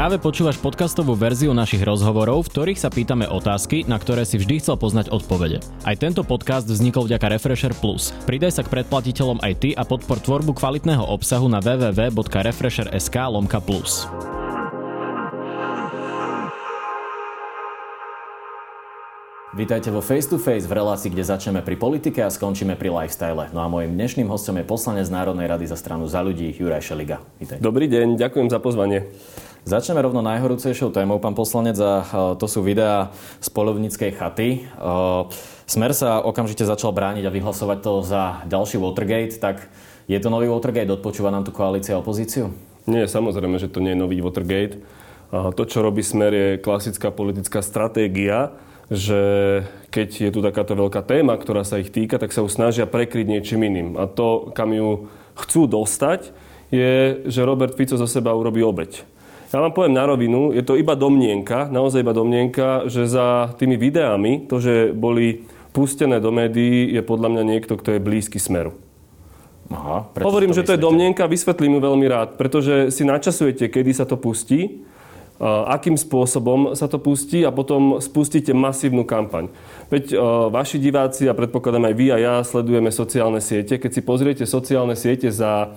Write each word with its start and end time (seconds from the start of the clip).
Práve 0.00 0.16
počúvaš 0.16 0.56
podcastovú 0.56 1.12
verziu 1.12 1.52
našich 1.52 1.84
rozhovorov, 1.84 2.48
v 2.48 2.52
ktorých 2.56 2.80
sa 2.80 2.88
pýtame 2.88 3.28
otázky, 3.28 3.84
na 3.84 4.00
ktoré 4.00 4.24
si 4.24 4.40
vždy 4.40 4.64
chcel 4.64 4.80
poznať 4.80 5.12
odpovede. 5.12 5.60
Aj 5.84 5.92
tento 5.92 6.24
podcast 6.24 6.64
vznikol 6.64 7.04
vďaka 7.04 7.36
Refresher 7.36 7.76
Plus. 7.76 8.08
Pridaj 8.24 8.56
sa 8.56 8.62
k 8.64 8.80
predplatiteľom 8.80 9.44
aj 9.44 9.52
ty 9.60 9.76
a 9.76 9.84
podpor 9.84 10.16
tvorbu 10.24 10.56
kvalitného 10.56 11.04
obsahu 11.04 11.52
na 11.52 11.60
www.refresher.sk 11.60 13.16
lomka 13.28 13.60
plus. 13.60 14.08
Vítajte 19.52 19.92
vo 19.92 20.00
Face 20.00 20.32
to 20.32 20.40
Face 20.40 20.64
v 20.64 20.80
relácii, 20.80 21.12
kde 21.12 21.28
začneme 21.28 21.60
pri 21.60 21.76
politike 21.76 22.24
a 22.24 22.32
skončíme 22.32 22.72
pri 22.80 22.88
lifestyle. 22.88 23.52
No 23.52 23.60
a 23.60 23.68
môjim 23.68 23.92
dnešným 23.92 24.32
hostom 24.32 24.56
je 24.56 24.64
poslanec 24.64 25.12
Národnej 25.12 25.44
rady 25.44 25.68
za 25.68 25.76
stranu 25.76 26.08
za 26.08 26.24
ľudí 26.24 26.56
Juraj 26.56 26.88
Šeliga. 26.88 27.20
Vítaj. 27.36 27.60
Dobrý 27.60 27.84
deň, 27.84 28.16
ďakujem 28.16 28.48
za 28.48 28.64
pozvanie. 28.64 29.04
Začneme 29.60 30.00
rovno 30.00 30.24
najhorúcejšou 30.24 30.88
témou, 30.88 31.20
pán 31.20 31.36
poslanec, 31.36 31.76
a 31.76 32.00
to 32.40 32.48
sú 32.48 32.64
videá 32.64 33.12
z 33.44 33.48
polovníckej 33.52 34.16
chaty. 34.16 34.64
Smer 35.68 35.92
sa 35.92 36.24
okamžite 36.24 36.64
začal 36.64 36.96
brániť 36.96 37.28
a 37.28 37.34
vyhlasovať 37.34 37.78
to 37.84 37.92
za 38.00 38.40
ďalší 38.48 38.80
Watergate, 38.80 39.36
tak 39.36 39.68
je 40.08 40.16
to 40.16 40.32
nový 40.32 40.48
Watergate? 40.48 40.88
Odpočúva 40.88 41.28
nám 41.28 41.44
tu 41.44 41.52
koalícia 41.52 41.92
a 41.92 42.00
opozíciu? 42.00 42.56
Nie, 42.88 43.04
samozrejme, 43.04 43.60
že 43.60 43.68
to 43.68 43.84
nie 43.84 43.92
je 43.92 44.00
nový 44.00 44.24
Watergate. 44.24 44.80
To, 45.28 45.62
čo 45.68 45.84
robí 45.84 46.00
Smer, 46.00 46.32
je 46.32 46.48
klasická 46.56 47.12
politická 47.12 47.60
stratégia, 47.60 48.56
že 48.88 49.20
keď 49.92 50.08
je 50.24 50.30
tu 50.32 50.40
takáto 50.40 50.72
veľká 50.72 51.04
téma, 51.04 51.36
ktorá 51.36 51.68
sa 51.68 51.76
ich 51.76 51.92
týka, 51.92 52.16
tak 52.16 52.32
sa 52.32 52.40
ju 52.40 52.48
snažia 52.48 52.88
prekryť 52.88 53.28
niečím 53.28 53.68
iným. 53.68 54.00
A 54.00 54.08
to, 54.08 54.56
kam 54.56 54.72
ju 54.72 55.12
chcú 55.36 55.68
dostať, 55.68 56.32
je, 56.72 57.22
že 57.28 57.44
Robert 57.44 57.76
Fico 57.76 58.00
zo 58.00 58.08
seba 58.08 58.32
urobí 58.32 58.64
obeď. 58.64 59.04
Ja 59.50 59.58
vám 59.58 59.74
poviem 59.74 59.98
na 59.98 60.06
rovinu, 60.06 60.54
je 60.54 60.62
to 60.62 60.78
iba 60.78 60.94
domnienka, 60.94 61.66
naozaj 61.66 62.06
iba 62.06 62.14
domnienka, 62.14 62.86
že 62.86 63.10
za 63.10 63.50
tými 63.58 63.74
videami, 63.74 64.46
to, 64.46 64.62
že 64.62 64.94
boli 64.94 65.42
pustené 65.74 66.22
do 66.22 66.30
médií, 66.30 66.94
je 66.94 67.02
podľa 67.02 67.34
mňa 67.34 67.42
niekto, 67.42 67.74
kto 67.74 67.98
je 67.98 68.00
blízky 68.02 68.38
smeru. 68.38 68.78
Aha, 69.74 70.06
Hovorím, 70.22 70.54
to 70.54 70.62
že 70.62 70.66
to 70.70 70.74
je 70.78 70.82
domnienka, 70.82 71.26
vysvetlím 71.26 71.78
ju 71.78 71.80
veľmi 71.82 72.06
rád, 72.06 72.28
pretože 72.38 72.94
si 72.94 73.02
načasujete, 73.02 73.66
kedy 73.70 73.90
sa 73.90 74.06
to 74.06 74.14
pustí, 74.14 74.86
akým 75.42 75.98
spôsobom 75.98 76.78
sa 76.78 76.86
to 76.86 77.02
pustí 77.02 77.42
a 77.42 77.50
potom 77.50 77.98
spustíte 77.98 78.54
masívnu 78.54 79.02
kampaň. 79.02 79.50
Veď 79.90 80.14
vaši 80.52 80.78
diváci 80.78 81.26
a 81.26 81.34
predpokladám 81.34 81.90
aj 81.90 81.94
vy 81.98 82.06
a 82.12 82.16
ja 82.22 82.34
sledujeme 82.46 82.92
sociálne 82.94 83.42
siete. 83.42 83.82
Keď 83.82 83.90
si 83.90 84.02
pozriete 84.04 84.44
sociálne 84.46 84.94
siete 84.94 85.32
za 85.32 85.74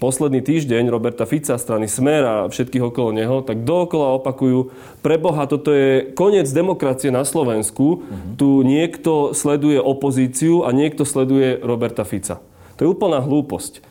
posledný 0.00 0.40
týždeň 0.40 0.88
Roberta 0.88 1.28
Fica, 1.28 1.60
strany 1.60 1.84
Smer 1.84 2.22
a 2.24 2.34
všetkých 2.48 2.88
okolo 2.88 3.12
neho, 3.12 3.44
tak 3.44 3.68
dookola 3.68 4.16
opakujú, 4.16 4.72
preboha, 5.04 5.44
toto 5.44 5.70
je 5.70 6.08
koniec 6.16 6.48
demokracie 6.48 7.12
na 7.12 7.22
Slovensku. 7.28 8.00
Uh-huh. 8.00 8.34
Tu 8.40 8.48
niekto 8.64 9.36
sleduje 9.36 9.76
opozíciu 9.76 10.64
a 10.64 10.72
niekto 10.72 11.04
sleduje 11.04 11.60
Roberta 11.60 12.08
Fica. 12.08 12.40
To 12.80 12.80
je 12.82 12.88
úplná 12.88 13.20
hlúposť. 13.20 13.84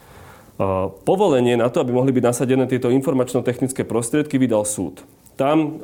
Povolenie 1.07 1.55
na 1.55 1.71
to, 1.71 1.80
aby 1.80 1.95
mohli 1.95 2.11
byť 2.11 2.23
nasadené 2.25 2.67
tieto 2.67 2.91
informačno-technické 2.91 3.87
prostriedky, 3.87 4.35
vydal 4.35 4.67
súd. 4.67 5.05
Tam 5.39 5.80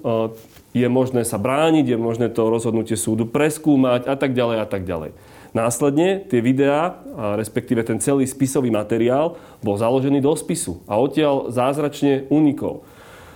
je 0.75 0.87
možné 0.91 1.23
sa 1.23 1.39
brániť, 1.39 1.95
je 1.95 1.97
možné 2.01 2.27
to 2.27 2.51
rozhodnutie 2.51 2.99
súdu 2.99 3.23
preskúmať 3.23 4.03
a 4.03 4.19
tak 4.19 4.35
ďalej 4.35 4.57
a 4.59 4.67
tak 4.67 4.83
ďalej. 4.83 5.15
Následne 5.55 6.27
tie 6.27 6.43
videá, 6.43 6.99
respektíve 7.39 7.79
ten 7.87 7.95
celý 8.03 8.27
spisový 8.27 8.67
materiál, 8.67 9.39
bol 9.63 9.79
založený 9.79 10.19
do 10.19 10.35
spisu 10.35 10.83
a 10.83 10.99
odtiaľ 10.99 11.47
zázračne 11.47 12.27
unikol. 12.27 12.83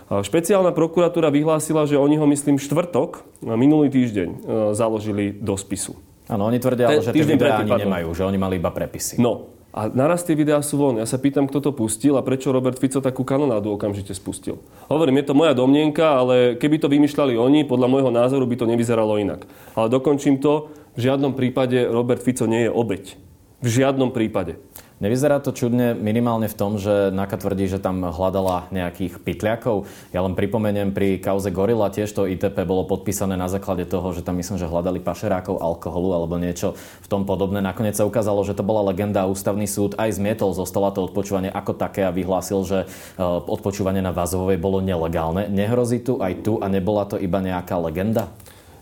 Špeciálna 0.10 0.74
prokuratúra 0.76 1.32
vyhlásila, 1.32 1.86
že 1.86 1.96
oni 1.96 2.18
ho, 2.18 2.26
myslím, 2.28 2.58
štvrtok, 2.58 3.24
minulý 3.46 3.94
týždeň, 3.94 4.30
e, 4.34 4.38
založili 4.74 5.38
do 5.38 5.54
spisu. 5.54 5.94
Áno, 6.26 6.50
oni 6.50 6.58
tvrdia, 6.58 6.90
Te, 6.90 6.98
že 7.06 7.14
tie 7.14 7.26
videá 7.26 7.62
ani 7.62 7.70
nemajú, 7.86 8.18
že 8.18 8.26
oni 8.26 8.38
mali 8.42 8.58
iba 8.58 8.74
prepisy. 8.74 9.22
No, 9.22 9.54
a 9.70 9.86
naraz 9.86 10.26
tie 10.26 10.34
videá 10.34 10.58
sú 10.66 10.82
von. 10.82 10.98
Ja 10.98 11.06
sa 11.06 11.22
pýtam, 11.22 11.46
kto 11.46 11.62
to 11.62 11.72
pustil 11.78 12.18
a 12.18 12.26
prečo 12.26 12.50
Robert 12.50 12.82
Fico 12.82 12.98
takú 13.06 13.22
kanonádu 13.22 13.78
okamžite 13.78 14.18
spustil. 14.18 14.58
Hovorím, 14.90 15.22
je 15.22 15.30
to 15.30 15.38
moja 15.38 15.54
domnienka, 15.54 16.18
ale 16.18 16.58
keby 16.58 16.82
to 16.82 16.90
vymýšľali 16.90 17.38
oni, 17.38 17.70
podľa 17.70 17.88
môjho 17.88 18.10
názoru 18.10 18.50
by 18.50 18.58
to 18.58 18.66
nevyzeralo 18.66 19.22
inak. 19.22 19.46
Ale 19.78 19.94
dokončím 19.94 20.42
to, 20.42 20.74
v 20.98 21.06
žiadnom 21.06 21.38
prípade 21.38 21.86
Robert 21.86 22.26
Fico 22.26 22.50
nie 22.50 22.66
je 22.66 22.72
obeď. 22.74 23.14
V 23.62 23.68
žiadnom 23.70 24.10
prípade. 24.10 24.58
Nevyzerá 25.00 25.40
to 25.40 25.56
čudne 25.56 25.96
minimálne 25.96 26.52
v 26.52 26.60
tom, 26.60 26.76
že 26.76 27.08
Naka 27.16 27.40
tvrdí, 27.40 27.72
že 27.72 27.80
tam 27.80 28.04
hľadala 28.04 28.68
nejakých 28.68 29.24
pytliakov. 29.24 29.88
Ja 30.12 30.20
len 30.20 30.36
pripomeniem, 30.36 30.92
pri 30.92 31.24
kauze 31.24 31.56
Gorila 31.56 31.88
tiež 31.88 32.12
to 32.12 32.28
ITP 32.28 32.68
bolo 32.68 32.84
podpísané 32.84 33.40
na 33.40 33.48
základe 33.48 33.88
toho, 33.88 34.12
že 34.12 34.28
tam 34.28 34.36
myslím, 34.36 34.60
že 34.60 34.68
hľadali 34.68 35.00
pašerákov 35.00 35.64
alkoholu 35.64 36.12
alebo 36.12 36.36
niečo 36.36 36.76
v 37.00 37.08
tom 37.08 37.24
podobné. 37.24 37.64
Nakoniec 37.64 37.96
sa 37.96 38.04
ukázalo, 38.04 38.44
že 38.44 38.52
to 38.52 38.68
bola 38.68 38.92
legenda 38.92 39.24
a 39.24 39.32
ústavný 39.32 39.72
súd 39.72 39.96
aj 39.96 40.20
zmietol 40.20 40.52
zo 40.52 40.68
stola 40.68 40.92
to 40.92 41.08
odpočúvanie 41.08 41.48
ako 41.48 41.80
také 41.80 42.04
a 42.04 42.12
vyhlásil, 42.12 42.60
že 42.68 42.80
e, 42.84 43.24
odpočúvanie 43.24 44.04
na 44.04 44.12
Vazovej 44.12 44.60
bolo 44.60 44.84
nelegálne. 44.84 45.48
Nehrozí 45.48 46.04
tu 46.04 46.20
aj 46.20 46.44
tu 46.44 46.60
a 46.60 46.68
nebola 46.68 47.08
to 47.08 47.16
iba 47.16 47.40
nejaká 47.40 47.80
legenda? 47.80 48.36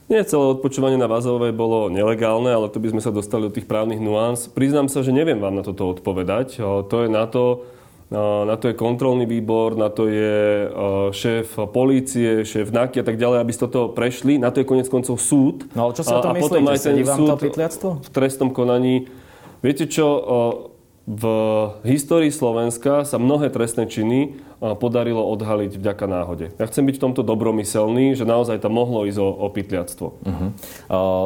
Nie 0.08 0.24
celé 0.24 0.56
odpočúvanie 0.56 0.96
na 0.96 1.12
Vazovej 1.12 1.52
bolo 1.52 1.92
nelegálne, 1.92 2.48
ale 2.48 2.72
to 2.72 2.80
by 2.80 2.96
sme 2.96 3.04
sa 3.04 3.12
dostali 3.12 3.44
do 3.44 3.52
tých 3.52 3.68
právnych 3.68 4.00
nuans. 4.00 4.48
Priznám 4.48 4.88
sa, 4.88 5.04
že 5.04 5.12
neviem 5.12 5.36
vám 5.36 5.60
na 5.60 5.68
toto 5.68 5.92
odpovedať. 5.92 6.64
To 6.64 6.96
je 7.04 7.12
na 7.12 7.28
to, 7.28 7.68
na 8.48 8.56
to 8.56 8.72
je 8.72 8.80
kontrolný 8.80 9.28
výbor, 9.28 9.76
na 9.76 9.92
to 9.92 10.08
je 10.08 10.72
šéf 11.12 11.60
polície, 11.76 12.48
šéf 12.48 12.72
NAKY 12.72 13.04
a 13.04 13.06
tak 13.06 13.20
ďalej, 13.20 13.44
aby 13.44 13.52
ste 13.52 13.68
toto 13.68 13.92
prešli. 13.92 14.40
Na 14.40 14.48
to 14.48 14.64
je 14.64 14.70
konec 14.72 14.88
koncov 14.88 15.20
súd. 15.20 15.68
No 15.76 15.92
ale 15.92 16.00
čo 16.00 16.08
sa 16.08 16.24
to 16.24 16.32
myslíte? 16.32 16.40
potom 16.40 16.64
aj 16.72 16.80
ten 16.80 16.96
súd 17.04 17.40
v 18.00 18.10
trestnom 18.16 18.56
konaní. 18.56 19.12
Viete 19.60 19.92
čo, 19.92 20.08
v 21.08 21.24
histórii 21.88 22.36
Slovenska 22.36 23.08
sa 23.08 23.16
mnohé 23.16 23.48
trestné 23.48 23.88
činy 23.88 24.44
podarilo 24.58 25.24
odhaliť 25.24 25.80
vďaka 25.80 26.06
náhode. 26.10 26.52
Ja 26.60 26.68
chcem 26.68 26.84
byť 26.84 27.00
v 27.00 27.04
tomto 27.08 27.22
dobromyselný, 27.24 28.18
že 28.18 28.28
naozaj 28.28 28.60
tam 28.60 28.76
mohlo 28.76 29.08
ísť 29.08 29.22
o, 29.22 29.30
o 29.30 29.48
pytliactvo. 29.48 30.08
Uh-huh. 30.18 30.50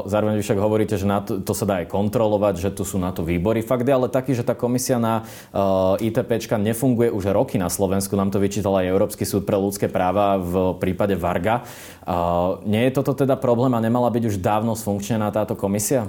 Zároveň 0.06 0.44
však 0.44 0.59
hovoríte, 0.62 1.00
že 1.02 1.09
na 1.09 1.25
to, 1.25 1.41
to 1.41 1.58
sa 1.58 1.66
dá 1.66 1.81
aj 1.81 1.90
kontrolovať, 1.90 2.62
že 2.62 2.70
tu 2.75 2.86
sú 2.86 3.02
na 3.02 3.09
to 3.09 3.25
výbory. 3.25 3.66
Fakt 3.66 3.88
je 3.88 3.96
ale 3.96 4.12
taký, 4.12 4.38
že 4.38 4.46
tá 4.46 4.53
komisia 4.53 5.02
na 5.02 5.24
uh, 5.24 5.97
ITPčka 5.97 6.62
nefunguje 6.62 7.09
už 7.09 7.34
roky 7.34 7.58
na 7.58 7.72
Slovensku. 7.72 8.14
Nám 8.20 8.36
to 8.36 8.44
vyčítal 8.44 8.78
aj 8.78 8.91
Európsky 8.91 9.25
súd 9.25 9.47
pre 9.47 9.56
ľudské 9.58 9.88
práva 9.90 10.38
v 10.38 10.78
prípade 10.78 11.16
Varga. 11.18 11.66
Uh, 12.03 12.59
nie 12.68 12.86
je 12.91 13.00
toto 13.00 13.16
teda 13.16 13.40
problém 13.40 13.74
a 13.74 13.81
nemala 13.81 14.12
byť 14.12 14.24
už 14.28 14.44
dávno 14.44 14.75
sfunkčená 14.75 15.31
táto 15.31 15.56
komisia? 15.58 16.06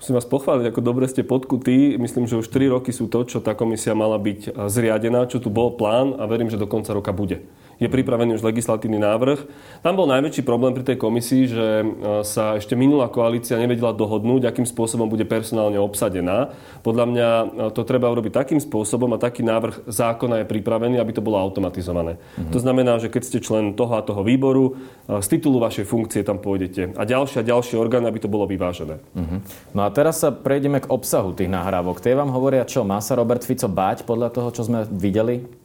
Musím 0.00 0.16
vás 0.16 0.24
pochváliť, 0.24 0.72
ako 0.72 0.80
dobre 0.80 1.04
ste 1.12 1.20
podkutí. 1.20 2.00
Myslím, 2.00 2.24
že 2.24 2.40
už 2.40 2.48
3 2.48 2.72
roky 2.72 2.88
sú 2.88 3.12
to, 3.12 3.20
čo 3.28 3.44
tá 3.44 3.52
komisia 3.52 3.92
mala 3.92 4.16
byť 4.16 4.40
eh, 4.48 4.52
zriadená, 4.72 5.28
čo 5.28 5.44
tu 5.44 5.52
bol 5.52 5.76
plán 5.76 6.16
a 6.16 6.24
verím, 6.24 6.48
že 6.48 6.56
do 6.56 6.64
konca 6.64 6.96
roka 6.96 7.12
bude 7.12 7.44
je 7.80 7.88
pripravený 7.88 8.36
už 8.36 8.44
legislatívny 8.44 9.00
návrh. 9.00 9.40
Tam 9.80 9.96
bol 9.96 10.04
najväčší 10.04 10.44
problém 10.44 10.76
pri 10.76 10.84
tej 10.84 11.00
komisii, 11.00 11.42
že 11.48 11.66
e, 11.80 11.84
sa 12.28 12.60
ešte 12.60 12.76
minulá 12.76 13.08
koalícia 13.08 13.56
nevedela 13.56 13.96
dohodnúť, 13.96 14.44
akým 14.44 14.68
spôsobom 14.68 15.08
bude 15.08 15.24
personálne 15.24 15.80
obsadená. 15.80 16.52
Podľa 16.84 17.04
mňa 17.08 17.28
e, 17.28 17.46
to 17.72 17.82
treba 17.88 18.12
urobiť 18.12 18.36
takým 18.36 18.60
spôsobom 18.60 19.08
a 19.16 19.18
taký 19.18 19.40
návrh 19.40 19.88
zákona 19.88 20.44
je 20.44 20.50
pripravený, 20.52 21.00
aby 21.00 21.12
to 21.16 21.24
bolo 21.24 21.40
automatizované. 21.40 22.20
Mm-hmm. 22.20 22.52
To 22.52 22.58
znamená, 22.60 23.00
že 23.00 23.08
keď 23.08 23.22
ste 23.24 23.38
člen 23.40 23.72
toho 23.72 23.96
a 23.96 24.04
toho 24.04 24.20
výboru, 24.20 24.76
e, 25.08 25.24
z 25.24 25.26
titulu 25.32 25.56
vašej 25.64 25.88
funkcie 25.88 26.20
tam 26.20 26.36
pôjdete. 26.36 26.92
A 27.00 27.02
ďalšie 27.08 27.40
a 27.40 27.48
ďalšie 27.48 27.80
orgány, 27.80 28.12
aby 28.12 28.20
to 28.20 28.28
bolo 28.28 28.44
vyvážené. 28.44 29.00
Mm-hmm. 29.16 29.38
No 29.72 29.88
a 29.88 29.88
teraz 29.88 30.20
sa 30.20 30.28
prejdeme 30.28 30.84
k 30.84 30.90
obsahu 30.92 31.32
tých 31.32 31.48
nahrávok. 31.48 32.04
Tie 32.04 32.12
vám 32.12 32.28
hovoria 32.28 32.68
čo? 32.68 32.84
Má 32.84 33.00
sa 33.00 33.16
Robert 33.16 33.40
Fico 33.40 33.72
báť 33.72 34.04
podľa 34.04 34.28
toho, 34.36 34.52
čo 34.52 34.68
sme 34.68 34.84
videli? 34.84 35.59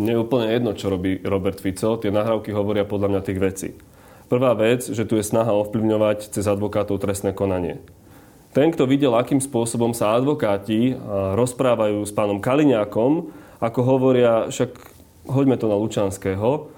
Mne 0.00 0.16
je 0.16 0.24
úplne 0.24 0.48
jedno, 0.48 0.72
čo 0.72 0.88
robí 0.88 1.20
Robert 1.20 1.60
Fico. 1.60 2.00
Tie 2.00 2.08
nahrávky 2.08 2.56
hovoria 2.56 2.88
podľa 2.88 3.12
mňa 3.12 3.20
tých 3.20 3.36
vecí. 3.36 3.68
Prvá 4.32 4.56
vec, 4.56 4.88
že 4.88 5.04
tu 5.04 5.20
je 5.20 5.28
snaha 5.28 5.52
ovplyvňovať 5.52 6.32
cez 6.32 6.48
advokátov 6.48 6.96
trestné 7.04 7.36
konanie. 7.36 7.84
Ten, 8.56 8.72
kto 8.72 8.88
videl, 8.88 9.12
akým 9.12 9.44
spôsobom 9.44 9.92
sa 9.92 10.16
advokáti 10.16 10.96
rozprávajú 11.36 12.00
s 12.00 12.16
pánom 12.16 12.40
Kaliňákom, 12.40 13.28
ako 13.60 13.80
hovoria, 13.84 14.48
však 14.48 14.72
hoďme 15.28 15.60
to 15.60 15.68
na 15.68 15.76
Lučanského, 15.76 16.72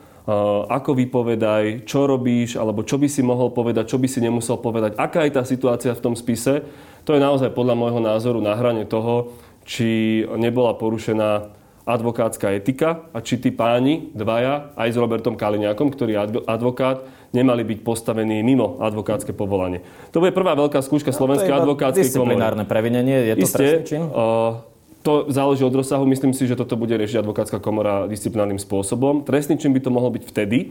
ako 0.67 0.91
vypovedaj, 0.99 1.87
čo 1.87 2.11
robíš, 2.11 2.59
alebo 2.59 2.83
čo 2.83 2.99
by 2.99 3.07
si 3.07 3.23
mohol 3.23 3.55
povedať, 3.55 3.87
čo 3.87 4.03
by 4.03 4.11
si 4.11 4.19
nemusel 4.19 4.59
povedať, 4.59 4.99
aká 4.99 5.23
je 5.25 5.33
tá 5.39 5.47
situácia 5.47 5.95
v 5.95 6.03
tom 6.03 6.19
spise, 6.19 6.67
to 7.07 7.15
je 7.15 7.23
naozaj 7.23 7.55
podľa 7.55 7.79
môjho 7.79 8.03
názoru 8.03 8.43
na 8.43 8.59
hrane 8.59 8.83
toho, 8.83 9.31
či 9.63 10.23
nebola 10.35 10.75
porušená 10.75 11.62
advokátska 11.83 12.55
etika 12.55 13.11
a 13.11 13.19
či 13.19 13.43
tí 13.43 13.51
páni, 13.51 14.15
dvaja, 14.15 14.71
aj 14.79 14.89
s 14.95 14.97
Robertom 14.97 15.35
Kaliňákom, 15.35 15.91
ktorý 15.91 16.11
je 16.15 16.21
advokát, 16.47 17.03
nemali 17.35 17.67
byť 17.67 17.79
postavení 17.83 18.45
mimo 18.47 18.79
advokátske 18.79 19.35
povolanie. 19.35 19.83
To 20.15 20.23
bude 20.23 20.31
prvá 20.31 20.55
veľká 20.55 20.79
skúška 20.79 21.11
no, 21.11 21.19
Slovenskej 21.19 21.51
advokátskej 21.51 22.13
komory. 22.15 22.39
Disciplinárne 22.39 22.65
previnenie, 22.69 23.17
je 23.33 23.35
to 23.35 23.47
Isté, 23.49 23.69
čin? 23.83 24.07
Uh, 24.07 24.63
to 25.03 25.27
záleží 25.33 25.67
od 25.67 25.75
rozsahu. 25.75 26.07
Myslím 26.07 26.31
si, 26.31 26.47
že 26.47 26.55
toto 26.55 26.79
bude 26.79 26.95
riešiť 26.95 27.27
advokátska 27.27 27.59
komora 27.59 28.07
disciplinárnym 28.07 28.63
spôsobom. 28.63 29.27
Trestný 29.27 29.59
čin 29.59 29.75
by 29.75 29.83
to 29.83 29.91
mohol 29.91 30.15
byť 30.15 30.23
vtedy, 30.23 30.71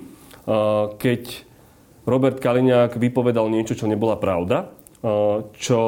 keď 0.95 1.21
Robert 2.07 2.39
Kaliňák 2.39 2.95
vypovedal 2.95 3.51
niečo, 3.51 3.75
čo 3.75 3.91
nebola 3.91 4.15
pravda, 4.15 4.71
čo 5.59 5.79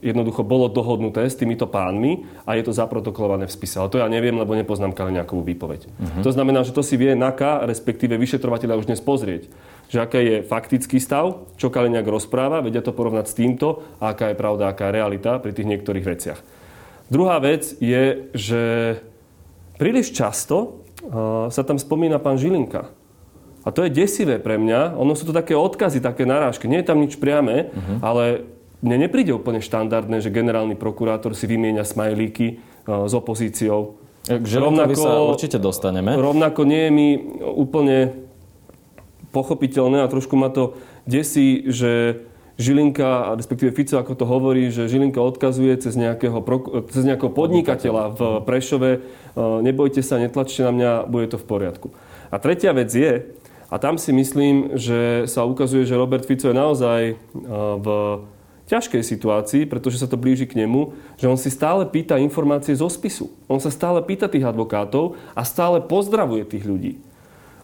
jednoducho 0.00 0.42
bolo 0.42 0.70
dohodnuté 0.72 1.26
s 1.26 1.38
týmito 1.38 1.68
pánmi 1.68 2.24
a 2.48 2.56
je 2.58 2.66
to 2.66 2.72
zaprotokolované 2.72 3.46
v 3.46 3.54
spise. 3.54 3.78
Ale 3.78 3.92
to 3.92 4.00
ja 4.00 4.08
neviem, 4.08 4.34
lebo 4.34 4.56
nepoznám 4.56 4.96
Kaliňákovú 4.96 5.42
výpoveď. 5.44 5.86
Uh-huh. 5.86 6.22
To 6.24 6.30
znamená, 6.32 6.64
že 6.66 6.74
to 6.74 6.82
si 6.82 6.98
vie 6.98 7.14
NAKA, 7.14 7.68
respektíve 7.68 8.18
vyšetrovateľa 8.18 8.80
už 8.80 8.88
dnes 8.90 9.02
pozrieť 9.02 9.50
že 9.88 10.00
aký 10.00 10.20
je 10.20 10.36
faktický 10.42 10.98
stav, 11.00 11.44
čo 11.60 11.68
Kaliňák 11.68 12.06
rozpráva, 12.08 12.64
vedia 12.64 12.80
to 12.80 12.96
porovnať 12.96 13.26
s 13.28 13.36
týmto 13.36 13.84
a 14.00 14.16
aká 14.16 14.32
je 14.32 14.36
pravda, 14.38 14.72
aká 14.72 14.88
je 14.88 14.96
realita 14.96 15.38
pri 15.40 15.52
tých 15.52 15.68
niektorých 15.68 16.06
veciach. 16.06 16.40
Druhá 17.12 17.36
vec 17.36 17.76
je, 17.78 18.32
že 18.32 18.62
príliš 19.76 20.16
často 20.16 20.82
uh, 21.04 21.52
sa 21.52 21.62
tam 21.62 21.76
spomína 21.76 22.16
pán 22.16 22.40
Žilinka. 22.40 22.88
A 23.64 23.68
to 23.72 23.84
je 23.84 23.92
desivé 23.92 24.36
pre 24.36 24.60
mňa. 24.60 24.96
Ono 25.00 25.16
sú 25.16 25.24
to 25.24 25.32
také 25.32 25.56
odkazy, 25.56 26.04
také 26.04 26.28
narážky. 26.28 26.68
Nie 26.68 26.84
je 26.84 26.88
tam 26.92 27.00
nič 27.00 27.16
priame, 27.16 27.72
uh-huh. 27.72 27.96
ale 28.04 28.24
mne 28.84 29.08
nepríde 29.08 29.32
úplne 29.32 29.64
štandardné, 29.64 30.20
že 30.20 30.28
generálny 30.28 30.76
prokurátor 30.76 31.32
si 31.32 31.48
vymieňa 31.48 31.88
smajlíky 31.88 32.60
uh, 32.84 33.08
s 33.08 33.12
opozíciou. 33.16 33.96
K 34.24 34.44
rovnako, 34.44 34.96
sa 34.96 35.20
určite 35.20 35.56
dostaneme. 35.60 36.16
Rovnako 36.16 36.64
nie 36.64 36.88
je 36.88 36.92
mi 36.92 37.08
úplne 37.44 38.24
pochopiteľné 39.32 40.00
a 40.04 40.08
trošku 40.08 40.32
ma 40.36 40.48
to 40.48 40.76
desí, 41.04 41.66
že 41.68 42.24
Žilinka, 42.54 43.34
respektíve 43.34 43.74
Fico, 43.74 43.98
ako 43.98 44.14
to 44.14 44.24
hovorí, 44.30 44.70
že 44.70 44.86
Žilinka 44.86 45.18
odkazuje 45.18 45.74
cez 45.74 45.98
nejakého, 45.98 46.38
cez 46.86 47.02
nejakého 47.02 47.34
podnikateľa 47.34 48.14
v 48.14 48.20
Prešove, 48.46 48.90
e, 48.94 48.98
nebojte 49.66 50.06
sa, 50.06 50.22
netlačte 50.22 50.62
na 50.62 50.70
mňa, 50.70 50.90
bude 51.10 51.34
to 51.34 51.36
v 51.36 51.46
poriadku. 51.50 51.90
A 52.30 52.38
tretia 52.38 52.70
vec 52.70 52.94
je, 52.94 53.26
a 53.66 53.76
tam 53.82 53.98
si 53.98 54.14
myslím, 54.14 54.78
že 54.78 55.26
sa 55.26 55.42
ukazuje, 55.42 55.82
že 55.82 55.98
Robert 55.98 56.22
Fico 56.22 56.46
je 56.46 56.54
naozaj 56.54 57.00
e, 57.10 57.14
v 57.82 57.86
ťažkej 58.74 59.06
situácii, 59.06 59.62
pretože 59.70 60.02
sa 60.02 60.10
to 60.10 60.18
blíži 60.18 60.50
k 60.50 60.58
nemu, 60.66 60.98
že 61.14 61.30
on 61.30 61.38
si 61.38 61.46
stále 61.54 61.86
pýta 61.86 62.18
informácie 62.18 62.74
zo 62.74 62.90
spisu. 62.90 63.30
On 63.46 63.62
sa 63.62 63.70
stále 63.70 64.02
pýta 64.02 64.26
tých 64.26 64.42
advokátov 64.42 65.14
a 65.38 65.46
stále 65.46 65.78
pozdravuje 65.78 66.42
tých 66.42 66.66
ľudí. 66.66 66.98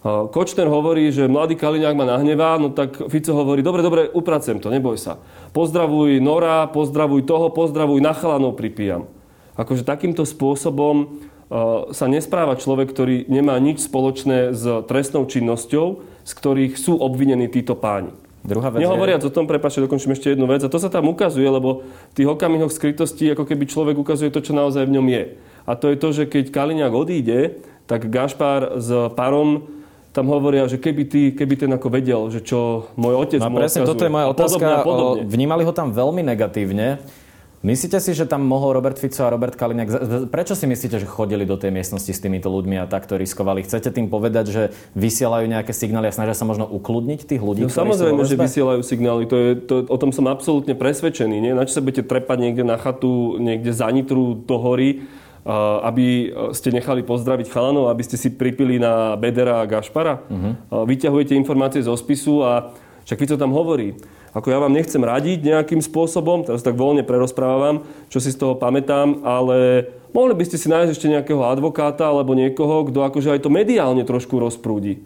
Kočner 0.07 0.65
hovorí, 0.65 1.13
že 1.13 1.29
mladý 1.29 1.61
Kaliňák 1.61 1.93
ma 1.93 2.09
nahnevá, 2.09 2.57
no 2.57 2.73
tak 2.73 3.11
Fico 3.13 3.37
hovorí, 3.37 3.61
dobre, 3.61 3.85
dobre, 3.85 4.09
upracujem 4.09 4.57
to, 4.57 4.73
neboj 4.73 4.97
sa. 4.97 5.21
Pozdravuj 5.53 6.25
Nora, 6.25 6.65
pozdravuj 6.73 7.29
toho, 7.29 7.53
pozdravuj 7.53 8.01
na 8.01 8.17
chalanov 8.17 8.57
pripijam. 8.57 9.05
Akože 9.61 9.85
takýmto 9.85 10.25
spôsobom 10.25 11.21
sa 11.93 12.07
nespráva 12.07 12.57
človek, 12.57 12.95
ktorý 12.95 13.29
nemá 13.29 13.59
nič 13.61 13.85
spoločné 13.85 14.57
s 14.57 14.65
trestnou 14.89 15.29
činnosťou, 15.29 15.87
z 16.25 16.33
ktorých 16.33 16.79
sú 16.79 16.97
obvinení 16.97 17.51
títo 17.53 17.77
páni. 17.77 18.15
Druhá 18.41 18.73
vec 18.73 18.81
Nehovoriac 18.81 19.21
je... 19.21 19.29
o 19.29 19.33
tom, 19.33 19.45
prepáčte, 19.45 19.85
dokončím 19.85 20.17
ešte 20.17 20.33
jednu 20.33 20.49
vec. 20.49 20.65
A 20.65 20.73
to 20.73 20.81
sa 20.81 20.89
tam 20.89 21.13
ukazuje, 21.13 21.45
lebo 21.45 21.85
v 21.85 22.15
tých 22.17 22.29
okamihoch 22.29 22.73
skrytosti 22.73 23.29
ako 23.37 23.45
keby 23.45 23.69
človek 23.69 23.97
ukazuje 24.01 24.33
to, 24.33 24.41
čo 24.41 24.57
naozaj 24.57 24.89
v 24.89 24.97
ňom 24.97 25.07
je. 25.13 25.25
A 25.69 25.77
to 25.77 25.93
je 25.93 25.97
to, 26.01 26.09
že 26.17 26.25
keď 26.25 26.49
Kaliňák 26.49 26.93
odíde, 26.97 27.61
tak 27.85 28.09
Gašpar 28.09 28.81
s 28.81 28.89
Parom 29.13 29.69
tam 30.11 30.27
hovoria, 30.27 30.67
že 30.67 30.83
keby, 30.83 31.03
ty, 31.07 31.21
keby 31.31 31.55
ten 31.55 31.71
ako 31.71 31.87
vedel, 31.87 32.27
že 32.35 32.43
čo 32.43 32.91
môj 32.99 33.15
otec 33.15 33.41
no, 33.47 33.55
mu 33.55 33.63
presne, 33.63 33.87
toto 33.87 34.03
je 34.03 34.11
moja 34.11 34.27
otázka. 34.27 34.59
Podobne 34.59 34.83
podobne. 34.83 35.23
Vnímali 35.31 35.63
ho 35.63 35.71
tam 35.71 35.95
veľmi 35.95 36.23
negatívne. 36.27 36.99
Myslíte 37.61 38.01
si, 38.01 38.17
že 38.17 38.25
tam 38.25 38.41
mohol 38.41 38.73
Robert 38.73 38.97
Fico 38.97 39.21
a 39.21 39.29
Robert 39.29 39.53
Kaliňák... 39.53 39.89
Prečo 40.33 40.57
si 40.57 40.65
myslíte, 40.65 40.97
že 40.97 41.05
chodili 41.05 41.45
do 41.45 41.61
tej 41.61 41.69
miestnosti 41.69 42.09
s 42.09 42.17
týmito 42.17 42.49
ľuďmi 42.49 42.81
a 42.81 42.89
takto 42.89 43.21
riskovali? 43.21 43.61
Chcete 43.61 43.93
tým 43.93 44.09
povedať, 44.09 44.49
že 44.49 44.63
vysielajú 44.97 45.45
nejaké 45.45 45.77
signály 45.77 46.09
a 46.09 46.17
snažia 46.17 46.33
sa 46.33 46.49
možno 46.49 46.65
ukludniť 46.65 47.29
tých 47.29 47.43
ľudí? 47.45 47.69
No, 47.69 47.69
samozrejme, 47.69 48.25
že 48.25 48.41
vysielajú 48.41 48.81
signály. 48.81 49.29
To 49.29 49.37
je, 49.37 49.51
to, 49.61 49.75
o 49.93 49.99
tom 50.01 50.09
som 50.09 50.25
absolútne 50.33 50.73
presvedčený. 50.73 51.37
Nie? 51.37 51.53
Na 51.53 51.69
čo 51.69 51.77
sa 51.77 51.85
budete 51.85 52.09
trepať 52.09 52.39
niekde 52.41 52.65
na 52.65 52.81
chatu, 52.81 53.37
niekde 53.37 53.77
za 53.77 53.93
Nitru 53.93 54.41
do 54.41 54.57
hory 54.57 55.05
aby 55.81 56.37
ste 56.53 56.69
nechali 56.69 57.01
pozdraviť 57.01 57.49
chalanov, 57.49 57.89
aby 57.89 58.05
ste 58.05 58.21
si 58.21 58.29
pripili 58.29 58.77
na 58.77 59.17
Bedera 59.17 59.65
a 59.65 59.69
Gašpara. 59.69 60.21
Uh-huh. 60.29 60.85
Vyťahujete 60.85 61.33
informácie 61.33 61.81
zo 61.81 61.97
spisu 61.97 62.45
a 62.45 62.77
však 63.09 63.25
Fico 63.25 63.41
tam 63.41 63.57
hovorí. 63.57 63.97
Ako 64.31 64.47
ja 64.55 64.63
vám 64.63 64.71
nechcem 64.71 65.03
radiť 65.03 65.43
nejakým 65.43 65.83
spôsobom, 65.83 66.47
teraz 66.47 66.63
tak 66.63 66.79
voľne 66.79 67.03
prerozprávam, 67.03 67.83
čo 68.07 68.23
si 68.23 68.31
z 68.31 68.39
toho 68.39 68.55
pamätám, 68.55 69.27
ale 69.27 69.91
mohli 70.15 70.39
by 70.39 70.45
ste 70.47 70.55
si 70.55 70.71
nájsť 70.71 70.91
ešte 70.95 71.11
nejakého 71.11 71.43
advokáta 71.43 72.07
alebo 72.07 72.39
niekoho, 72.39 72.87
kto 72.87 73.03
akože 73.03 73.35
aj 73.35 73.43
to 73.43 73.51
mediálne 73.51 74.07
trošku 74.07 74.39
rozprúdi. 74.39 75.03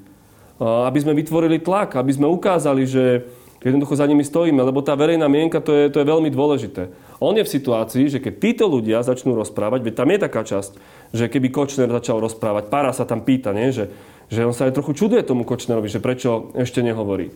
Aby 0.60 1.00
sme 1.00 1.16
vytvorili 1.16 1.56
tlak, 1.64 1.96
aby 1.96 2.12
sme 2.12 2.28
ukázali, 2.28 2.84
že 2.84 3.24
jednoducho 3.64 3.96
za 3.96 4.04
nimi 4.04 4.20
stojíme, 4.20 4.60
lebo 4.60 4.84
tá 4.84 4.92
verejná 4.92 5.24
mienka 5.24 5.56
to 5.64 5.72
je, 5.72 5.88
to 5.88 6.04
je 6.04 6.10
veľmi 6.12 6.28
dôležité. 6.28 6.92
On 7.16 7.32
je 7.32 7.40
v 7.40 7.48
situácii, 7.48 8.12
že 8.12 8.20
keď 8.20 8.34
títo 8.36 8.64
ľudia 8.68 9.00
začnú 9.00 9.32
rozprávať, 9.32 9.88
veď 9.88 9.94
tam 9.96 10.12
je 10.12 10.18
taká 10.20 10.44
časť, 10.44 10.72
že 11.16 11.32
keby 11.32 11.48
Kočner 11.48 11.88
začal 11.88 12.20
rozprávať, 12.20 12.68
Para 12.68 12.92
sa 12.92 13.08
tam 13.08 13.24
pýta, 13.24 13.56
nie? 13.56 13.72
Že, 13.72 13.88
že 14.28 14.44
on 14.44 14.52
sa 14.52 14.68
aj 14.68 14.76
trochu 14.76 14.92
čuduje 14.92 15.24
tomu 15.24 15.48
Kočnerovi, 15.48 15.88
že 15.88 16.04
prečo 16.04 16.52
ešte 16.52 16.84
nehovorí. 16.84 17.32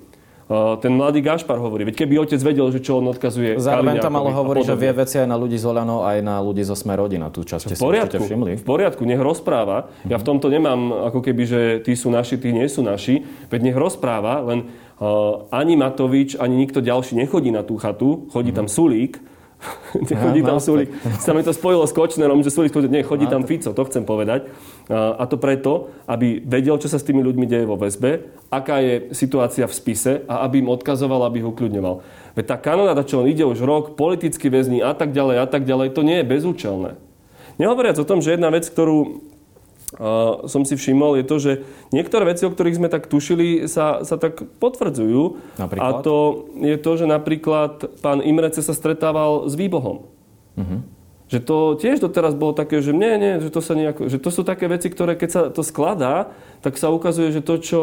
Uh, 0.48 0.80
ten 0.80 0.96
mladý 0.96 1.20
Gašpar 1.20 1.60
hovorí, 1.60 1.84
veď 1.84 2.08
keby 2.08 2.24
otec 2.24 2.40
vedel, 2.40 2.72
že 2.72 2.80
čo 2.80 3.04
on 3.04 3.12
odkazuje 3.12 3.60
Zároveň 3.60 4.00
tam 4.00 4.16
ale 4.16 4.32
hovorí, 4.32 4.64
že 4.64 4.72
vie 4.80 4.88
veci 4.96 5.20
aj 5.20 5.28
na 5.28 5.36
ľudí 5.36 5.60
z 5.60 5.68
Olano, 5.68 6.08
aj 6.08 6.24
na 6.24 6.40
ľudí 6.40 6.64
zo 6.64 6.72
Sme 6.72 6.96
rodina. 6.96 7.28
Tú 7.28 7.44
časť 7.44 7.76
v 7.76 7.76
poriadku, 7.76 8.16
si 8.16 8.32
všimli. 8.32 8.52
V 8.56 8.64
poriadku, 8.64 9.04
nech 9.04 9.20
rozpráva. 9.20 9.92
Ja 10.08 10.16
v 10.16 10.24
tomto 10.24 10.48
nemám 10.48 11.12
ako 11.12 11.20
keby, 11.20 11.42
že 11.44 11.60
tí 11.84 11.92
sú 11.92 12.08
naši, 12.08 12.40
tí 12.40 12.48
nie 12.48 12.64
sú 12.64 12.80
naši. 12.80 13.28
Veď 13.52 13.60
nech 13.68 13.76
rozpráva, 13.76 14.40
len 14.40 14.72
uh, 14.96 15.44
ani 15.52 15.76
Matovič, 15.76 16.40
ani 16.40 16.56
nikto 16.56 16.80
ďalší 16.80 17.20
nechodí 17.20 17.52
na 17.52 17.60
tú 17.60 17.76
chatu, 17.76 18.24
chodí 18.32 18.48
mm-hmm. 18.48 18.56
tam 18.64 18.72
Sulík, 18.72 19.20
chodí 20.22 20.40
tam 20.46 20.58
no, 20.58 20.62
Sulik. 20.62 20.88
Sa 21.24 21.34
mi 21.34 21.42
to 21.42 21.50
spojilo 21.50 21.84
s 21.86 21.92
Kočnerom, 21.92 22.42
že 22.46 22.54
Sulik 22.54 22.74
nie, 22.86 23.02
chodí 23.02 23.26
tam 23.26 23.42
Fico, 23.42 23.74
to 23.74 23.82
chcem 23.90 24.06
povedať. 24.06 24.46
A 24.92 25.22
to 25.26 25.36
preto, 25.36 25.92
aby 26.06 26.40
vedel, 26.40 26.78
čo 26.78 26.88
sa 26.88 26.96
s 26.96 27.04
tými 27.04 27.20
ľuďmi 27.20 27.44
deje 27.44 27.66
vo 27.68 27.76
väzbe, 27.76 28.30
aká 28.48 28.80
je 28.80 29.12
situácia 29.12 29.66
v 29.66 29.74
spise 29.74 30.12
a 30.30 30.46
aby 30.46 30.62
im 30.62 30.72
odkazoval, 30.72 31.26
aby 31.26 31.44
ho 31.44 31.50
ukľudňoval. 31.52 31.94
Veď 32.38 32.44
tá 32.46 32.56
kanonáda, 32.56 33.04
čo 33.04 33.20
on 33.20 33.28
ide 33.28 33.42
už 33.44 33.60
rok, 33.66 33.98
politicky 33.98 34.48
väzni 34.48 34.80
a 34.80 34.94
tak 34.94 35.10
ďalej 35.12 35.42
a 35.42 35.46
tak 35.50 35.66
ďalej, 35.66 35.92
to 35.92 36.06
nie 36.06 36.22
je 36.22 36.30
bezúčelné. 36.30 36.90
Nehovoriac 37.58 37.98
o 37.98 38.06
tom, 38.06 38.22
že 38.22 38.38
jedna 38.38 38.54
vec, 38.54 38.70
ktorú 38.70 39.26
som 40.44 40.68
si 40.68 40.76
všimol, 40.76 41.16
je 41.16 41.24
to, 41.24 41.36
že 41.40 41.52
niektoré 41.96 42.28
veci, 42.28 42.44
o 42.44 42.52
ktorých 42.52 42.76
sme 42.76 42.92
tak 42.92 43.08
tušili, 43.08 43.64
sa, 43.64 44.04
sa 44.04 44.20
tak 44.20 44.44
potvrdzujú. 44.60 45.40
Napríklad? 45.56 46.04
A 46.04 46.04
to 46.04 46.44
je 46.60 46.76
to, 46.76 46.90
že 47.00 47.06
napríklad 47.08 47.88
pán 48.04 48.20
Imrece 48.20 48.60
sa 48.60 48.76
stretával 48.76 49.48
s 49.48 49.56
výbohom. 49.56 50.04
Uh-huh. 50.60 50.84
Že 51.32 51.38
to 51.40 51.56
tiež 51.80 51.96
doteraz 52.04 52.36
bolo 52.36 52.52
také, 52.52 52.84
že 52.84 52.92
nie, 52.92 53.16
nie, 53.16 53.40
že 53.40 53.48
to, 53.48 53.64
sa 53.64 53.72
nejako, 53.72 54.12
že 54.12 54.20
to 54.20 54.28
sú 54.28 54.44
také 54.44 54.68
veci, 54.68 54.92
ktoré 54.92 55.16
keď 55.16 55.30
sa 55.32 55.42
to 55.48 55.64
skladá, 55.64 56.36
tak 56.60 56.76
sa 56.76 56.92
ukazuje, 56.92 57.32
že 57.32 57.40
to, 57.40 57.56
čo, 57.56 57.80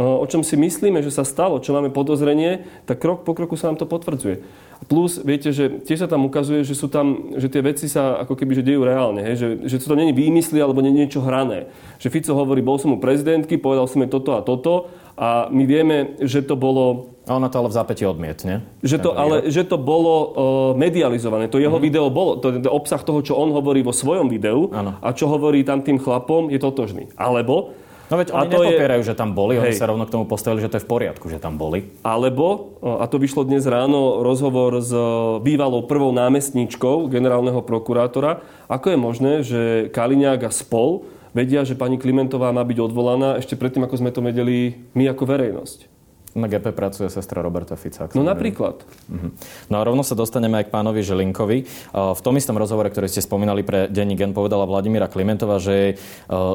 o 0.00 0.24
čom 0.24 0.40
si 0.40 0.56
myslíme, 0.56 1.04
že 1.04 1.12
sa 1.12 1.28
stalo, 1.28 1.60
čo 1.60 1.76
máme 1.76 1.92
podozrenie, 1.92 2.64
tak 2.88 3.04
krok 3.04 3.28
po 3.28 3.36
kroku 3.36 3.60
sa 3.60 3.68
nám 3.68 3.76
to 3.76 3.84
potvrdzuje. 3.84 4.40
Plus, 4.84 5.16
viete, 5.22 5.48
že 5.54 5.80
tiež 5.82 6.04
sa 6.04 6.08
tam 6.10 6.28
ukazuje, 6.28 6.60
že 6.66 6.76
sú 6.76 6.92
tam, 6.92 7.36
že 7.40 7.48
tie 7.48 7.64
veci 7.64 7.88
sa 7.88 8.20
ako 8.20 8.36
keby 8.36 8.60
že 8.60 8.66
dejú 8.66 8.84
reálne, 8.84 9.24
hej? 9.24 9.34
Že, 9.40 9.48
že 9.70 9.76
to 9.80 9.96
není 9.96 10.12
výmysly 10.12 10.60
alebo 10.60 10.84
nie 10.84 10.92
niečo 10.92 11.24
hrané. 11.24 11.72
Že 12.02 12.12
Fico 12.12 12.32
hovorí, 12.36 12.60
bol 12.60 12.76
som 12.76 12.92
u 12.92 12.98
prezidentky, 13.00 13.56
povedal 13.56 13.88
som 13.88 14.04
jej 14.04 14.10
toto 14.12 14.36
a 14.36 14.44
toto 14.44 14.92
a 15.14 15.46
my 15.46 15.62
vieme, 15.62 16.18
že 16.26 16.42
to 16.42 16.58
bolo... 16.58 17.14
A 17.24 17.38
ona 17.38 17.48
to 17.48 17.62
ale 17.62 17.72
v 17.72 17.78
zápäti 17.78 18.04
odmietne. 18.04 18.66
Že 18.84 18.96
to, 19.00 19.10
ale, 19.16 19.48
že 19.48 19.64
to 19.64 19.80
bolo 19.80 20.14
uh, 20.14 20.28
medializované. 20.76 21.48
To 21.48 21.62
jeho 21.62 21.72
mm-hmm. 21.72 21.86
video 21.86 22.12
bolo, 22.12 22.42
to, 22.42 22.60
to 22.60 22.68
obsah 22.68 23.00
toho, 23.00 23.22
čo 23.24 23.38
on 23.38 23.54
hovorí 23.54 23.80
vo 23.80 23.94
svojom 23.94 24.28
videu 24.28 24.68
ano. 24.74 24.98
a 25.00 25.08
čo 25.14 25.30
hovorí 25.30 25.62
tam 25.62 25.80
tým 25.80 25.96
chlapom, 26.02 26.52
je 26.52 26.58
totožný. 26.60 27.08
Alebo 27.16 27.72
No 28.14 28.22
veď 28.22 28.30
oni 28.30 28.46
nepopierajú, 28.46 29.02
je... 29.02 29.08
že 29.10 29.14
tam 29.18 29.34
boli, 29.34 29.58
hej. 29.58 29.66
oni 29.66 29.74
sa 29.74 29.90
rovno 29.90 30.06
k 30.06 30.14
tomu 30.14 30.22
postavili, 30.30 30.62
že 30.62 30.70
to 30.70 30.78
je 30.78 30.86
v 30.86 30.90
poriadku, 30.94 31.26
že 31.26 31.42
tam 31.42 31.58
boli. 31.58 31.90
Alebo, 32.06 32.78
a 32.78 33.02
to 33.10 33.18
vyšlo 33.18 33.42
dnes 33.42 33.66
ráno, 33.66 34.22
rozhovor 34.22 34.78
s 34.78 34.94
bývalou 35.42 35.82
prvou 35.90 36.14
námestníčkou 36.14 37.10
generálneho 37.10 37.58
prokurátora, 37.66 38.38
ako 38.70 38.86
je 38.86 38.98
možné, 38.98 39.32
že 39.42 39.60
Kaliňák 39.90 40.46
a 40.46 40.50
spol 40.54 41.10
vedia, 41.34 41.66
že 41.66 41.74
pani 41.74 41.98
Klimentová 41.98 42.54
má 42.54 42.62
byť 42.62 42.78
odvolaná 42.78 43.42
ešte 43.42 43.58
predtým, 43.58 43.82
ako 43.82 43.98
sme 43.98 44.14
to 44.14 44.22
vedeli 44.22 44.86
my 44.94 45.10
ako 45.10 45.26
verejnosť. 45.26 45.93
Na 46.34 46.50
GP 46.50 46.74
pracuje 46.74 47.06
sestra 47.06 47.46
Roberta 47.46 47.78
Fica. 47.78 48.10
No 48.10 48.26
napríklad. 48.26 48.82
Uh-huh. 49.06 49.30
No 49.70 49.78
a 49.78 49.86
rovno 49.86 50.02
sa 50.02 50.18
dostaneme 50.18 50.58
aj 50.58 50.66
k 50.66 50.74
pánovi 50.74 51.06
Žilinkovi. 51.06 51.58
V 51.94 52.20
tom 52.26 52.34
istom 52.34 52.58
rozhovore, 52.58 52.90
ktorý 52.90 53.06
ste 53.06 53.22
spomínali 53.22 53.62
pre 53.62 53.86
Denní 53.86 54.18
Gen, 54.18 54.34
povedala 54.34 54.66
Vladimíra 54.66 55.06
Klimentová, 55.06 55.62
že 55.62 55.94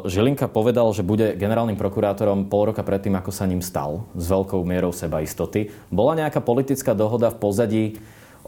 Žilinka 0.04 0.52
povedal, 0.52 0.92
že 0.92 1.00
bude 1.00 1.32
generálnym 1.40 1.80
prokurátorom 1.80 2.52
pol 2.52 2.76
roka 2.76 2.84
predtým, 2.84 3.16
ako 3.16 3.32
sa 3.32 3.48
ním 3.48 3.64
stal, 3.64 4.04
s 4.20 4.28
veľkou 4.28 4.60
mierou 4.68 4.92
seba 4.92 5.24
istoty. 5.24 5.72
Bola 5.88 6.28
nejaká 6.28 6.44
politická 6.44 6.92
dohoda 6.92 7.32
v 7.32 7.40
pozadí 7.40 7.84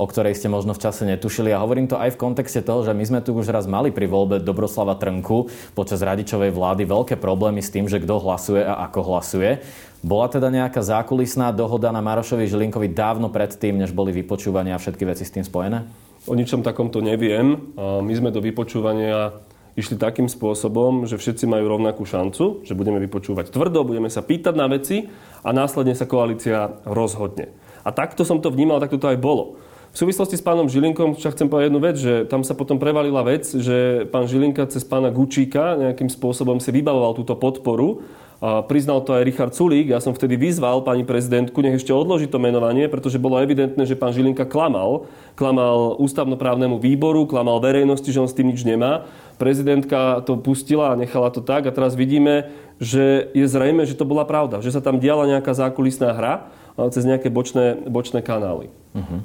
o 0.02 0.06
ktorej 0.10 0.34
ste 0.34 0.50
možno 0.50 0.74
v 0.74 0.82
čase 0.82 1.06
netušili. 1.06 1.54
A 1.54 1.62
hovorím 1.62 1.86
to 1.86 2.02
aj 2.02 2.18
v 2.18 2.22
kontexte 2.26 2.66
toho, 2.66 2.82
že 2.82 2.98
my 2.98 3.06
sme 3.06 3.20
tu 3.22 3.38
už 3.38 3.54
raz 3.54 3.70
mali 3.70 3.94
pri 3.94 4.10
voľbe 4.10 4.42
Dobroslava 4.42 4.98
Trnku 4.98 5.46
počas 5.78 6.02
radičovej 6.02 6.50
vlády 6.50 6.90
veľké 6.90 7.22
problémy 7.22 7.62
s 7.62 7.70
tým, 7.70 7.86
že 7.86 8.02
kto 8.02 8.18
hlasuje 8.18 8.66
a 8.66 8.82
ako 8.90 9.00
hlasuje. 9.14 9.62
Bola 10.02 10.26
teda 10.26 10.50
nejaká 10.50 10.82
zákulisná 10.82 11.54
dohoda 11.54 11.94
na 11.94 12.02
Marošovi 12.02 12.50
Žilinkovi 12.50 12.90
dávno 12.90 13.30
predtým, 13.30 13.78
než 13.78 13.94
boli 13.94 14.10
vypočúvania 14.10 14.74
a 14.74 14.82
všetky 14.82 15.06
veci 15.06 15.22
s 15.22 15.30
tým 15.38 15.46
spojené? 15.46 15.86
O 16.26 16.34
ničom 16.34 16.66
takomto 16.66 17.06
neviem. 17.06 17.78
My 17.78 18.14
sme 18.18 18.34
do 18.34 18.42
vypočúvania 18.42 19.38
išli 19.78 20.02
takým 20.02 20.26
spôsobom, 20.26 21.06
že 21.06 21.22
všetci 21.22 21.46
majú 21.46 21.78
rovnakú 21.78 22.04
šancu, 22.10 22.66
že 22.66 22.74
budeme 22.74 22.98
vypočúvať 23.06 23.54
tvrdo, 23.54 23.86
budeme 23.86 24.10
sa 24.10 24.26
pýtať 24.26 24.58
na 24.58 24.66
veci 24.66 25.06
a 25.46 25.50
následne 25.54 25.94
sa 25.94 26.10
koalícia 26.10 26.82
rozhodne. 26.90 27.54
A 27.86 27.94
takto 27.94 28.26
som 28.26 28.42
to 28.42 28.50
vnímal, 28.50 28.82
takto 28.82 28.98
to 28.98 29.10
aj 29.10 29.22
bolo. 29.22 29.62
V 29.92 29.98
súvislosti 30.00 30.40
s 30.40 30.44
pánom 30.44 30.72
Žilinkom 30.72 31.20
však 31.20 31.36
chcem 31.36 31.52
povedať 31.52 31.68
jednu 31.68 31.82
vec, 31.84 31.96
že 32.00 32.24
tam 32.24 32.48
sa 32.48 32.56
potom 32.56 32.80
prevalila 32.80 33.28
vec, 33.28 33.44
že 33.44 34.08
pán 34.08 34.24
Žilinka 34.24 34.64
cez 34.72 34.88
pána 34.88 35.12
Gučíka 35.12 35.76
nejakým 35.76 36.08
spôsobom 36.08 36.64
si 36.64 36.72
vybavoval 36.72 37.12
túto 37.12 37.36
podporu 37.36 38.00
a 38.40 38.64
priznal 38.64 39.04
to 39.04 39.12
aj 39.14 39.28
Richard 39.28 39.54
Sulík. 39.54 39.92
Ja 39.92 40.00
som 40.00 40.16
vtedy 40.16 40.40
vyzval 40.40 40.82
pani 40.88 41.04
prezidentku, 41.04 41.60
nech 41.60 41.78
ešte 41.78 41.92
odloží 41.92 42.32
to 42.32 42.40
menovanie, 42.40 42.88
pretože 42.88 43.20
bolo 43.20 43.38
evidentné, 43.44 43.84
že 43.84 44.00
pán 44.00 44.16
Žilinka 44.16 44.48
klamal. 44.48 45.12
Klamal 45.36 46.00
ústavnoprávnemu 46.00 46.80
výboru, 46.80 47.28
klamal 47.28 47.60
verejnosti, 47.60 48.08
že 48.08 48.24
on 48.24 48.32
s 48.32 48.34
tým 48.34 48.48
nič 48.48 48.64
nemá. 48.64 49.06
Prezidentka 49.38 50.24
to 50.24 50.40
pustila 50.40 50.96
a 50.96 50.98
nechala 50.98 51.30
to 51.36 51.44
tak 51.44 51.68
a 51.68 51.76
teraz 51.76 52.00
vidíme, 52.00 52.48
že 52.80 53.28
je 53.36 53.44
zrejme, 53.44 53.84
že 53.84 54.00
to 54.00 54.08
bola 54.08 54.24
pravda. 54.24 54.64
Že 54.64 54.80
sa 54.80 54.82
tam 54.82 55.04
diala 55.04 55.28
nejaká 55.28 55.52
zákulisná 55.52 56.16
hra 56.16 56.48
cez 56.96 57.04
nejaké 57.04 57.28
bočné, 57.28 57.76
bočné 57.92 58.24
kanály. 58.24 58.72
Uh-huh. 58.96 59.22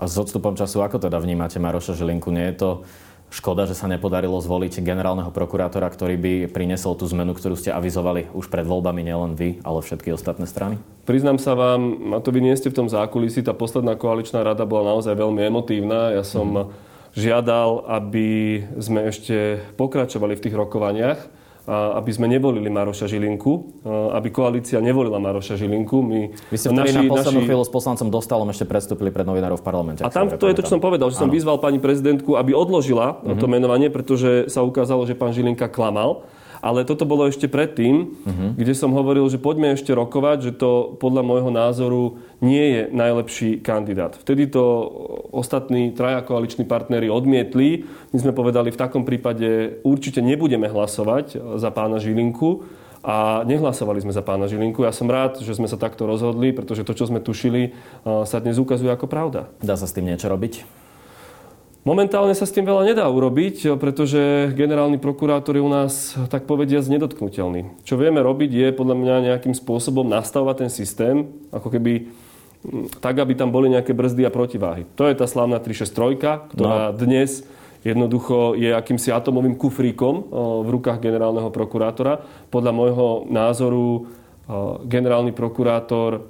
A 0.00 0.08
s 0.08 0.16
odstupom 0.16 0.56
času, 0.56 0.80
ako 0.80 0.96
teda 0.96 1.20
vnímate 1.20 1.60
Maroša 1.60 1.92
Žilinku? 1.92 2.32
Nie 2.32 2.56
je 2.56 2.56
to 2.56 2.70
Škoda, 3.30 3.62
že 3.62 3.78
sa 3.78 3.86
nepodarilo 3.86 4.42
zvoliť 4.42 4.82
generálneho 4.82 5.30
prokurátora, 5.30 5.86
ktorý 5.86 6.18
by 6.18 6.32
priniesol 6.50 6.98
tú 6.98 7.06
zmenu, 7.14 7.30
ktorú 7.30 7.54
ste 7.54 7.70
avizovali 7.70 8.26
už 8.34 8.50
pred 8.50 8.66
voľbami, 8.66 9.06
nielen 9.06 9.38
vy, 9.38 9.62
ale 9.62 9.86
všetky 9.86 10.10
ostatné 10.10 10.50
strany? 10.50 10.82
Priznám 11.06 11.38
sa 11.38 11.54
vám, 11.54 12.10
a 12.10 12.18
to 12.18 12.34
vy 12.34 12.42
nie 12.42 12.58
ste 12.58 12.74
v 12.74 12.82
tom 12.82 12.88
zákulisí, 12.90 13.46
tá 13.46 13.54
posledná 13.54 13.94
koaličná 13.94 14.42
rada 14.42 14.66
bola 14.66 14.98
naozaj 14.98 15.14
veľmi 15.14 15.46
emotívna. 15.46 16.10
Ja 16.10 16.26
som 16.26 16.48
mm. 16.50 16.66
žiadal, 17.14 17.86
aby 17.86 18.28
sme 18.82 19.06
ešte 19.06 19.62
pokračovali 19.78 20.34
v 20.34 20.42
tých 20.50 20.58
rokovaniach 20.58 21.39
aby 21.70 22.10
sme 22.10 22.26
nevolili 22.26 22.66
Maroša 22.66 23.06
Žilinku, 23.06 23.82
aby 24.10 24.28
koalícia 24.34 24.82
nevolila 24.82 25.22
Maroša 25.22 25.54
Žilinku. 25.54 26.02
My, 26.02 26.34
Vy 26.50 26.56
ste 26.58 26.74
naši, 26.74 26.98
na 26.98 27.06
poslednú 27.06 27.46
naši... 27.46 27.48
chvíľu 27.48 27.62
s 27.62 27.70
poslancom 27.70 28.10
Dostalom 28.10 28.50
ešte 28.50 28.66
predstúpili 28.66 29.14
pred 29.14 29.22
novinárov 29.22 29.62
v 29.62 29.64
parlamente. 29.64 30.02
A 30.02 30.10
tam 30.10 30.26
to 30.26 30.50
je 30.50 30.58
to, 30.58 30.66
čo 30.66 30.74
som 30.74 30.82
povedal, 30.82 31.14
že 31.14 31.22
som 31.22 31.30
vyzval 31.30 31.62
pani 31.62 31.78
prezidentku, 31.78 32.34
aby 32.34 32.50
odložila 32.50 33.22
mm-hmm. 33.22 33.38
to 33.38 33.46
menovanie, 33.46 33.86
pretože 33.86 34.50
sa 34.50 34.66
ukázalo, 34.66 35.06
že 35.06 35.14
pán 35.14 35.30
Žilinka 35.30 35.70
klamal. 35.70 36.26
Ale 36.60 36.84
toto 36.84 37.08
bolo 37.08 37.24
ešte 37.24 37.48
predtým, 37.48 38.20
uh-huh. 38.20 38.50
kde 38.52 38.76
som 38.76 38.92
hovoril, 38.92 39.24
že 39.32 39.40
poďme 39.40 39.72
ešte 39.72 39.96
rokovať, 39.96 40.38
že 40.44 40.52
to 40.60 40.92
podľa 41.00 41.24
môjho 41.24 41.48
názoru 41.48 42.20
nie 42.44 42.60
je 42.60 42.82
najlepší 42.92 43.64
kandidát. 43.64 44.12
Vtedy 44.20 44.44
to 44.52 44.62
ostatní 45.32 45.96
traja 45.96 46.20
koaliční 46.20 46.68
partnery 46.68 47.08
odmietli. 47.08 47.88
My 48.12 48.18
sme 48.20 48.36
povedali, 48.36 48.68
v 48.68 48.80
takom 48.80 49.08
prípade 49.08 49.80
určite 49.88 50.20
nebudeme 50.20 50.68
hlasovať 50.68 51.56
za 51.56 51.70
pána 51.72 51.96
Žilinku 51.96 52.68
a 53.00 53.40
nehlasovali 53.48 54.04
sme 54.04 54.12
za 54.12 54.20
pána 54.20 54.44
Žilinku. 54.44 54.84
Ja 54.84 54.92
som 54.92 55.08
rád, 55.08 55.40
že 55.40 55.56
sme 55.56 55.64
sa 55.64 55.80
takto 55.80 56.04
rozhodli, 56.04 56.52
pretože 56.52 56.84
to, 56.84 56.92
čo 56.92 57.08
sme 57.08 57.24
tušili, 57.24 57.72
sa 58.04 58.36
dnes 58.36 58.60
ukazuje 58.60 58.92
ako 58.92 59.08
pravda. 59.08 59.48
Dá 59.64 59.80
sa 59.80 59.88
s 59.88 59.96
tým 59.96 60.12
niečo 60.12 60.28
robiť? 60.28 60.79
Momentálne 61.80 62.36
sa 62.36 62.44
s 62.44 62.52
tým 62.52 62.68
veľa 62.68 62.92
nedá 62.92 63.08
urobiť, 63.08 63.80
pretože 63.80 64.52
generálny 64.52 65.00
prokurátor 65.00 65.56
je 65.56 65.64
u 65.64 65.70
nás, 65.72 66.12
tak 66.28 66.44
povediať, 66.44 66.92
nedotknutelný. 66.92 67.72
Čo 67.88 67.96
vieme 67.96 68.20
robiť 68.20 68.50
je 68.52 68.68
podľa 68.76 68.96
mňa 69.00 69.14
nejakým 69.32 69.56
spôsobom 69.56 70.04
nastavovať 70.04 70.68
ten 70.68 70.70
systém, 70.70 71.32
ako 71.48 71.72
keby 71.72 72.04
mm, 72.04 73.00
tak, 73.00 73.16
aby 73.16 73.32
tam 73.32 73.48
boli 73.48 73.72
nejaké 73.72 73.96
brzdy 73.96 74.28
a 74.28 74.30
protiváhy. 74.30 74.84
To 75.00 75.08
je 75.08 75.16
tá 75.16 75.24
slávna 75.24 75.56
363, 75.56 76.52
ktorá 76.52 76.92
no. 76.92 77.00
dnes 77.00 77.48
jednoducho 77.80 78.60
je 78.60 78.76
akýmsi 78.76 79.08
atomovým 79.08 79.56
kufríkom 79.56 80.28
v 80.60 80.68
rukách 80.68 81.00
generálneho 81.00 81.48
prokurátora. 81.48 82.20
Podľa 82.52 82.72
môjho 82.76 83.24
názoru 83.32 84.12
generálny 84.84 85.32
prokurátor 85.32 86.28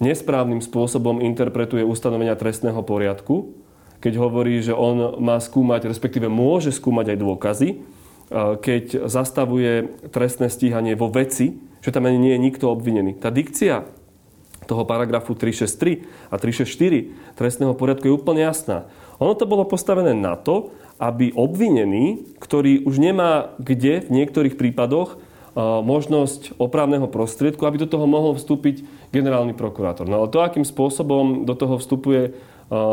nesprávnym 0.00 0.64
spôsobom 0.64 1.20
interpretuje 1.20 1.84
ustanovenia 1.84 2.32
trestného 2.40 2.80
poriadku 2.80 3.59
keď 4.00 4.12
hovorí, 4.16 4.64
že 4.64 4.72
on 4.72 5.20
má 5.20 5.36
skúmať, 5.36 5.86
respektíve 5.86 6.26
môže 6.26 6.72
skúmať 6.72 7.14
aj 7.14 7.18
dôkazy, 7.20 7.68
keď 8.64 9.10
zastavuje 9.10 10.00
trestné 10.08 10.48
stíhanie 10.48 10.96
vo 10.96 11.12
veci, 11.12 11.60
že 11.84 11.92
tam 11.92 12.08
ani 12.08 12.18
nie 12.20 12.32
je 12.36 12.44
nikto 12.44 12.68
obvinený. 12.72 13.20
Tá 13.20 13.28
dikcia 13.28 13.84
toho 14.68 14.86
paragrafu 14.86 15.34
363 15.34 16.30
a 16.30 16.38
364 16.38 17.36
trestného 17.36 17.74
poriadku 17.74 18.06
je 18.06 18.14
úplne 18.14 18.46
jasná. 18.46 18.86
Ono 19.18 19.34
to 19.34 19.50
bolo 19.50 19.66
postavené 19.66 20.14
na 20.14 20.38
to, 20.38 20.70
aby 21.00 21.32
obvinený, 21.34 22.36
ktorý 22.38 22.86
už 22.86 23.02
nemá 23.02 23.56
kde 23.58 24.04
v 24.06 24.10
niektorých 24.22 24.54
prípadoch 24.54 25.18
možnosť 25.58 26.54
opravného 26.62 27.10
prostriedku, 27.10 27.66
aby 27.66 27.82
do 27.82 27.90
toho 27.90 28.06
mohol 28.06 28.38
vstúpiť 28.38 28.86
generálny 29.10 29.58
prokurátor. 29.58 30.06
No 30.06 30.22
ale 30.22 30.30
to, 30.30 30.38
akým 30.38 30.62
spôsobom 30.62 31.42
do 31.42 31.58
toho 31.58 31.82
vstupuje 31.82 32.38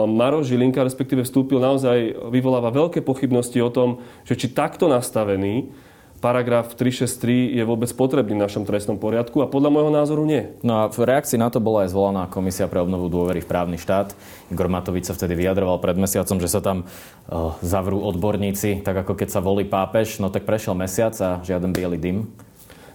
Maroš 0.10 0.50
Žilinka, 0.50 0.82
respektíve 0.82 1.22
vstúpil, 1.22 1.62
naozaj 1.62 2.18
vyvoláva 2.34 2.74
veľké 2.74 3.06
pochybnosti 3.06 3.62
o 3.62 3.70
tom, 3.70 4.02
že 4.26 4.34
či 4.34 4.50
takto 4.50 4.90
nastavený 4.90 5.70
paragraf 6.18 6.74
363 6.74 7.54
je 7.54 7.64
vôbec 7.64 7.90
potrebný 7.94 8.42
v 8.42 8.44
našom 8.50 8.66
trestnom 8.66 8.98
poriadku 8.98 9.38
a 9.46 9.50
podľa 9.50 9.70
môjho 9.70 9.92
názoru 9.94 10.26
nie. 10.26 10.50
No 10.66 10.82
a 10.82 10.90
v 10.90 10.98
reakcii 11.06 11.38
na 11.38 11.54
to 11.54 11.62
bola 11.62 11.86
aj 11.86 11.94
zvolaná 11.94 12.26
Komisia 12.26 12.66
pre 12.66 12.82
obnovu 12.82 13.06
dôvery 13.06 13.46
v 13.46 13.50
právny 13.50 13.78
štát. 13.78 14.18
Igor 14.50 14.66
Matovič 14.66 15.06
sa 15.10 15.14
vtedy 15.14 15.38
vyjadroval 15.38 15.78
pred 15.78 15.94
mesiacom, 15.94 16.42
že 16.42 16.50
sa 16.50 16.62
tam 16.62 16.90
uh, 16.90 17.54
zavrú 17.62 18.02
odborníci, 18.02 18.82
tak 18.82 19.06
ako 19.06 19.14
keď 19.14 19.30
sa 19.30 19.46
volí 19.46 19.70
pápež. 19.70 20.18
No 20.18 20.34
tak 20.34 20.50
prešiel 20.50 20.74
mesiac 20.74 21.14
a 21.22 21.38
žiaden 21.46 21.70
biely 21.70 22.02
dym. 22.02 22.26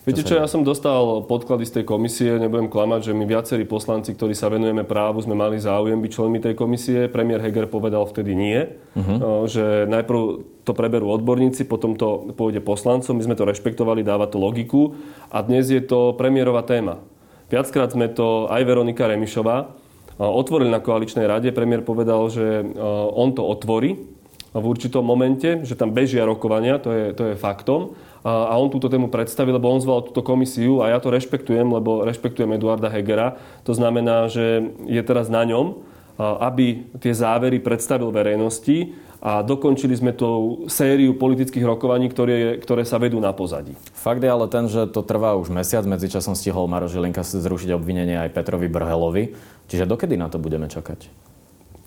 Viete 0.03 0.27
čo, 0.27 0.35
ja 0.35 0.51
som 0.51 0.67
dostal 0.67 1.23
podklady 1.31 1.63
z 1.63 1.79
tej 1.79 1.85
komisie, 1.87 2.35
nebudem 2.35 2.67
klamať, 2.67 3.07
že 3.07 3.13
my 3.15 3.23
viacerí 3.23 3.63
poslanci, 3.63 4.11
ktorí 4.19 4.35
sa 4.35 4.51
venujeme 4.51 4.83
právu, 4.83 5.23
sme 5.23 5.39
mali 5.39 5.63
záujem 5.63 5.95
byť 5.95 6.11
členmi 6.11 6.43
tej 6.43 6.59
komisie. 6.59 7.07
Premiér 7.07 7.39
Heger 7.39 7.71
povedal 7.71 8.03
vtedy 8.11 8.35
nie, 8.35 8.67
uh-huh. 8.99 9.47
že 9.47 9.87
najprv 9.87 10.43
to 10.67 10.75
preberú 10.75 11.07
odborníci, 11.07 11.71
potom 11.71 11.95
to 11.95 12.35
pôjde 12.35 12.67
poslancom, 12.67 13.15
my 13.15 13.31
sme 13.31 13.39
to 13.39 13.47
rešpektovali, 13.47 14.03
dáva 14.03 14.27
to 14.27 14.43
logiku 14.43 14.99
a 15.31 15.39
dnes 15.39 15.71
je 15.71 15.79
to 15.79 16.19
premiérová 16.19 16.67
téma. 16.67 16.99
Viackrát 17.47 17.95
sme 17.95 18.11
to 18.11 18.51
aj 18.51 18.59
Veronika 18.67 19.07
Remišová 19.07 19.71
otvorili 20.19 20.75
na 20.75 20.83
koaličnej 20.83 21.31
rade. 21.31 21.55
Premiér 21.55 21.87
povedal, 21.87 22.27
že 22.27 22.75
on 23.15 23.39
to 23.39 23.47
otvorí 23.47 24.03
v 24.51 24.65
určitom 24.67 25.07
momente, 25.07 25.63
že 25.63 25.79
tam 25.79 25.95
bežia 25.95 26.27
rokovania, 26.27 26.83
to 26.83 26.91
je, 26.91 27.05
to 27.15 27.23
je 27.33 27.35
faktom 27.39 27.95
a 28.23 28.55
on 28.55 28.71
túto 28.71 28.87
tému 28.87 29.11
predstavil, 29.11 29.59
lebo 29.59 29.67
on 29.67 29.83
zval 29.83 30.07
túto 30.07 30.23
komisiu 30.23 30.79
a 30.83 30.95
ja 30.95 30.99
to 31.03 31.11
rešpektujem, 31.11 31.67
lebo 31.67 32.07
rešpektujem 32.07 32.55
Eduarda 32.55 32.87
Hegera. 32.87 33.35
To 33.67 33.75
znamená, 33.75 34.31
že 34.31 34.71
je 34.87 35.03
teraz 35.03 35.27
na 35.27 35.43
ňom, 35.43 35.83
aby 36.23 36.87
tie 37.03 37.11
závery 37.11 37.59
predstavil 37.59 38.15
verejnosti 38.15 38.95
a 39.23 39.43
dokončili 39.43 39.95
sme 39.95 40.13
tú 40.15 40.63
sériu 40.67 41.15
politických 41.19 41.67
rokovaní, 41.67 42.11
ktoré, 42.11 42.59
ktoré 42.63 42.87
sa 42.87 42.99
vedú 42.99 43.19
na 43.19 43.35
pozadí. 43.35 43.75
Fakt 43.95 44.23
je 44.23 44.31
ale 44.31 44.47
ten, 44.47 44.71
že 44.71 44.87
to 44.91 45.03
trvá 45.03 45.35
už 45.39 45.51
mesiac, 45.51 45.83
medzičasom 45.83 46.39
stihol 46.39 46.71
Maro 46.71 46.87
Žilinka 46.87 47.27
zrušiť 47.27 47.75
obvinenie 47.75 48.19
aj 48.19 48.35
Petrovi 48.35 48.71
Brhelovi. 48.71 49.35
Čiže 49.67 49.87
dokedy 49.87 50.15
na 50.19 50.31
to 50.31 50.43
budeme 50.43 50.71
čakať? 50.71 51.32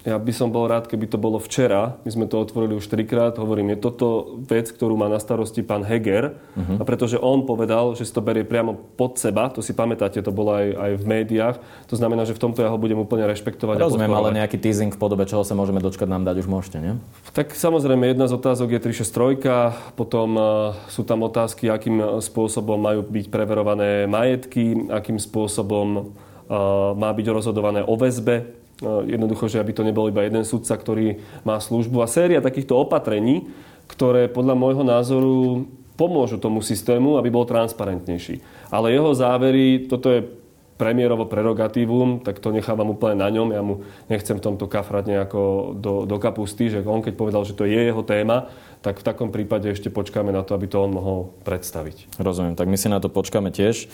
Ja 0.05 0.21
by 0.21 0.29
som 0.37 0.53
bol 0.53 0.69
rád, 0.69 0.85
keby 0.85 1.09
to 1.09 1.17
bolo 1.17 1.41
včera. 1.41 1.97
My 2.05 2.13
sme 2.13 2.25
to 2.29 2.37
otvorili 2.37 2.77
už 2.77 2.85
trikrát. 2.93 3.41
Hovorím, 3.41 3.73
je 3.73 3.89
toto 3.89 4.37
vec, 4.45 4.69
ktorú 4.69 4.93
má 4.93 5.09
na 5.09 5.17
starosti 5.17 5.65
pán 5.65 5.81
Heger. 5.81 6.37
Uh-huh. 6.53 6.77
A 6.77 6.85
pretože 6.85 7.17
on 7.17 7.41
povedal, 7.41 7.97
že 7.97 8.05
si 8.05 8.13
to 8.13 8.21
berie 8.21 8.45
priamo 8.45 8.77
pod 8.77 9.17
seba, 9.17 9.49
to 9.49 9.65
si 9.65 9.73
pamätáte, 9.73 10.21
to 10.21 10.29
bolo 10.29 10.53
aj, 10.53 10.67
aj 10.77 10.91
v 11.01 11.05
médiách. 11.09 11.55
To 11.89 11.97
znamená, 11.97 12.21
že 12.29 12.37
v 12.37 12.39
tomto 12.45 12.61
ja 12.61 12.69
ho 12.69 12.77
budem 12.77 13.01
úplne 13.01 13.25
rešpektovať. 13.25 13.81
Rozumiem, 13.81 14.13
ale 14.13 14.37
nejaký 14.37 14.61
teasing 14.61 14.93
v 14.93 14.99
podobe, 15.01 15.25
čoho 15.25 15.41
sa 15.41 15.57
môžeme 15.57 15.81
dočkať, 15.81 16.05
nám 16.05 16.21
dať 16.21 16.45
už 16.45 16.47
môžete, 16.53 16.77
nie? 16.85 17.01
Tak 17.33 17.57
samozrejme, 17.57 18.05
jedna 18.13 18.29
z 18.29 18.37
otázok 18.37 18.77
je 18.77 18.93
363, 18.93 19.97
potom 19.97 20.37
uh, 20.37 20.45
sú 20.85 21.01
tam 21.01 21.25
otázky, 21.25 21.65
akým 21.65 22.21
spôsobom 22.21 22.77
majú 22.77 23.01
byť 23.01 23.25
preverované 23.33 24.05
majetky, 24.05 24.85
akým 24.85 25.17
spôsobom 25.17 26.13
uh, 26.45 26.93
má 26.93 27.09
byť 27.09 27.25
rozhodované 27.33 27.81
o 27.81 27.97
väzbe 27.97 28.64
jednoducho, 28.83 29.47
že 29.47 29.61
aby 29.61 29.71
to 29.71 29.87
nebol 29.87 30.07
iba 30.11 30.25
jeden 30.25 30.43
sudca, 30.43 30.75
ktorý 30.75 31.23
má 31.47 31.59
službu. 31.59 32.03
A 32.03 32.11
séria 32.11 32.43
takýchto 32.43 32.75
opatrení, 32.75 33.47
ktoré 33.87 34.27
podľa 34.27 34.55
môjho 34.57 34.83
názoru 34.83 35.65
pomôžu 35.95 36.35
tomu 36.41 36.59
systému, 36.59 37.15
aby 37.15 37.31
bol 37.31 37.47
transparentnejší. 37.47 38.43
Ale 38.67 38.91
jeho 38.91 39.15
závery, 39.15 39.87
toto 39.87 40.11
je 40.11 40.27
premiérovo 40.75 41.23
prerogatívum, 41.23 42.19
tak 42.19 42.43
to 42.43 42.51
nechávam 42.51 42.91
úplne 42.91 43.23
na 43.23 43.31
ňom. 43.31 43.47
Ja 43.55 43.63
mu 43.63 43.87
nechcem 44.11 44.35
v 44.35 44.43
tomto 44.43 44.67
kafrať 44.67 45.07
nejako 45.07 45.71
do, 45.79 46.03
do 46.03 46.17
kapusty, 46.19 46.67
že 46.67 46.83
on 46.83 46.99
keď 46.99 47.15
povedal, 47.15 47.47
že 47.47 47.55
to 47.55 47.63
je 47.63 47.79
jeho 47.79 48.03
téma, 48.03 48.51
tak 48.83 48.99
v 48.99 49.07
takom 49.07 49.31
prípade 49.31 49.71
ešte 49.71 49.87
počkáme 49.87 50.35
na 50.35 50.43
to, 50.43 50.51
aby 50.51 50.67
to 50.67 50.83
on 50.83 50.91
mohol 50.91 51.31
predstaviť. 51.47 52.19
Rozumiem, 52.19 52.59
tak 52.59 52.67
my 52.67 52.75
si 52.75 52.91
na 52.91 52.99
to 52.99 53.07
počkáme 53.07 53.55
tiež. 53.55 53.87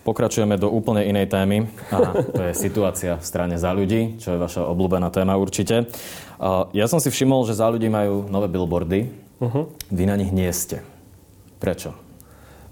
Pokračujeme 0.00 0.56
do 0.56 0.72
úplne 0.72 1.04
inej 1.04 1.28
témy 1.28 1.68
a 1.92 2.24
to 2.24 2.40
je 2.40 2.56
situácia 2.56 3.20
v 3.20 3.24
strane 3.24 3.60
za 3.60 3.76
ľudí, 3.76 4.16
čo 4.16 4.32
je 4.32 4.40
vaša 4.40 4.64
obľúbená 4.64 5.12
téma 5.12 5.36
určite. 5.36 5.92
Ja 6.72 6.86
som 6.88 7.04
si 7.04 7.12
všimol, 7.12 7.44
že 7.44 7.60
za 7.60 7.68
ľudí 7.68 7.92
majú 7.92 8.24
nové 8.32 8.48
billboardy. 8.48 9.12
Uh-huh. 9.44 9.68
Vy 9.92 10.08
na 10.08 10.16
nich 10.16 10.32
nie 10.32 10.48
ste. 10.56 10.80
Prečo? 11.60 11.92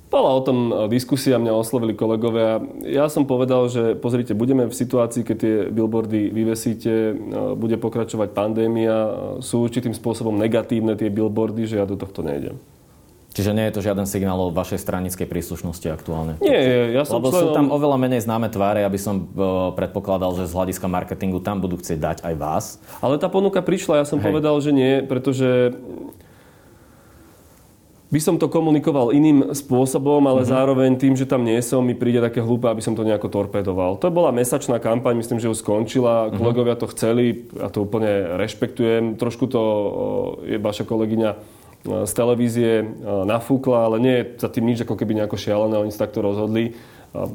Bola 0.08 0.32
o 0.32 0.40
tom 0.40 0.88
diskusia, 0.88 1.36
mňa 1.36 1.52
oslovili 1.52 1.92
kolegovia. 1.92 2.64
Ja 2.88 3.12
som 3.12 3.28
povedal, 3.28 3.68
že 3.68 3.92
pozrite, 3.92 4.32
budeme 4.32 4.64
v 4.64 4.72
situácii, 4.72 5.20
keď 5.20 5.36
tie 5.36 5.54
billboardy 5.68 6.32
vyvesíte, 6.32 7.12
bude 7.60 7.76
pokračovať 7.76 8.32
pandémia, 8.32 8.96
sú 9.44 9.68
určitým 9.68 9.92
spôsobom 9.92 10.32
negatívne 10.32 10.96
tie 10.96 11.12
billboardy, 11.12 11.68
že 11.68 11.76
ja 11.76 11.84
do 11.84 12.00
tohto 12.00 12.24
nejdem. 12.24 12.56
Čiže 13.38 13.54
nie 13.54 13.70
je 13.70 13.78
to 13.78 13.86
žiaden 13.86 14.02
signál 14.02 14.34
o 14.42 14.50
vašej 14.50 14.82
stranickej 14.82 15.30
príslušnosti 15.30 15.86
aktuálne? 15.94 16.42
Nie, 16.42 16.90
ja 16.90 17.06
som 17.06 17.22
Lebo 17.22 17.30
členom... 17.30 17.38
sú 17.38 17.46
tam 17.54 17.66
oveľa 17.70 17.94
menej 17.94 18.26
známe 18.26 18.50
tváre, 18.50 18.82
aby 18.82 18.98
som 18.98 19.14
e, 19.14 19.24
predpokladal, 19.78 20.34
že 20.34 20.50
z 20.50 20.58
hľadiska 20.58 20.90
marketingu 20.90 21.38
tam 21.38 21.62
budú 21.62 21.78
chcieť 21.78 22.02
dať 22.02 22.18
aj 22.26 22.34
vás. 22.34 22.64
Ale 22.98 23.14
tá 23.14 23.30
ponuka 23.30 23.62
prišla, 23.62 24.02
ja 24.02 24.06
som 24.10 24.18
Hej. 24.18 24.26
povedal, 24.26 24.58
že 24.58 24.74
nie, 24.74 25.06
pretože 25.06 25.70
by 28.10 28.18
som 28.18 28.42
to 28.42 28.50
komunikoval 28.50 29.14
iným 29.14 29.54
spôsobom, 29.54 30.18
ale 30.26 30.42
mm-hmm. 30.42 30.54
zároveň 30.58 30.90
tým, 30.98 31.14
že 31.14 31.22
tam 31.22 31.46
nie 31.46 31.62
som, 31.62 31.86
mi 31.86 31.94
príde 31.94 32.18
také 32.18 32.42
hlúpe, 32.42 32.66
aby 32.66 32.82
som 32.82 32.98
to 32.98 33.06
nejako 33.06 33.30
torpedoval. 33.30 34.02
To 34.02 34.10
bola 34.10 34.34
mesačná 34.34 34.82
kampaň, 34.82 35.14
myslím, 35.22 35.38
že 35.38 35.46
už 35.46 35.62
skončila. 35.62 36.26
Mm-hmm. 36.26 36.38
Kolegovia 36.42 36.74
to 36.74 36.90
chceli, 36.90 37.46
ja 37.54 37.70
to 37.70 37.86
úplne 37.86 38.34
rešpektujem. 38.34 39.14
Trošku 39.14 39.46
to 39.46 39.62
je 40.42 40.58
vaša 40.58 40.82
kolegyňa 40.82 41.57
z 41.86 42.12
televízie 42.12 42.82
nafúkla, 43.04 43.86
ale 43.86 43.96
nie 44.02 44.14
je 44.18 44.24
za 44.42 44.48
tým 44.50 44.66
nič 44.66 44.82
ako 44.82 44.98
keby 44.98 45.14
nejako 45.14 45.38
šialené, 45.38 45.78
oni 45.78 45.94
sa 45.94 46.06
takto 46.06 46.20
rozhodli. 46.20 46.74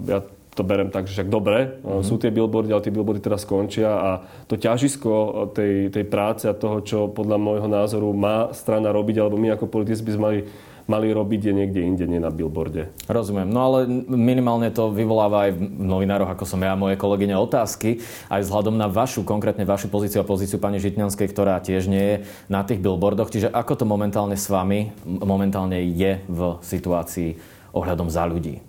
Ja 0.08 0.22
to 0.54 0.62
berem 0.62 0.94
tak, 0.94 1.10
že 1.10 1.18
však 1.18 1.34
dobre, 1.34 1.82
mm-hmm. 1.82 2.06
sú 2.06 2.22
tie 2.22 2.30
billboardy, 2.30 2.70
ale 2.70 2.86
tie 2.86 2.94
billboardy 2.94 3.26
teraz 3.26 3.42
skončia 3.42 3.90
a 3.90 4.10
to 4.46 4.54
ťažisko 4.54 5.50
tej, 5.58 5.90
tej 5.90 6.06
práce 6.06 6.46
a 6.46 6.54
toho, 6.54 6.86
čo 6.86 7.10
podľa 7.10 7.42
môjho 7.42 7.66
názoru 7.66 8.14
má 8.14 8.54
strana 8.54 8.94
robiť, 8.94 9.18
alebo 9.18 9.42
my 9.42 9.58
ako 9.58 9.66
politici 9.66 10.06
by 10.06 10.12
sme 10.14 10.24
mali 10.24 10.40
mali 10.86 11.12
robiť 11.12 11.42
je 11.50 11.54
niekde 11.54 11.82
inde, 11.84 12.06
nie 12.08 12.20
na 12.20 12.34
billboarde. 12.34 12.92
Rozumiem. 13.08 13.48
No 13.48 13.60
ale 13.72 13.88
minimálne 14.10 14.68
to 14.70 14.92
vyvoláva 14.92 15.48
aj 15.50 15.52
v 15.56 15.62
novinároch, 15.80 16.32
ako 16.32 16.44
som 16.44 16.60
ja 16.60 16.76
a 16.76 16.80
moje 16.80 17.00
kolegyne, 17.00 17.36
otázky, 17.40 18.04
aj 18.28 18.44
vzhľadom 18.44 18.76
na 18.76 18.92
vašu, 18.92 19.24
konkrétne 19.24 19.64
vašu 19.64 19.88
pozíciu 19.88 20.24
a 20.24 20.28
pozíciu 20.28 20.60
pani 20.60 20.84
Žitňanskej, 20.84 21.28
ktorá 21.32 21.60
tiež 21.64 21.88
nie 21.88 22.04
je 22.04 22.16
na 22.52 22.66
tých 22.68 22.84
billboardoch. 22.84 23.32
Čiže 23.32 23.54
ako 23.54 23.84
to 23.84 23.86
momentálne 23.88 24.36
s 24.36 24.48
vami 24.52 24.92
momentálne 25.06 25.80
je 25.80 26.20
v 26.28 26.40
situácii 26.60 27.40
ohľadom 27.72 28.12
za 28.12 28.28
ľudí? 28.28 28.60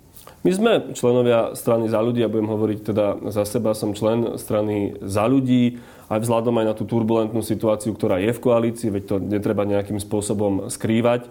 My 0.45 0.53
sme 0.53 0.73
členovia 0.93 1.57
strany 1.57 1.89
za 1.89 1.97
ľudí, 2.05 2.21
ja 2.21 2.29
budem 2.29 2.45
hovoriť 2.45 2.79
teda 2.85 3.33
za 3.33 3.49
seba, 3.49 3.73
som 3.73 3.97
člen 3.97 4.37
strany 4.37 4.93
za 5.01 5.25
ľudí, 5.25 5.81
aj 6.05 6.21
vzhľadom 6.21 6.53
aj 6.61 6.65
na 6.69 6.73
tú 6.77 6.85
turbulentnú 6.85 7.41
situáciu, 7.41 7.97
ktorá 7.97 8.21
je 8.21 8.29
v 8.29 8.43
koalícii, 8.45 8.93
veď 8.93 9.03
to 9.09 9.15
netreba 9.17 9.65
nejakým 9.65 9.97
spôsobom 9.97 10.69
skrývať 10.69 11.25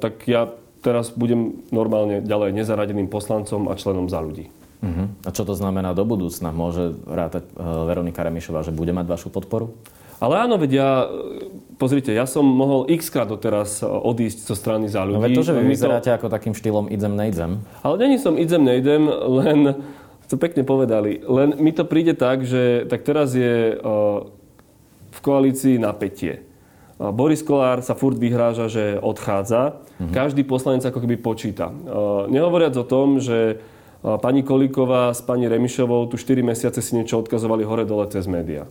tak 0.00 0.24
ja 0.24 0.48
teraz 0.84 1.08
budem 1.12 1.64
normálne 1.72 2.20
ďalej 2.20 2.52
nezaradeným 2.52 3.08
poslancom 3.08 3.72
a 3.72 3.74
členom 3.76 4.12
za 4.12 4.20
ľudí. 4.20 4.52
Uh-huh. 4.84 5.08
A 5.24 5.32
čo 5.32 5.48
to 5.48 5.56
znamená 5.56 5.96
do 5.96 6.04
budúcna? 6.04 6.52
Môže 6.52 6.92
rátať 7.08 7.48
e, 7.48 7.64
Veronika 7.88 8.20
Remišová, 8.20 8.60
že 8.60 8.76
bude 8.76 8.92
mať 8.92 9.08
vašu 9.08 9.32
podporu? 9.32 9.72
Ale 10.20 10.44
áno, 10.44 10.60
veď 10.60 10.70
ja, 10.76 10.90
e, 11.04 11.06
pozrite, 11.80 12.12
ja 12.12 12.28
som 12.28 12.44
mohol 12.44 12.84
x 12.92 13.08
krát 13.08 13.32
doteraz 13.32 13.80
e, 13.80 13.88
odísť 13.88 14.44
zo 14.44 14.52
strany 14.52 14.92
za 14.92 15.00
ľudí. 15.00 15.16
No 15.16 15.24
veď 15.24 15.40
to, 15.40 15.48
že 15.48 15.56
vy 15.56 15.64
vyzeráte 15.72 16.12
to... 16.12 16.16
ako 16.20 16.26
takým 16.28 16.52
štýlom 16.52 16.92
idem, 16.92 17.16
nejdem. 17.16 17.64
Ale 17.80 17.96
není 17.96 18.20
som 18.20 18.36
idem, 18.36 18.60
nejdem, 18.60 19.08
len, 19.08 19.88
to 20.28 20.36
pekne 20.36 20.68
povedali, 20.68 21.24
len 21.24 21.56
mi 21.56 21.72
to 21.72 21.88
príde 21.88 22.12
tak, 22.12 22.44
že 22.44 22.84
tak 22.84 23.08
teraz 23.08 23.32
je 23.32 23.80
v 25.14 25.18
koalícii 25.24 25.80
napätie. 25.80 26.44
Boris 26.98 27.42
Kolár 27.42 27.82
sa 27.82 27.98
furt 27.98 28.14
vyhráža, 28.14 28.70
že 28.70 28.84
odchádza. 29.02 29.82
Mm-hmm. 29.98 30.14
Každý 30.14 30.42
poslanec 30.46 30.86
ako 30.86 31.02
keby 31.02 31.18
počíta. 31.18 31.74
Nehovoriac 32.30 32.74
o 32.78 32.86
tom, 32.86 33.18
že 33.18 33.58
pani 34.04 34.44
Kolíková 34.46 35.10
s 35.10 35.24
pani 35.24 35.48
Remišovou 35.48 36.06
tu 36.06 36.20
4 36.20 36.44
mesiace 36.44 36.78
si 36.84 36.94
niečo 36.94 37.18
odkazovali 37.18 37.64
hore-dole 37.64 38.06
cez 38.12 38.28
médiá. 38.28 38.68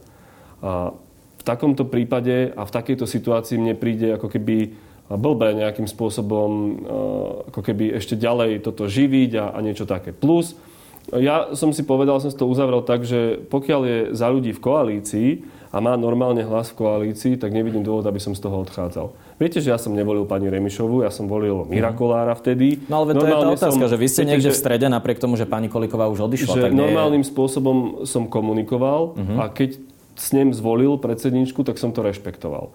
V 1.36 1.44
takomto 1.44 1.84
prípade 1.84 2.56
a 2.56 2.64
v 2.64 2.72
takejto 2.72 3.04
situácii 3.04 3.60
mne 3.60 3.76
príde 3.76 4.16
ako 4.16 4.32
keby 4.32 4.72
blbé 5.12 5.60
nejakým 5.60 5.90
spôsobom 5.90 6.80
ako 7.52 7.60
keby 7.60 7.98
ešte 8.00 8.16
ďalej 8.16 8.64
toto 8.64 8.88
živiť 8.88 9.32
a, 9.36 9.46
a 9.52 9.60
niečo 9.60 9.84
také. 9.84 10.16
Plus, 10.16 10.56
ja 11.12 11.52
som 11.60 11.76
si 11.76 11.84
povedal, 11.84 12.24
som 12.24 12.32
si 12.32 12.40
to 12.40 12.48
uzavrel 12.48 12.80
tak, 12.80 13.04
že 13.04 13.44
pokiaľ 13.52 13.82
je 13.84 13.98
za 14.16 14.32
ľudí 14.32 14.56
v 14.56 14.64
koalícii, 14.64 15.30
a 15.74 15.78
má 15.82 15.98
normálne 15.98 16.46
hlas 16.46 16.70
v 16.70 16.86
koalícii, 16.86 17.34
tak 17.42 17.50
nevidím 17.50 17.82
dôvod, 17.82 18.06
aby 18.06 18.22
som 18.22 18.38
z 18.38 18.46
toho 18.46 18.62
odchádzal. 18.62 19.10
Viete, 19.42 19.58
že 19.58 19.74
ja 19.74 19.82
som 19.82 19.98
nevolil 19.98 20.30
pani 20.30 20.46
Remišovu, 20.46 21.02
ja 21.02 21.10
som 21.10 21.26
volil 21.26 21.66
Mirakolára 21.66 22.38
vtedy. 22.38 22.86
No 22.86 23.02
ale 23.02 23.18
to 23.18 23.26
normálne 23.26 23.58
je 23.58 23.66
tá 23.66 23.68
otázka, 23.74 23.90
som, 23.90 23.90
že 23.90 23.98
vy 23.98 24.08
ste 24.08 24.22
viete, 24.22 24.30
niekde 24.38 24.50
že, 24.54 24.56
v 24.56 24.62
strede, 24.62 24.86
napriek 24.86 25.18
tomu, 25.18 25.34
že 25.34 25.50
pani 25.50 25.74
Koliková 25.74 26.06
už 26.14 26.30
odišla. 26.30 26.54
Že 26.54 26.64
tak 26.70 26.74
nie... 26.78 26.86
normálnym 26.86 27.26
spôsobom 27.26 28.06
som 28.06 28.30
komunikoval 28.30 29.18
uh-huh. 29.18 29.38
a 29.42 29.50
keď 29.50 29.82
s 30.14 30.30
ním 30.38 30.54
zvolil 30.54 31.02
predsedničku, 31.02 31.66
tak 31.66 31.82
som 31.82 31.90
to 31.90 32.06
rešpektoval. 32.06 32.70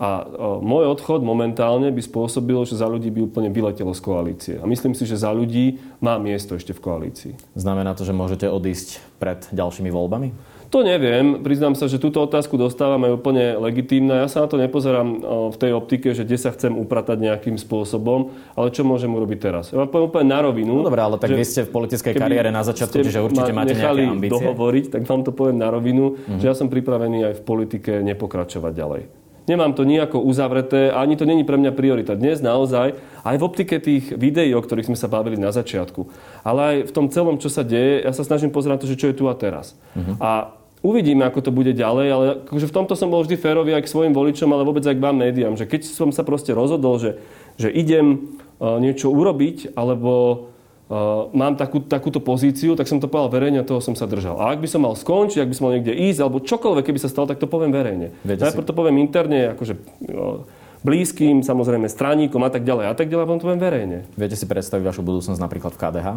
A 0.00 0.24
o, 0.24 0.64
môj 0.64 0.96
odchod 0.96 1.20
momentálne 1.20 1.92
by 1.92 2.00
spôsobil, 2.00 2.56
že 2.64 2.80
za 2.80 2.88
ľudí 2.88 3.12
by 3.12 3.20
úplne 3.30 3.52
vyletelo 3.52 3.92
z 3.92 4.00
koalície. 4.00 4.54
A 4.56 4.64
myslím 4.64 4.96
si, 4.96 5.04
že 5.04 5.20
za 5.20 5.28
ľudí 5.28 5.76
má 6.00 6.16
miesto 6.16 6.56
ešte 6.56 6.72
v 6.72 6.80
koalícii. 6.80 7.32
Znamená 7.52 7.92
to, 7.92 8.08
že 8.08 8.16
môžete 8.16 8.48
odísť 8.48 8.98
pred 9.20 9.44
ďalšími 9.52 9.92
voľbami? 9.92 10.32
To 10.70 10.86
neviem. 10.86 11.42
Priznám 11.42 11.74
sa, 11.74 11.90
že 11.90 11.98
túto 11.98 12.22
otázku 12.22 12.54
dostávam 12.54 13.02
aj 13.02 13.18
úplne 13.18 13.58
legitímna. 13.58 14.22
Ja 14.22 14.28
sa 14.30 14.46
na 14.46 14.48
to 14.48 14.54
nepozerám 14.54 15.18
v 15.50 15.56
tej 15.58 15.74
optike, 15.74 16.14
že 16.14 16.22
kde 16.22 16.38
sa 16.38 16.54
chcem 16.54 16.70
upratať 16.78 17.18
nejakým 17.18 17.58
spôsobom, 17.58 18.30
ale 18.54 18.70
čo 18.70 18.86
môžem 18.86 19.10
urobiť 19.10 19.38
teraz. 19.42 19.74
Ja 19.74 19.82
vám 19.82 19.90
poviem 19.90 20.06
úplne 20.14 20.26
na 20.30 20.38
rovinu. 20.46 20.78
No 20.78 20.86
dobré, 20.86 21.02
ale 21.02 21.18
tak 21.18 21.34
vy 21.34 21.42
ste 21.42 21.66
v 21.66 21.74
politickej 21.74 22.14
kariére 22.14 22.54
na 22.54 22.62
začiatku, 22.62 23.02
čiže 23.02 23.18
určite 23.18 23.50
máte 23.50 23.74
nejaké 23.74 24.06
ambície. 24.06 24.30
dohovoriť, 24.30 24.84
tak 24.94 25.02
vám 25.10 25.26
to 25.26 25.34
poviem 25.34 25.58
na 25.58 25.74
rovinu, 25.74 26.14
mm-hmm. 26.14 26.38
že 26.38 26.46
ja 26.46 26.54
som 26.54 26.70
pripravený 26.70 27.34
aj 27.34 27.34
v 27.38 27.42
politike 27.42 27.92
nepokračovať 28.06 28.70
ďalej. 28.70 29.02
Nemám 29.50 29.74
to 29.74 29.82
nejako 29.82 30.22
uzavreté, 30.22 30.94
ani 30.94 31.18
to 31.18 31.26
není 31.26 31.42
pre 31.42 31.58
mňa 31.58 31.74
priorita. 31.74 32.14
Dnes 32.14 32.38
naozaj, 32.38 32.94
aj 33.26 33.34
v 33.34 33.42
optike 33.42 33.82
tých 33.82 34.14
videí, 34.14 34.54
o 34.54 34.62
ktorých 34.62 34.86
sme 34.86 34.94
sa 34.94 35.10
bavili 35.10 35.34
na 35.34 35.50
začiatku, 35.50 36.06
ale 36.46 36.60
aj 36.62 36.76
v 36.86 36.92
tom 36.94 37.10
celom, 37.10 37.42
čo 37.42 37.50
sa 37.50 37.66
deje, 37.66 38.06
ja 38.06 38.14
sa 38.14 38.22
snažím 38.22 38.54
pozerať 38.54 38.78
na 38.78 38.82
to, 38.86 38.90
že 38.94 39.00
čo 39.02 39.10
je 39.10 39.18
tu 39.18 39.26
a 39.26 39.34
teraz. 39.34 39.74
Uh-huh. 39.98 40.14
A 40.22 40.59
Uvidíme, 40.80 41.28
ako 41.28 41.44
to 41.44 41.52
bude 41.52 41.76
ďalej, 41.76 42.06
ale 42.08 42.24
akože 42.48 42.72
v 42.72 42.76
tomto 42.80 42.96
som 42.96 43.12
bol 43.12 43.20
vždy 43.20 43.36
férový 43.36 43.76
aj 43.76 43.84
k 43.84 43.92
svojim 43.92 44.16
voličom, 44.16 44.48
ale 44.48 44.64
vôbec 44.64 44.80
aj 44.80 44.96
k 44.96 45.04
vám 45.04 45.16
médiám, 45.20 45.52
že 45.60 45.68
keď 45.68 45.84
som 45.84 46.08
sa 46.08 46.24
proste 46.24 46.56
rozhodol, 46.56 46.96
že, 46.96 47.20
že 47.60 47.68
idem 47.68 48.32
uh, 48.56 48.80
niečo 48.80 49.12
urobiť, 49.12 49.76
alebo 49.76 50.48
uh, 50.88 51.28
mám 51.36 51.60
takú, 51.60 51.84
takúto 51.84 52.24
pozíciu, 52.24 52.80
tak 52.80 52.88
som 52.88 52.96
to 52.96 53.12
povedal 53.12 53.28
verejne 53.28 53.60
a 53.60 53.68
toho 53.68 53.84
som 53.84 53.92
sa 53.92 54.08
držal. 54.08 54.40
A 54.40 54.56
ak 54.56 54.64
by 54.64 54.68
som 54.72 54.80
mal 54.80 54.96
skončiť, 54.96 55.44
ak 55.44 55.50
by 55.52 55.56
som 55.60 55.64
mal 55.68 55.76
niekde 55.76 55.92
ísť, 55.92 56.18
alebo 56.24 56.40
čokoľvek, 56.40 56.84
keby 56.88 57.00
sa 57.04 57.12
stalo, 57.12 57.28
tak 57.28 57.36
to 57.36 57.44
poviem 57.44 57.76
verejne. 57.76 58.16
Viete 58.24 58.48
Najprv 58.48 58.64
si... 58.64 58.68
to 58.72 58.78
poviem 58.80 58.96
interne, 59.04 59.52
akože 59.52 59.76
uh, 59.76 60.48
blízkym, 60.80 61.44
samozrejme 61.44 61.92
straníkom 61.92 62.40
a 62.40 62.48
tak 62.48 62.64
ďalej 62.64 62.88
a 62.88 62.94
tak 62.96 63.12
ďalej, 63.12 63.24
potom 63.28 63.40
to 63.40 63.46
poviem 63.52 63.60
verejne. 63.60 63.98
Viete 64.16 64.32
si 64.32 64.48
predstaviť 64.48 64.84
vašu 64.88 65.04
budúcnosť 65.04 65.40
napríklad 65.44 65.76
v 65.76 65.80
KDH? 65.84 66.08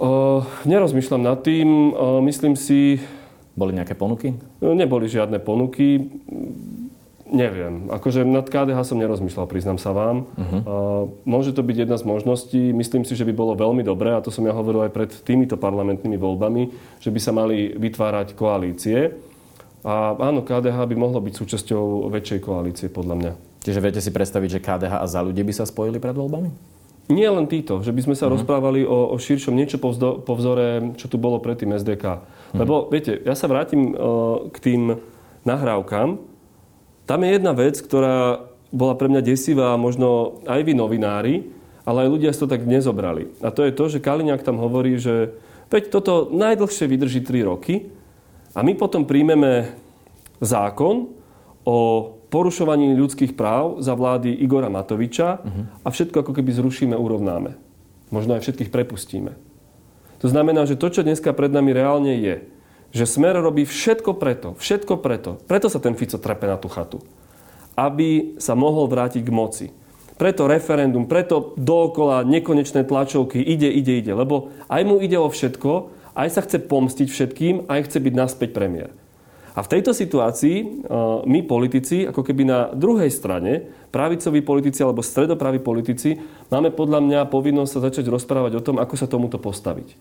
Uh, 0.00 0.40
nerozmýšľam 0.64 1.20
nad 1.20 1.44
tým. 1.44 1.92
Uh, 1.92 2.20
myslím 2.24 2.56
si, 2.56 3.00
boli 3.56 3.72
nejaké 3.72 3.96
ponuky? 3.96 4.36
No, 4.60 4.76
neboli 4.76 5.08
žiadne 5.08 5.40
ponuky. 5.40 5.98
Neviem. 7.26 7.90
Akože 7.90 8.22
nad 8.22 8.46
KDH 8.46 8.86
som 8.86 9.02
nerozmýšľal, 9.02 9.50
priznám 9.50 9.82
sa 9.82 9.90
vám. 9.90 10.30
Uh-huh. 10.38 10.60
Uh, 10.62 10.62
môže 11.26 11.50
to 11.50 11.66
byť 11.66 11.76
jedna 11.82 11.98
z 11.98 12.06
možností. 12.06 12.70
Myslím 12.70 13.02
si, 13.02 13.18
že 13.18 13.26
by 13.26 13.34
bolo 13.34 13.58
veľmi 13.58 13.82
dobré, 13.82 14.14
a 14.14 14.22
to 14.22 14.30
som 14.30 14.46
ja 14.46 14.54
hovoril 14.54 14.86
aj 14.86 14.94
pred 14.94 15.10
týmito 15.26 15.58
parlamentnými 15.58 16.14
voľbami, 16.14 16.70
že 17.02 17.10
by 17.10 17.18
sa 17.18 17.34
mali 17.34 17.74
vytvárať 17.74 18.38
koalície. 18.38 19.18
A 19.82 20.14
áno, 20.14 20.46
KDH 20.46 20.78
by 20.86 20.94
mohlo 20.94 21.18
byť 21.18 21.34
súčasťou 21.34 22.06
väčšej 22.14 22.40
koalície, 22.46 22.86
podľa 22.86 23.14
mňa. 23.18 23.32
Čiže 23.66 23.82
viete 23.82 23.98
si 23.98 24.14
predstaviť, 24.14 24.58
že 24.58 24.62
KDH 24.62 25.02
a 25.02 25.06
za 25.10 25.18
ľudí 25.18 25.42
by 25.42 25.50
sa 25.50 25.66
spojili 25.66 25.98
pred 25.98 26.14
voľbami? 26.14 26.50
Nie 27.10 27.30
len 27.30 27.46
títo, 27.50 27.82
že 27.82 27.90
by 27.90 28.06
sme 28.06 28.14
sa 28.14 28.26
uh-huh. 28.26 28.38
rozprávali 28.38 28.86
o, 28.86 29.10
o 29.10 29.16
širšom 29.18 29.54
niečo 29.54 29.82
po, 29.82 29.90
vzdo, 29.90 30.22
po 30.22 30.38
vzore, 30.38 30.94
čo 30.94 31.10
tu 31.10 31.18
bolo 31.18 31.42
predtým 31.42 31.74
SDK. 31.74 32.22
Mhm. 32.56 32.60
Lebo, 32.64 32.88
viete, 32.88 33.20
ja 33.20 33.36
sa 33.36 33.46
vrátim 33.52 33.92
uh, 33.92 34.48
k 34.48 34.56
tým 34.64 34.80
nahrávkam. 35.44 36.16
Tam 37.04 37.20
je 37.22 37.28
jedna 37.36 37.52
vec, 37.52 37.76
ktorá 37.78 38.48
bola 38.72 38.96
pre 38.96 39.12
mňa 39.12 39.22
desivá, 39.22 39.76
možno 39.78 40.40
aj 40.48 40.64
vy 40.64 40.72
novinári, 40.74 41.34
ale 41.86 42.08
aj 42.08 42.12
ľudia 42.18 42.34
si 42.34 42.42
to 42.42 42.50
tak 42.50 42.66
nezobrali. 42.66 43.30
A 43.44 43.54
to 43.54 43.62
je 43.62 43.70
to, 43.70 43.84
že 43.86 44.02
Kaliňák 44.02 44.42
tam 44.42 44.58
hovorí, 44.58 44.98
že 44.98 45.38
Veď 45.66 45.90
toto 45.90 46.30
najdlhšie 46.30 46.86
vydrží 46.86 47.20
3 47.26 47.42
roky 47.50 47.90
a 48.54 48.62
my 48.62 48.78
potom 48.78 49.02
príjmeme 49.02 49.74
zákon 50.38 51.10
o 51.66 51.78
porušovaní 52.30 52.94
ľudských 52.94 53.34
práv 53.34 53.82
za 53.82 53.94
vlády 53.98 54.30
Igora 54.30 54.70
Matoviča 54.70 55.42
uh-huh. 55.42 55.64
a 55.82 55.88
všetko 55.90 56.22
ako 56.22 56.32
keby 56.38 56.50
zrušíme, 56.54 56.94
urovnáme. 56.94 57.58
Možno 58.14 58.38
aj 58.38 58.46
všetkých 58.46 58.70
prepustíme. 58.70 59.34
To 60.24 60.26
znamená, 60.32 60.64
že 60.64 60.80
to, 60.80 60.88
čo 60.88 61.04
dneska 61.04 61.36
pred 61.36 61.52
nami 61.52 61.76
reálne 61.76 62.16
je, 62.16 62.36
že 62.96 63.04
Smer 63.04 63.36
robí 63.36 63.68
všetko 63.68 64.16
preto, 64.16 64.56
všetko 64.56 64.96
preto, 65.04 65.36
preto 65.44 65.68
sa 65.68 65.82
ten 65.82 65.92
Fico 65.92 66.16
trepe 66.16 66.48
na 66.48 66.56
tú 66.56 66.72
chatu, 66.72 67.04
aby 67.76 68.40
sa 68.40 68.56
mohol 68.56 68.88
vrátiť 68.88 69.20
k 69.20 69.34
moci. 69.34 69.66
Preto 70.16 70.48
referendum, 70.48 71.04
preto 71.04 71.52
dookola 71.60 72.24
nekonečné 72.24 72.88
tlačovky, 72.88 73.36
ide, 73.36 73.68
ide, 73.68 74.00
ide. 74.00 74.16
Lebo 74.16 74.48
aj 74.72 74.82
mu 74.88 74.96
ide 74.96 75.20
o 75.20 75.28
všetko, 75.28 75.92
aj 76.16 76.28
sa 76.32 76.40
chce 76.40 76.64
pomstiť 76.64 77.08
všetkým, 77.12 77.54
aj 77.68 77.84
chce 77.84 77.98
byť 78.00 78.14
naspäť 78.16 78.50
premiér. 78.56 78.96
A 79.56 79.64
v 79.64 79.70
tejto 79.72 79.92
situácii 79.92 80.56
e, 80.60 80.66
my 81.24 81.40
politici, 81.44 82.08
ako 82.08 82.24
keby 82.24 82.48
na 82.48 82.72
druhej 82.72 83.12
strane, 83.12 83.68
pravicoví 83.96 84.44
politici 84.44 84.84
alebo 84.84 85.00
stredopraví 85.00 85.64
politici, 85.64 86.20
máme 86.52 86.68
podľa 86.68 87.00
mňa 87.00 87.20
povinnosť 87.32 87.72
sa 87.72 87.84
začať 87.88 88.12
rozprávať 88.12 88.60
o 88.60 88.64
tom, 88.64 88.76
ako 88.76 88.92
sa 88.92 89.08
tomuto 89.08 89.40
postaviť. 89.40 89.96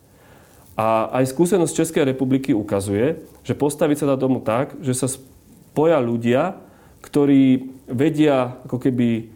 A 0.76 1.08
aj 1.16 1.32
skúsenosť 1.32 1.72
Českej 1.72 2.04
republiky 2.04 2.52
ukazuje, 2.52 3.24
že 3.48 3.56
postaviť 3.56 4.04
sa 4.04 4.12
na 4.12 4.20
tomu 4.20 4.44
tak, 4.44 4.76
že 4.84 4.92
sa 4.92 5.08
spoja 5.08 6.04
ľudia, 6.04 6.60
ktorí 7.00 7.72
vedia 7.88 8.60
ako 8.68 8.84
keby 8.84 9.32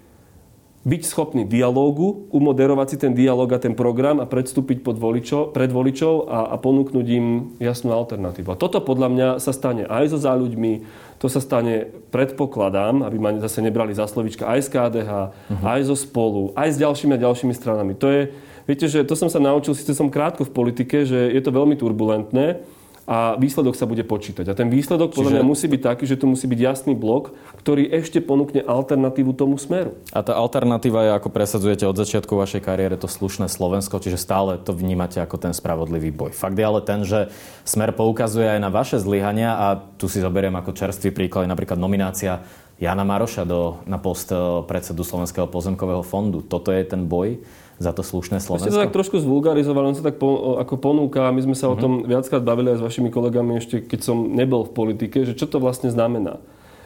byť 0.84 1.02
schopný 1.04 1.44
dialógu, 1.44 2.28
umoderovať 2.32 2.88
si 2.92 2.98
ten 3.00 3.12
dialóg 3.16 3.56
a 3.56 3.60
ten 3.60 3.76
program 3.76 4.24
a 4.24 4.28
predstúpiť 4.28 4.80
pod 4.84 4.96
voličov, 4.96 5.52
pred 5.52 5.72
voličov 5.72 6.28
a, 6.28 6.52
a 6.52 6.56
ponúknuť 6.56 7.06
im 7.12 7.28
jasnú 7.60 7.92
alternatívu. 7.92 8.48
A 8.52 8.60
toto 8.60 8.80
podľa 8.80 9.08
mňa 9.12 9.28
sa 9.44 9.52
stane 9.52 9.84
aj 9.88 10.16
so 10.16 10.20
záľuďmi, 10.20 10.72
to 11.20 11.28
sa 11.28 11.44
stane, 11.44 11.92
predpokladám, 12.16 13.04
aby 13.04 13.18
ma 13.20 13.36
zase 13.44 13.60
nebrali 13.60 13.92
za 13.92 14.08
slovička, 14.08 14.48
aj 14.48 14.60
z 14.66 14.70
KDH, 14.72 15.12
uh-huh. 15.12 15.54
Mhm. 15.60 15.66
aj 15.68 15.82
zo 15.92 15.96
spolu, 16.00 16.56
aj 16.56 16.70
s 16.74 16.78
ďalšími 16.80 17.12
a 17.20 17.24
ďalšími 17.28 17.54
stranami. 17.54 17.92
To 18.00 18.08
je, 18.08 18.22
viete, 18.64 18.88
že 18.88 19.04
to 19.04 19.20
som 19.20 19.28
sa 19.28 19.44
naučil, 19.44 19.76
síce 19.76 19.92
som 19.92 20.08
krátko 20.08 20.48
v 20.48 20.56
politike, 20.56 21.04
že 21.04 21.36
je 21.36 21.42
to 21.44 21.52
veľmi 21.52 21.76
turbulentné, 21.76 22.64
a 23.10 23.34
výsledok 23.42 23.74
sa 23.74 23.90
bude 23.90 24.06
počítať. 24.06 24.46
A 24.46 24.54
ten 24.54 24.70
výsledok 24.70 25.18
podľa 25.18 25.34
Čiže... 25.34 25.38
mňa 25.42 25.50
musí 25.50 25.66
byť 25.66 25.82
taký, 25.82 26.06
že 26.06 26.14
tu 26.14 26.30
musí 26.30 26.46
byť 26.46 26.60
jasný 26.62 26.94
blok, 26.94 27.34
ktorý 27.58 27.90
ešte 27.90 28.22
ponúkne 28.22 28.62
alternatívu 28.62 29.34
tomu 29.34 29.58
smeru. 29.58 29.98
A 30.14 30.22
tá 30.22 30.38
alternatíva 30.38 31.10
je, 31.10 31.12
ako 31.18 31.34
presadzujete 31.34 31.90
od 31.90 31.98
začiatku 31.98 32.38
vašej 32.38 32.62
kariéry, 32.62 33.02
to 33.02 33.10
slušné 33.10 33.50
Slovensko, 33.50 33.98
čiže 33.98 34.22
stále 34.22 34.62
to 34.62 34.78
vnímate 34.78 35.18
ako 35.18 35.42
ten 35.42 35.58
spravodlivý 35.58 36.14
boj. 36.14 36.38
Fakt 36.38 36.54
je 36.54 36.62
ale 36.62 36.86
ten, 36.86 37.02
že 37.02 37.34
smer 37.66 37.98
poukazuje 37.98 38.46
aj 38.46 38.62
na 38.62 38.70
vaše 38.70 39.02
zlyhania 39.02 39.58
a 39.58 39.82
tu 39.98 40.06
si 40.06 40.22
zoberiem 40.22 40.54
ako 40.54 40.78
čerstvý 40.78 41.10
príklad 41.10 41.50
napríklad 41.50 41.82
nominácia 41.82 42.46
Jana 42.78 43.04
Maroša 43.04 43.44
do, 43.44 43.82
na 43.90 43.98
post 43.98 44.30
eh, 44.30 44.38
predsedu 44.70 45.02
Slovenského 45.02 45.50
pozemkového 45.50 46.06
fondu. 46.06 46.46
Toto 46.46 46.70
je 46.70 46.86
ten 46.86 47.10
boj 47.10 47.42
za 47.80 47.96
to 47.96 48.04
slušné 48.04 48.44
Slovensko? 48.44 48.68
Ste 48.68 48.76
to 48.76 48.84
tak 48.84 48.94
trošku 48.94 49.18
zvulgarizovali, 49.24 49.90
on 49.90 49.98
sa 49.98 50.04
tak 50.04 50.20
po, 50.20 50.60
ako 50.60 50.76
ponúka, 50.76 51.32
my 51.32 51.42
sme 51.42 51.56
sa 51.56 51.72
mm-hmm. 51.72 51.80
o 51.80 51.82
tom 51.82 51.92
mhm. 52.04 52.06
viackrát 52.12 52.44
bavili 52.44 52.76
aj 52.76 52.84
s 52.84 52.86
vašimi 52.86 53.10
kolegami 53.10 53.58
ešte, 53.58 53.82
keď 53.82 54.00
som 54.04 54.36
nebol 54.36 54.68
v 54.68 54.72
politike, 54.76 55.24
že 55.24 55.34
čo 55.34 55.48
to 55.48 55.64
vlastne 55.64 55.88
znamená. 55.90 56.44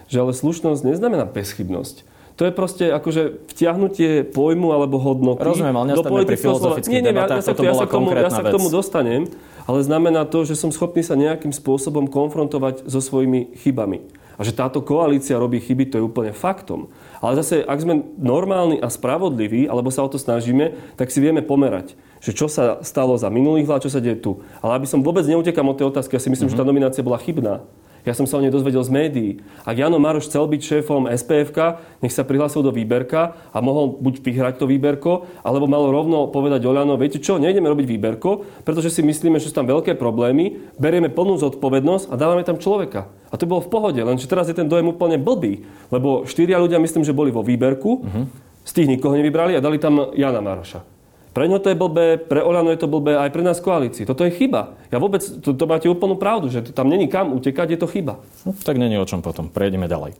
Že 0.07 0.29
ale 0.29 0.31
slušnosť 0.37 0.81
neznamená 0.85 1.25
bezchybnosť. 1.25 2.13
To 2.33 2.49
je 2.49 2.51
proste 2.53 2.89
akože 2.89 3.45
vtiahnutie 3.53 4.25
pojmu 4.25 4.73
alebo 4.73 4.97
hodnoty 4.97 5.45
Rozumiem, 5.45 5.77
ale 5.77 5.93
do 5.93 6.01
pri 6.01 6.33
filozofických 6.33 6.89
nie, 6.89 7.05
nie, 7.05 7.13
debatách, 7.13 7.45
ja, 7.45 7.45
sa, 7.45 7.53
to 7.53 7.61
ja, 7.61 7.77
sa 7.77 7.85
tomu, 7.85 8.09
ja 8.09 8.31
sa 8.33 8.41
k 8.41 8.49
tomu 8.49 8.73
dostanem, 8.73 9.29
ale 9.69 9.79
znamená 9.85 10.25
to, 10.25 10.41
že 10.41 10.57
som 10.57 10.73
schopný 10.73 11.05
sa 11.05 11.13
nejakým 11.13 11.53
spôsobom 11.53 12.09
konfrontovať 12.09 12.89
so 12.89 12.97
svojimi 13.05 13.53
chybami. 13.61 14.01
A 14.33 14.41
že 14.41 14.49
táto 14.49 14.81
koalícia 14.81 15.37
robí 15.37 15.61
chyby, 15.61 15.93
to 15.93 16.01
je 16.01 16.03
úplne 16.03 16.33
faktom. 16.33 16.89
Ale 17.23 17.39
zase, 17.39 17.63
ak 17.63 17.79
sme 17.79 18.03
normálni 18.19 18.83
a 18.83 18.91
spravodliví, 18.91 19.71
alebo 19.71 19.87
sa 19.87 20.03
o 20.03 20.11
to 20.11 20.19
snažíme, 20.19 20.75
tak 20.99 21.07
si 21.07 21.23
vieme 21.23 21.39
pomerať, 21.39 21.95
že 22.19 22.35
čo 22.35 22.51
sa 22.51 22.83
stalo 22.83 23.15
za 23.15 23.31
minulých 23.31 23.63
vlád, 23.63 23.87
čo 23.87 23.95
sa 23.95 24.03
deje 24.03 24.19
tu. 24.19 24.43
Ale 24.59 24.75
aby 24.75 24.91
som 24.91 24.99
vôbec 24.99 25.23
neutekam 25.23 25.71
od 25.71 25.79
tej 25.79 25.87
otázky, 25.87 26.19
ja 26.19 26.21
si 26.21 26.27
myslím, 26.27 26.51
mm-hmm. 26.51 26.59
že 26.59 26.59
tá 26.59 26.67
mhm. 26.67 26.71
nominácia 26.75 26.99
bola 26.99 27.23
chybná. 27.23 27.63
Ja 28.03 28.11
som 28.11 28.27
sa 28.27 28.35
o 28.35 28.43
nej 28.43 28.51
dozvedel 28.51 28.83
z 28.83 28.91
médií. 28.91 29.31
Ak 29.63 29.79
Jano 29.79 29.95
Maroš 29.95 30.27
chcel 30.27 30.43
byť 30.43 30.61
šéfom 30.61 31.07
SPFK, 31.07 31.79
nech 32.03 32.11
sa 32.11 32.27
prihlásil 32.27 32.59
do 32.59 32.75
výberka 32.75 33.39
a 33.55 33.63
mohol 33.63 33.95
buď 33.95 34.19
vyhrať 34.19 34.59
to 34.59 34.67
výberko, 34.67 35.23
alebo 35.39 35.71
malo 35.71 35.87
rovno 35.87 36.27
povedať 36.27 36.67
Oľano, 36.67 36.99
viete 36.99 37.23
čo, 37.23 37.39
nejdeme 37.39 37.71
robiť 37.71 37.87
výberko, 37.87 38.43
pretože 38.67 38.91
si 38.91 39.01
myslíme, 39.07 39.39
že 39.39 39.47
sú 39.47 39.55
tam 39.55 39.71
veľké 39.71 39.95
problémy, 39.95 40.75
berieme 40.75 41.07
plnú 41.07 41.39
zodpovednosť 41.39 42.11
a 42.11 42.19
dávame 42.19 42.43
tam 42.43 42.59
človeka. 42.59 43.07
A 43.31 43.39
to 43.39 43.47
bolo 43.47 43.63
v 43.63 43.71
pohode, 43.71 44.01
lenže 44.03 44.27
teraz 44.27 44.51
je 44.51 44.55
ten 44.59 44.67
dojem 44.67 44.91
úplne 44.91 45.15
blbý, 45.15 45.63
lebo 45.87 46.27
štyria 46.27 46.59
ľudia 46.59 46.83
myslím, 46.83 47.07
že 47.07 47.15
boli 47.15 47.31
vo 47.31 47.39
výberku, 47.39 48.03
uh-huh. 48.03 48.25
z 48.67 48.71
tých 48.75 48.91
nikoho 48.91 49.15
nevybrali 49.15 49.55
a 49.55 49.63
dali 49.63 49.79
tam 49.79 50.11
Jana 50.11 50.43
Maroša. 50.43 50.92
Pre 51.33 51.49
ňo 51.49 51.57
to 51.57 51.73
je 51.73 51.77
blbé, 51.77 52.21
pre 52.21 52.45
Olano 52.45 52.69
je 52.69 52.77
to 52.77 52.85
blbé, 52.85 53.17
aj 53.17 53.33
pre 53.33 53.41
nás 53.41 53.57
koalícii. 53.57 54.05
Toto 54.05 54.21
je 54.21 54.29
chyba. 54.29 54.77
Ja 54.93 55.01
vôbec, 55.01 55.25
to, 55.25 55.57
to 55.57 55.65
máte 55.65 55.89
úplnú 55.89 56.13
pravdu, 56.13 56.53
že 56.53 56.61
tam 56.69 56.85
není 56.93 57.09
kam 57.09 57.33
utekať, 57.33 57.73
je 57.73 57.79
to 57.81 57.89
chyba. 57.89 58.21
No, 58.45 58.53
tak 58.53 58.77
není 58.77 59.01
o 59.01 59.09
čom 59.09 59.25
potom. 59.25 59.49
Prejdeme 59.49 59.89
ďalej. 59.89 60.13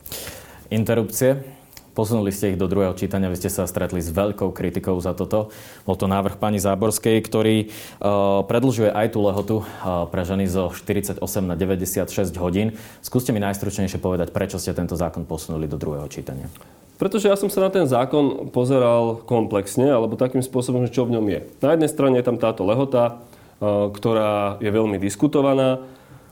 Interrupcie. 0.74 1.63
Posunuli 1.94 2.34
ste 2.34 2.52
ich 2.52 2.58
do 2.58 2.66
druhého 2.66 2.92
čítania, 2.98 3.30
vy 3.30 3.38
ste 3.38 3.46
sa 3.46 3.70
stretli 3.70 4.02
s 4.02 4.10
veľkou 4.10 4.50
kritikou 4.50 4.98
za 4.98 5.14
toto. 5.14 5.54
Bol 5.86 5.94
to 5.94 6.10
návrh 6.10 6.42
pani 6.42 6.58
Záborskej, 6.58 7.22
ktorý 7.22 7.70
uh, 7.70 8.42
predlžuje 8.50 8.90
aj 8.90 9.14
tú 9.14 9.22
lehotu 9.22 9.56
uh, 9.62 10.04
pre 10.10 10.26
ženy 10.26 10.50
zo 10.50 10.74
48 10.74 11.22
na 11.46 11.54
96 11.54 12.34
hodín. 12.42 12.74
Skúste 12.98 13.30
mi 13.30 13.38
najstručnejšie 13.38 14.02
povedať, 14.02 14.34
prečo 14.34 14.58
ste 14.58 14.74
tento 14.74 14.98
zákon 14.98 15.22
posunuli 15.22 15.70
do 15.70 15.78
druhého 15.78 16.10
čítania. 16.10 16.50
Pretože 16.94 17.26
ja 17.26 17.34
som 17.34 17.50
sa 17.50 17.66
na 17.66 17.70
ten 17.74 17.86
zákon 17.90 18.50
pozeral 18.54 19.22
komplexne, 19.26 19.90
alebo 19.90 20.14
takým 20.14 20.42
spôsobom, 20.42 20.86
že 20.86 20.94
čo 20.94 21.06
v 21.06 21.18
ňom 21.18 21.26
je. 21.26 21.40
Na 21.58 21.74
jednej 21.74 21.90
strane 21.90 22.18
je 22.22 22.26
tam 22.26 22.38
táto 22.38 22.62
lehota, 22.62 23.22
e, 23.58 23.90
ktorá 23.90 24.62
je 24.62 24.70
veľmi 24.70 25.02
diskutovaná, 25.02 25.82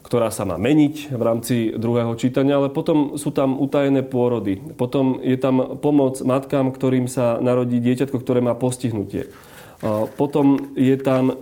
ktorá 0.03 0.35
sa 0.35 0.43
má 0.43 0.59
meniť 0.59 1.15
v 1.15 1.23
rámci 1.23 1.55
druhého 1.73 2.12
čítania, 2.19 2.59
ale 2.59 2.69
potom 2.69 3.17
sú 3.17 3.31
tam 3.31 3.57
utajené 3.57 4.03
pôrody. 4.03 4.59
Potom 4.75 5.23
je 5.23 5.38
tam 5.38 5.79
pomoc 5.79 6.19
matkám, 6.21 6.75
ktorým 6.75 7.07
sa 7.07 7.38
narodí 7.38 7.79
dieťatko, 7.79 8.19
ktoré 8.19 8.43
má 8.43 8.53
postihnutie. 8.59 9.31
Potom 10.15 10.75
je 10.79 10.95
tam 10.95 11.35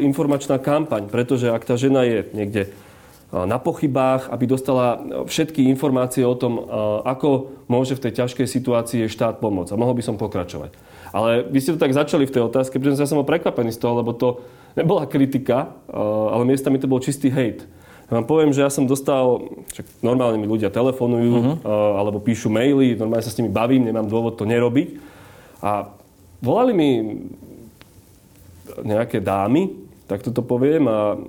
informačná 0.00 0.56
kampaň, 0.56 1.08
pretože 1.12 1.52
ak 1.52 1.68
tá 1.68 1.76
žena 1.76 2.04
je 2.04 2.24
niekde 2.32 2.72
na 3.28 3.60
pochybách, 3.60 4.32
aby 4.32 4.48
dostala 4.48 5.04
všetky 5.28 5.68
informácie 5.68 6.24
o 6.24 6.32
tom, 6.32 6.64
ako 7.04 7.60
môže 7.68 7.92
v 7.92 8.08
tej 8.08 8.24
ťažkej 8.24 8.48
situácii 8.48 9.12
štát 9.12 9.36
pomôcť. 9.36 9.76
A 9.76 9.80
mohol 9.80 9.92
by 9.92 10.04
som 10.04 10.16
pokračovať. 10.16 10.72
Ale 11.12 11.44
vy 11.44 11.60
ste 11.60 11.76
to 11.76 11.80
tak 11.80 11.92
začali 11.92 12.24
v 12.24 12.32
tej 12.36 12.48
otázke, 12.48 12.80
pretože 12.80 13.04
ja 13.04 13.08
som 13.08 13.20
bol 13.20 13.28
prekvapený 13.28 13.72
z 13.72 13.80
toho, 13.84 14.00
lebo 14.00 14.16
to 14.16 14.40
nebola 14.72 15.04
kritika, 15.04 15.76
ale 15.92 16.48
miestami 16.48 16.80
to 16.80 16.88
bol 16.88 17.04
čistý 17.04 17.28
hejt. 17.28 17.68
Ja 18.08 18.16
vám 18.16 18.24
poviem, 18.24 18.56
že 18.56 18.64
ja 18.64 18.72
som 18.72 18.88
dostal, 18.88 19.52
však 19.68 20.00
normálne 20.00 20.40
mi 20.40 20.48
ľudia 20.48 20.72
telefonujú 20.72 21.32
uh-huh. 21.36 21.56
alebo 22.00 22.24
píšu 22.24 22.48
maily, 22.48 22.96
normálne 22.96 23.20
sa 23.20 23.28
s 23.28 23.36
nimi 23.36 23.52
bavím, 23.52 23.84
nemám 23.84 24.08
dôvod 24.08 24.40
to 24.40 24.48
nerobiť. 24.48 24.96
A 25.60 25.92
volali 26.40 26.72
mi 26.72 26.90
nejaké 28.80 29.20
dámy, 29.20 29.76
tak 30.08 30.24
toto 30.24 30.40
poviem 30.40 30.88
a, 30.88 31.20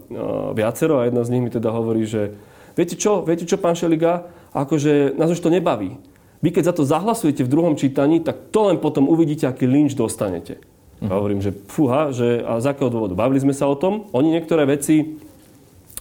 viacero 0.56 1.04
a 1.04 1.12
jedna 1.12 1.28
z 1.28 1.32
nich 1.36 1.44
mi 1.44 1.52
teda 1.52 1.68
hovorí, 1.68 2.08
že 2.08 2.32
viete 2.80 2.96
čo, 2.96 3.28
viete 3.28 3.44
čo, 3.44 3.60
pán 3.60 3.76
Šeliga, 3.76 4.32
akože 4.56 5.20
nás 5.20 5.28
už 5.36 5.44
to 5.44 5.52
nebaví. 5.52 6.00
Vy 6.40 6.56
keď 6.56 6.72
za 6.72 6.74
to 6.80 6.88
zahlasujete 6.88 7.44
v 7.44 7.52
druhom 7.52 7.76
čítaní, 7.76 8.24
tak 8.24 8.56
to 8.56 8.72
len 8.72 8.80
potom 8.80 9.12
uvidíte, 9.12 9.44
aký 9.44 9.68
lynč 9.68 10.00
dostanete. 10.00 10.64
Uh-huh. 11.04 11.12
A 11.12 11.20
hovorím, 11.20 11.44
že 11.44 11.52
fúha, 11.52 12.16
že 12.16 12.40
a 12.40 12.64
z 12.64 12.72
akého 12.72 12.88
dôvodu? 12.88 13.20
Bavili 13.20 13.44
sme 13.44 13.52
sa 13.52 13.68
o 13.68 13.76
tom, 13.76 14.08
oni 14.16 14.32
niektoré 14.32 14.64
veci 14.64 15.20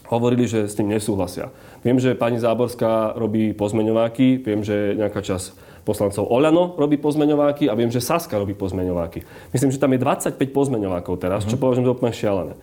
hovorili, 0.09 0.49
že 0.49 0.65
s 0.65 0.73
tým 0.73 0.89
nesúhlasia. 0.89 1.53
Viem, 1.85 2.01
že 2.01 2.17
pani 2.17 2.41
Záborská 2.41 3.13
robí 3.15 3.53
pozmeňováky, 3.53 4.41
viem, 4.41 4.65
že 4.65 4.97
nejaká 4.97 5.21
čas 5.21 5.53
poslancov 5.85 6.27
Oľano 6.29 6.77
robí 6.77 7.01
pozmeňováky 7.01 7.65
a 7.69 7.73
viem, 7.73 7.89
že 7.89 8.03
Saska 8.03 8.37
robí 8.37 8.53
pozmeňováky. 8.53 9.25
Myslím, 9.53 9.73
že 9.73 9.81
tam 9.81 9.93
je 9.95 10.01
25 10.01 10.37
pozmeňovákov 10.53 11.17
teraz, 11.17 11.45
čo 11.45 11.55
mhm. 11.57 11.61
považujem 11.61 11.87
za 11.87 11.93
úplne 11.93 12.13
šialené. 12.13 12.53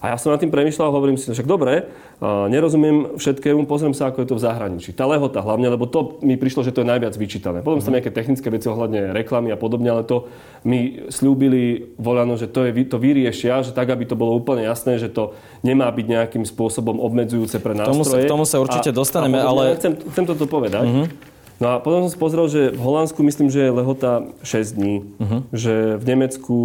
A 0.00 0.12
ja 0.12 0.16
som 0.16 0.32
nad 0.32 0.40
tým 0.40 0.48
premyšľal 0.48 0.96
hovorím 0.96 1.20
si, 1.20 1.28
však 1.28 1.44
dobre, 1.44 1.92
nerozumiem 2.24 3.20
všetkému, 3.20 3.68
pozriem 3.68 3.92
sa, 3.92 4.08
ako 4.08 4.24
je 4.24 4.28
to 4.32 4.36
v 4.40 4.44
zahraničí. 4.48 4.90
Tá 4.96 5.04
lehota 5.04 5.44
hlavne, 5.44 5.68
lebo 5.68 5.84
to 5.84 6.16
mi 6.24 6.40
prišlo, 6.40 6.64
že 6.64 6.72
to 6.72 6.80
je 6.80 6.88
najviac 6.88 7.12
vyčítané. 7.20 7.60
Potom 7.60 7.80
mm. 7.80 7.84
sa 7.84 7.92
nejaké 7.92 8.08
technické 8.08 8.48
veci 8.48 8.72
ohľadne 8.72 9.12
reklamy 9.12 9.52
a 9.52 9.60
podobne, 9.60 9.92
ale 9.92 10.08
to 10.08 10.32
mi 10.64 11.04
slúbili 11.12 11.92
voľano, 12.00 12.40
že 12.40 12.48
to, 12.48 12.64
je, 12.64 12.72
to 12.88 12.96
vyriešia, 12.96 13.60
že 13.60 13.76
tak, 13.76 13.92
aby 13.92 14.08
to 14.08 14.16
bolo 14.16 14.40
úplne 14.40 14.64
jasné, 14.64 14.96
že 14.96 15.12
to 15.12 15.36
nemá 15.60 15.92
byť 15.92 16.06
nejakým 16.08 16.44
spôsobom 16.48 16.96
obmedzujúce 16.96 17.60
pre 17.60 17.76
nástroje. 17.76 17.92
K 17.92 18.00
tomu 18.00 18.04
sa, 18.08 18.16
k 18.16 18.32
tomu 18.32 18.44
sa 18.48 18.56
určite 18.56 18.90
a, 18.92 18.96
dostaneme, 18.96 19.36
a 19.36 19.52
ale... 19.52 19.62
Chcem, 19.76 20.00
chcem 20.00 20.24
toto 20.24 20.48
povedať. 20.48 20.88
Mm-hmm 20.88 21.29
No 21.60 21.76
a 21.76 21.84
potom 21.84 22.08
som 22.08 22.10
si 22.10 22.16
pozrel, 22.16 22.48
že 22.48 22.72
v 22.72 22.80
Holandsku 22.80 23.20
myslím, 23.20 23.52
že 23.52 23.68
je 23.68 23.76
lehota 23.76 24.24
6 24.40 24.80
dní. 24.80 25.04
Uh-huh. 25.20 25.44
Že 25.52 26.00
v 26.00 26.04
Nemecku, 26.08 26.56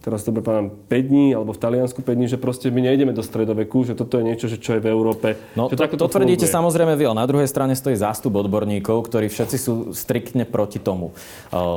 teraz 0.00 0.24
dobre 0.24 0.40
pamätám, 0.40 0.72
5 0.88 1.12
dní, 1.12 1.36
alebo 1.36 1.52
v 1.52 1.60
Taliansku 1.60 2.00
5 2.00 2.16
dní, 2.16 2.24
že 2.24 2.40
proste 2.40 2.72
my 2.72 2.80
nejdeme 2.88 3.12
do 3.12 3.20
stredoveku, 3.20 3.84
že 3.84 3.92
toto 3.92 4.16
je 4.16 4.24
niečo, 4.24 4.48
že 4.48 4.56
čo 4.56 4.80
je 4.80 4.80
v 4.80 4.88
Európe. 4.88 5.36
No 5.52 5.68
že 5.68 5.76
to, 5.76 6.08
to 6.08 6.08
tvrdíte 6.08 6.48
samozrejme 6.48 6.96
vy, 6.96 7.04
ale 7.04 7.20
na 7.20 7.28
druhej 7.28 7.44
strane 7.44 7.76
stojí 7.76 7.92
zástup 7.92 8.32
odborníkov, 8.32 9.12
ktorí 9.12 9.28
všetci 9.28 9.56
sú 9.60 9.74
striktne 9.92 10.48
proti 10.48 10.80
tomu. 10.80 11.12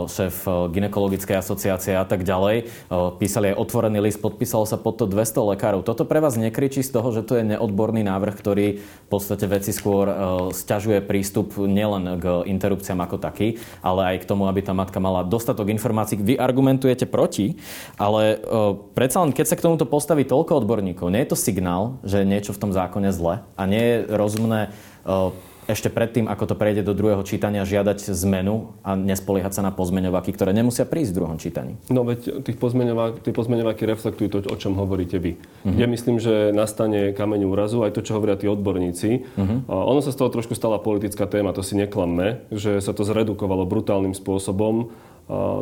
Šéf 0.08 0.48
ginekologickej 0.72 1.36
asociácie 1.36 2.00
a 2.00 2.08
tak 2.08 2.24
ďalej. 2.24 2.72
Písali 3.20 3.52
aj 3.52 3.60
otvorený 3.60 4.00
list, 4.00 4.24
podpísalo 4.24 4.64
sa 4.64 4.80
pod 4.80 5.04
to 5.04 5.04
200 5.04 5.52
lekárov. 5.52 5.84
Toto 5.84 6.08
pre 6.08 6.24
vás 6.24 6.40
nekričí 6.40 6.80
z 6.80 6.96
toho, 6.96 7.12
že 7.12 7.28
to 7.28 7.36
je 7.36 7.44
neodborný 7.44 8.08
návrh, 8.08 8.40
ktorý 8.40 8.80
v 8.80 9.08
podstate 9.12 9.52
veci 9.52 9.76
skôr 9.76 10.08
stiažuje 10.56 11.04
prístup 11.04 11.60
nielen 11.60 12.05
k 12.22 12.26
interrupciám 12.46 13.02
ako 13.04 13.18
taký, 13.18 13.58
ale 13.82 14.16
aj 14.16 14.26
k 14.26 14.30
tomu, 14.30 14.46
aby 14.46 14.62
tá 14.62 14.72
matka 14.72 15.02
mala 15.02 15.26
dostatok 15.26 15.74
informácií. 15.74 16.22
Vy 16.22 16.38
argumentujete 16.38 17.10
proti, 17.10 17.58
ale 17.98 18.38
uh, 18.40 18.78
predsa 18.94 19.26
len 19.26 19.34
keď 19.34 19.46
sa 19.50 19.58
k 19.58 19.66
tomuto 19.66 19.90
postaví 19.90 20.24
toľko 20.24 20.62
odborníkov, 20.64 21.10
nie 21.10 21.26
je 21.26 21.32
to 21.34 21.38
signál, 21.38 21.98
že 22.06 22.22
niečo 22.22 22.54
v 22.54 22.62
tom 22.62 22.72
zákone 22.72 23.10
zle 23.10 23.42
a 23.58 23.64
nie 23.66 23.82
je 23.82 23.96
rozumné 24.14 24.70
uh, 25.04 25.34
ešte 25.66 25.90
predtým, 25.90 26.30
ako 26.30 26.54
to 26.54 26.56
prejde 26.56 26.86
do 26.86 26.94
druhého 26.94 27.26
čítania, 27.26 27.66
žiadať 27.66 28.14
zmenu 28.14 28.78
a 28.86 28.94
nespoliehať 28.94 29.58
sa 29.58 29.62
na 29.66 29.74
pozmeňovaky, 29.74 30.30
ktoré 30.30 30.54
nemusia 30.54 30.86
prísť 30.86 31.12
v 31.12 31.18
druhom 31.18 31.38
čítaní? 31.42 31.74
No 31.90 32.06
veď 32.06 32.46
tých 32.46 32.62
pozmeňovák, 32.62 33.26
tie 33.26 33.34
pozmeňovaky 33.34 33.84
reflektujú 33.90 34.28
to, 34.30 34.38
o 34.46 34.58
čom 34.62 34.78
hovoríte 34.78 35.18
vy. 35.18 35.42
Uh-huh. 35.42 35.74
Ja 35.74 35.90
myslím, 35.90 36.22
že 36.22 36.54
nastane 36.54 37.18
kameň 37.18 37.50
úrazu, 37.50 37.82
aj 37.82 37.98
to, 37.98 38.06
čo 38.06 38.22
hovoria 38.22 38.38
tí 38.38 38.46
odborníci. 38.46 39.26
Uh-huh. 39.26 39.66
Ono 39.66 40.06
sa 40.06 40.14
z 40.14 40.22
toho 40.22 40.30
trošku 40.30 40.54
stala 40.54 40.78
politická 40.78 41.26
téma, 41.26 41.50
to 41.50 41.66
si 41.66 41.74
neklamme, 41.74 42.46
že 42.54 42.78
sa 42.78 42.94
to 42.94 43.02
zredukovalo 43.02 43.66
brutálnym 43.66 44.14
spôsobom 44.14 44.94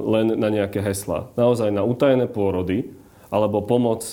len 0.04 0.36
na 0.36 0.52
nejaké 0.52 0.84
hesla. 0.84 1.32
Naozaj 1.40 1.72
na 1.72 1.88
utajené 1.88 2.28
pôrody 2.28 2.92
alebo 3.32 3.64
pomoc 3.64 4.04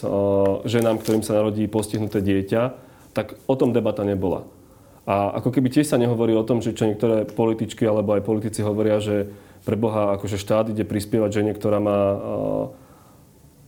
ženám, 0.62 1.02
ktorým 1.02 1.26
sa 1.26 1.42
narodí 1.42 1.66
postihnuté 1.66 2.22
dieťa, 2.22 2.78
tak 3.10 3.34
o 3.50 3.58
tom 3.58 3.74
debata 3.74 4.06
nebola. 4.06 4.46
A 5.10 5.42
ako 5.42 5.50
keby 5.50 5.74
tiež 5.74 5.90
sa 5.90 5.98
nehovorí 5.98 6.38
o 6.38 6.46
tom, 6.46 6.62
že 6.62 6.70
čo 6.70 6.86
niektoré 6.86 7.26
političky 7.26 7.82
alebo 7.82 8.14
aj 8.14 8.22
politici 8.22 8.62
hovoria, 8.62 9.02
že 9.02 9.26
pre 9.66 9.74
Boha 9.74 10.14
akože 10.14 10.38
štát 10.38 10.70
ide 10.70 10.86
prispievať 10.86 11.42
žene, 11.42 11.50
ktorá 11.50 11.82
má 11.82 11.98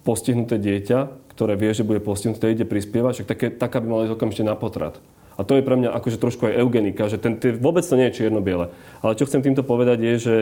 postihnuté 0.06 0.62
dieťa, 0.62 1.10
ktoré 1.34 1.58
vie, 1.58 1.74
že 1.74 1.82
bude 1.82 1.98
postihnuté, 1.98 2.54
ide 2.54 2.62
prispievať, 2.62 3.12
však 3.18 3.26
také, 3.26 3.46
taká 3.50 3.82
by 3.82 3.86
mala 3.90 4.04
ísť 4.06 4.14
okamžite 4.14 4.46
na 4.46 4.54
potrat. 4.54 5.02
A 5.34 5.42
to 5.42 5.58
je 5.58 5.66
pre 5.66 5.74
mňa 5.74 5.90
akože 5.90 6.22
trošku 6.22 6.46
aj 6.46 6.62
eugenika, 6.62 7.10
že 7.10 7.18
ten, 7.18 7.34
vôbec 7.58 7.82
to 7.82 7.98
nie 7.98 8.06
je 8.12 8.22
čierno-biele. 8.22 8.70
Ale 9.02 9.18
čo 9.18 9.26
chcem 9.26 9.42
týmto 9.42 9.66
povedať 9.66 9.98
je, 9.98 10.14
že 10.22 10.36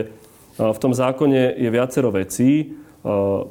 v 0.61 0.79
tom 0.83 0.93
zákone 0.93 1.57
je 1.57 1.71
viacero 1.73 2.13
vecí. 2.13 2.77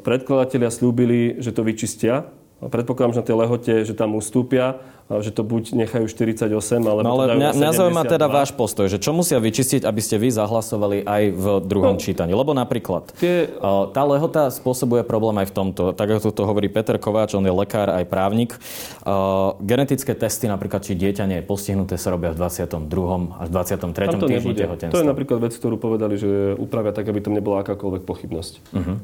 Predkladatelia 0.05 0.69
slúbili, 0.69 1.41
že 1.41 1.49
to 1.49 1.65
vyčistia. 1.65 2.29
Predpokladám, 2.59 3.15
že 3.15 3.19
na 3.23 3.27
tej 3.27 3.37
lehote, 3.39 3.73
že 3.87 3.93
tam 3.95 4.19
ustúpia 4.19 4.83
že 5.09 5.33
to 5.33 5.41
buď 5.41 5.73
nechajú 5.73 6.05
48, 6.05 6.53
alebo 6.85 7.01
no, 7.01 7.17
ale 7.17 7.33
mňa, 7.33 7.57
mňa 7.57 7.71
zaujíma 7.73 8.03
teda 8.05 8.29
váš 8.29 8.53
postoj, 8.53 8.85
že 8.85 9.01
čo 9.01 9.09
musia 9.09 9.41
vyčistiť, 9.41 9.81
aby 9.81 10.01
ste 10.05 10.21
vy 10.21 10.29
zahlasovali 10.29 11.01
aj 11.01 11.23
v 11.33 11.45
druhom 11.65 11.97
no, 11.97 12.01
čítaní. 12.01 12.37
Lebo 12.37 12.53
napríklad 12.53 13.09
tie... 13.17 13.49
tá 13.89 14.03
lehota 14.05 14.53
spôsobuje 14.53 15.01
problém 15.01 15.41
aj 15.41 15.49
v 15.49 15.53
tomto. 15.57 15.97
Tak 15.97 16.21
ako 16.21 16.29
to 16.29 16.45
hovorí 16.45 16.69
Peter 16.69 17.01
Kováč, 17.01 17.33
on 17.33 17.41
je 17.41 17.49
lekár 17.49 17.89
aj 17.89 18.05
právnik. 18.05 18.53
Genetické 19.65 20.13
testy, 20.13 20.45
napríklad, 20.45 20.85
či 20.85 20.93
dieťa 20.93 21.25
nie 21.25 21.41
je 21.41 21.45
postihnuté, 21.49 21.97
sa 21.97 22.13
robia 22.13 22.29
v 22.29 22.45
22. 22.45 22.69
až 23.41 23.47
23. 23.49 24.13
týždni 24.29 24.53
tehotenstva. 24.53 24.93
To 24.93 25.01
je 25.01 25.09
napríklad 25.09 25.41
vec, 25.41 25.57
ktorú 25.57 25.81
povedali, 25.81 26.21
že 26.21 26.53
upravia 26.61 26.93
tak, 26.93 27.09
aby 27.09 27.17
tam 27.17 27.33
nebola 27.33 27.65
akákoľvek 27.65 28.05
pochybnosť. 28.05 28.53
Uh-huh. 28.77 29.01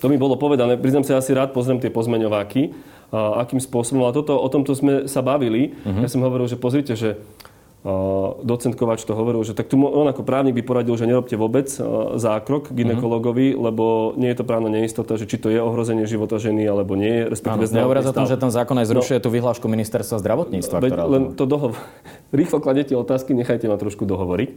To 0.00 0.12
mi 0.12 0.20
bolo 0.20 0.36
povedané. 0.36 0.76
Priznám 0.76 1.04
sa, 1.04 1.16
asi 1.16 1.32
rád 1.32 1.56
pozriem 1.56 1.80
tie 1.80 1.88
pozmeňováky 1.88 2.74
akým 3.14 3.62
spôsobom. 3.62 4.02
Ale 4.06 4.14
toto, 4.16 4.34
o 4.34 4.48
tomto 4.50 4.74
sme 4.74 5.06
sa 5.06 5.22
bavili. 5.22 5.76
Uh-huh. 5.86 6.02
Ja 6.02 6.08
som 6.10 6.24
hovoril, 6.26 6.50
že 6.50 6.58
pozrite, 6.58 6.98
že 6.98 7.20
docent 8.42 8.74
Kovač 8.74 9.06
to 9.06 9.14
hovoril, 9.14 9.46
že 9.46 9.54
tak 9.54 9.70
tu 9.70 9.78
on 9.78 10.10
ako 10.10 10.26
právnik 10.26 10.58
by 10.58 10.66
poradil, 10.66 10.98
že 10.98 11.06
nerobte 11.06 11.38
vôbec 11.38 11.70
zákrok 12.18 12.74
ginekologovi, 12.74 13.54
uh-huh. 13.54 13.62
lebo 13.70 13.84
nie 14.18 14.26
je 14.34 14.42
to 14.42 14.44
právna 14.48 14.66
neistota, 14.66 15.14
že 15.14 15.30
či 15.30 15.38
to 15.38 15.54
je 15.54 15.62
ohrozenie 15.62 16.02
života 16.10 16.42
ženy 16.42 16.66
alebo 16.66 16.98
nie. 16.98 17.30
Respektíve 17.30 17.70
Nehovoria 17.70 18.02
o 18.02 18.10
tom, 18.10 18.26
že 18.26 18.34
ten 18.34 18.50
zákon 18.50 18.74
aj 18.82 18.90
zrušuje 18.90 19.22
no, 19.22 19.24
tú 19.24 19.30
vyhlášku 19.30 19.70
ministerstva 19.70 20.18
zdravotníctva. 20.18 20.76
Veď, 20.82 20.92
len 21.06 21.22
to 21.38 21.46
dohovor. 21.46 21.78
Rýchlo 22.34 22.58
kladete 22.58 22.98
otázky, 22.98 23.38
nechajte 23.38 23.70
ma 23.70 23.78
trošku 23.78 24.02
dohovoriť. 24.02 24.50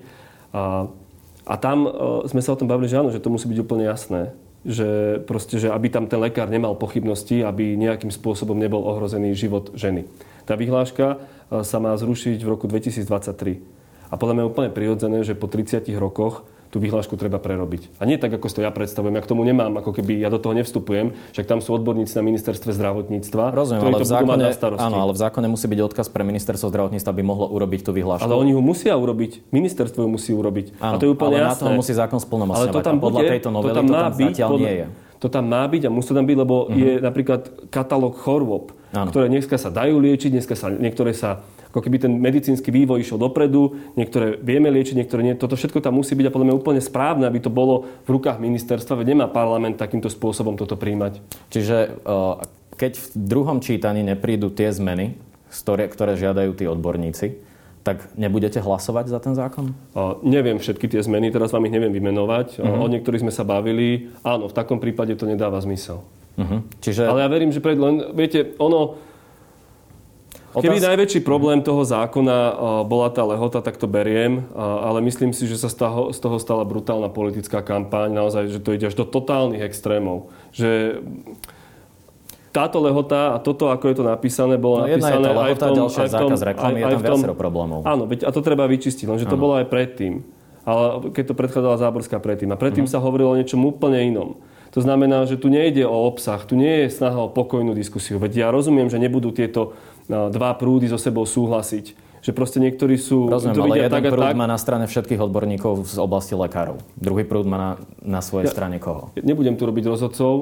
A, 0.49 0.89
a 1.45 1.53
tam 1.61 1.85
uh, 1.85 2.25
sme 2.25 2.41
sa 2.41 2.57
o 2.57 2.57
tom 2.57 2.65
bavili, 2.65 2.89
že 2.89 2.97
áno, 2.97 3.13
že 3.13 3.21
to 3.21 3.29
musí 3.29 3.45
byť 3.45 3.61
úplne 3.61 3.85
jasné 3.85 4.33
že, 4.67 5.21
proste, 5.23 5.55
že 5.55 5.71
aby 5.71 5.87
tam 5.87 6.11
ten 6.11 6.19
lekár 6.19 6.51
nemal 6.51 6.75
pochybnosti, 6.75 7.43
aby 7.43 7.79
nejakým 7.79 8.11
spôsobom 8.11 8.59
nebol 8.59 8.83
ohrozený 8.83 9.31
život 9.35 9.71
ženy. 9.75 10.03
Tá 10.43 10.59
vyhláška 10.59 11.15
e, 11.15 11.63
sa 11.63 11.77
má 11.79 11.95
zrušiť 11.95 12.43
v 12.43 12.51
roku 12.51 12.67
2023. 12.67 13.61
A 14.09 14.13
podľa 14.17 14.33
mňa 14.35 14.43
je 14.43 14.51
úplne 14.51 14.71
prirodzené, 14.73 15.19
že 15.23 15.37
po 15.37 15.47
30 15.47 15.85
rokoch 15.95 16.43
tú 16.69 16.77
vyhlášku 16.77 17.17
treba 17.17 17.41
prerobiť. 17.41 17.97
A 17.97 18.05
nie 18.05 18.21
tak, 18.21 18.29
ako 18.29 18.45
si 18.45 18.61
to 18.61 18.61
ja 18.61 18.69
predstavujem. 18.69 19.17
Ja 19.17 19.25
k 19.25 19.29
tomu 19.29 19.41
nemám, 19.41 19.73
ako 19.81 19.89
keby 19.89 20.21
ja 20.21 20.29
do 20.29 20.37
toho 20.37 20.53
nevstupujem. 20.53 21.17
Však 21.33 21.49
tam 21.49 21.59
sú 21.65 21.73
odborníci 21.73 22.13
na 22.13 22.23
ministerstve 22.25 22.77
zdravotníctva, 22.77 23.57
Rozumiem, 23.57 23.81
ktorí 23.81 23.93
ale 23.93 24.01
to 24.01 24.05
v 24.05 24.13
zákone, 24.13 24.43
na 24.45 24.53
starosti. 24.53 24.85
Áno, 24.85 24.97
ale 25.01 25.11
v 25.17 25.19
zákone 25.19 25.47
musí 25.49 25.65
byť 25.65 25.79
odkaz 25.89 26.07
pre 26.13 26.21
ministerstvo 26.21 26.69
zdravotníctva, 26.69 27.09
aby 27.09 27.23
mohlo 27.25 27.49
urobiť 27.49 27.89
tú 27.89 27.91
vyhlášku. 27.97 28.21
Ale 28.21 28.37
oni 28.37 28.53
ho 28.53 28.61
musia 28.61 28.93
urobiť. 28.93 29.49
Ministerstvo 29.49 30.05
ju 30.05 30.09
musí 30.13 30.29
urobiť. 30.29 30.77
Áno, 30.77 30.95
a 30.95 31.01
to 31.01 31.05
je 31.09 31.11
úplne 31.17 31.41
ale 31.41 31.57
jasné. 31.57 31.65
na 31.65 31.65
to 31.65 31.69
musí 31.73 31.91
zákon 31.97 32.19
splnomocňovať. 32.21 32.69
Ale 32.69 32.77
to 32.77 32.85
tam 32.85 32.97
bude, 33.01 33.05
podľa 33.09 33.21
tejto 33.33 33.49
novely 33.49 33.69
to 33.69 33.73
tam, 33.73 33.85
má 33.89 33.89
to 33.89 33.97
tam 33.97 34.13
byť, 34.13 34.29
zatiaľ 34.29 34.49
podľa, 34.53 34.61
nie 34.61 34.73
je. 34.77 34.85
To 35.19 35.27
tam 35.27 35.45
má 35.49 35.63
byť 35.65 35.81
a 35.83 35.89
musí 35.89 36.07
to 36.07 36.15
tam 36.15 36.27
byť, 36.29 36.37
lebo 36.37 36.55
uh-huh. 36.55 36.77
je 36.77 36.91
napríklad 37.01 37.41
katalóg 37.73 38.13
chorôb, 38.21 38.77
ktoré 38.93 39.25
dneska 39.27 39.57
sa 39.57 39.73
dajú 39.73 39.97
liečiť, 39.97 40.29
dneska 40.37 40.53
sa, 40.53 40.69
niektoré 40.69 41.17
sa 41.17 41.41
ako 41.69 41.85
keby 41.85 41.97
ten 42.01 42.17
medicínsky 42.17 42.73
vývoj 42.73 43.05
išiel 43.05 43.21
dopredu, 43.21 43.77
niektoré 43.93 44.41
vieme 44.41 44.73
liečiť, 44.73 44.97
niektoré 44.97 45.21
nie. 45.21 45.37
Toto 45.37 45.53
všetko 45.53 45.85
tam 45.85 46.01
musí 46.01 46.17
byť 46.17 46.25
a 46.27 46.33
podľa 46.33 46.47
mňa 46.49 46.59
úplne 46.59 46.81
správne, 46.81 47.29
aby 47.29 47.37
to 47.37 47.53
bolo 47.53 47.85
v 48.09 48.17
rukách 48.17 48.41
ministerstva, 48.41 48.97
veď 48.97 49.13
nemá 49.13 49.27
parlament 49.29 49.77
takýmto 49.77 50.09
spôsobom 50.09 50.57
toto 50.57 50.73
príjmať. 50.73 51.21
Čiže 51.53 52.01
keď 52.73 52.93
v 52.97 53.07
druhom 53.15 53.61
čítaní 53.61 54.01
neprídu 54.01 54.49
tie 54.49 54.73
zmeny, 54.73 55.13
ktoré 55.53 56.17
žiadajú 56.17 56.57
tí 56.57 56.65
odborníci, 56.65 57.49
tak 57.79 58.11
nebudete 58.19 58.59
hlasovať 58.59 59.05
za 59.07 59.19
ten 59.23 59.33
zákon? 59.33 59.71
O, 59.95 60.19
neviem 60.21 60.59
všetky 60.59 60.91
tie 60.91 60.99
zmeny, 60.99 61.31
teraz 61.31 61.55
vám 61.55 61.63
ich 61.65 61.73
neviem 61.73 61.95
vymenovať. 61.95 62.59
Uh-huh. 62.59 62.85
O 62.85 62.91
niektorých 62.91 63.23
sme 63.23 63.33
sa 63.33 63.47
bavili. 63.47 64.11
Áno, 64.21 64.51
v 64.51 64.53
takom 64.53 64.83
prípade 64.83 65.15
to 65.15 65.23
nedáva 65.23 65.57
zmysel. 65.63 66.03
Uh-huh. 66.35 66.59
Čiže... 66.83 67.07
Ale 67.07 67.23
ja 67.23 67.29
verím, 67.31 67.55
že 67.55 67.63
pred 67.63 67.79
len, 67.79 68.13
viete, 68.13 68.51
ono, 68.59 68.99
Keby 70.49 70.81
najväčší 70.81 71.21
problém 71.21 71.61
toho 71.61 71.85
zákona 71.85 72.57
bola 72.89 73.13
tá 73.13 73.21
lehota, 73.21 73.61
tak 73.61 73.77
to 73.77 73.85
beriem, 73.85 74.49
ale 74.57 74.97
myslím 75.05 75.29
si, 75.29 75.45
že 75.45 75.61
sa 75.61 75.69
z 76.09 76.17
toho 76.17 76.37
stala 76.41 76.65
brutálna 76.65 77.13
politická 77.13 77.61
kampaň, 77.61 78.09
naozaj, 78.09 78.57
že 78.57 78.59
to 78.59 78.73
ide 78.73 78.89
až 78.89 78.97
do 78.97 79.05
totálnych 79.05 79.61
extrémov. 79.61 80.33
Že 80.49 81.01
táto 82.49 82.81
lehota 82.81 83.37
a 83.37 83.37
toto, 83.37 83.69
ako 83.69 83.93
je 83.93 83.95
to 84.01 84.05
napísané, 84.09 84.57
bolo 84.57 84.81
no, 84.81 84.89
napísané 84.89 85.21
je 85.21 85.29
to 85.29 85.31
lehota, 85.37 85.45
aj 85.45 85.53
v 85.53 85.61
tom... 85.61 85.75
Ďalšia 85.77 86.01
aj 86.01 86.09
v 86.09 86.13
tom, 86.17 86.29
zákaz 86.33 86.41
reklamy, 86.49 86.79
aj, 86.81 86.81
je 86.81 86.89
tam 86.89 87.01
viacero 87.05 87.35
problémov. 87.37 87.79
Áno, 87.85 88.03
veď, 88.09 88.19
a 88.25 88.29
to 88.33 88.41
treba 88.41 88.65
vyčistiť, 88.65 89.05
lenže 89.05 89.29
to 89.29 89.37
bolo 89.37 89.61
aj 89.61 89.69
predtým. 89.69 90.25
Ale 90.65 91.13
keď 91.13 91.23
to 91.29 91.33
predchádzala 91.37 91.77
Záborská 91.77 92.17
predtým. 92.17 92.49
A 92.53 92.57
predtým 92.57 92.89
uh-huh. 92.89 92.97
sa 92.97 93.05
hovorilo 93.05 93.33
o 93.33 93.37
niečom 93.37 93.61
úplne 93.61 94.01
inom. 94.05 94.41
To 94.73 94.85
znamená, 94.85 95.25
že 95.25 95.37
tu 95.37 95.49
nejde 95.49 95.81
o 95.81 96.05
obsah, 96.05 96.37
tu 96.45 96.53
nie 96.53 96.85
je 96.85 96.93
snaha 96.93 97.25
o 97.25 97.29
pokojnú 97.29 97.73
diskusiu. 97.73 98.21
Veď 98.21 98.45
ja 98.45 98.47
rozumiem, 98.53 98.85
že 98.85 99.01
nebudú 99.01 99.33
tieto 99.33 99.73
dva 100.09 100.51
prúdy 100.57 100.89
so 100.89 100.97
sebou 100.97 101.23
súhlasiť. 101.23 102.09
Že 102.19 102.35
proste 102.35 102.59
niektorí 102.59 102.99
sú... 102.99 103.31
Rozumiem, 103.31 103.55
to 103.55 103.63
ale 103.63 103.75
jeden 103.79 103.95
tak 103.95 104.11
prúd 104.11 104.27
tak. 104.27 104.35
má 104.35 104.43
na 104.43 104.59
strane 104.59 104.91
všetkých 104.91 105.23
odborníkov 105.23 105.87
z 105.87 106.03
oblasti 106.03 106.35
lekárov. 106.35 106.83
Druhý 106.99 107.23
prúd 107.23 107.47
má 107.47 107.55
na, 107.55 107.71
na 108.03 108.19
svojej 108.19 108.49
ja, 108.49 108.53
strane 108.57 108.75
koho? 108.75 109.15
Nebudem 109.15 109.55
tu 109.55 109.63
robiť 109.63 109.87
rozhodcov. 109.87 110.33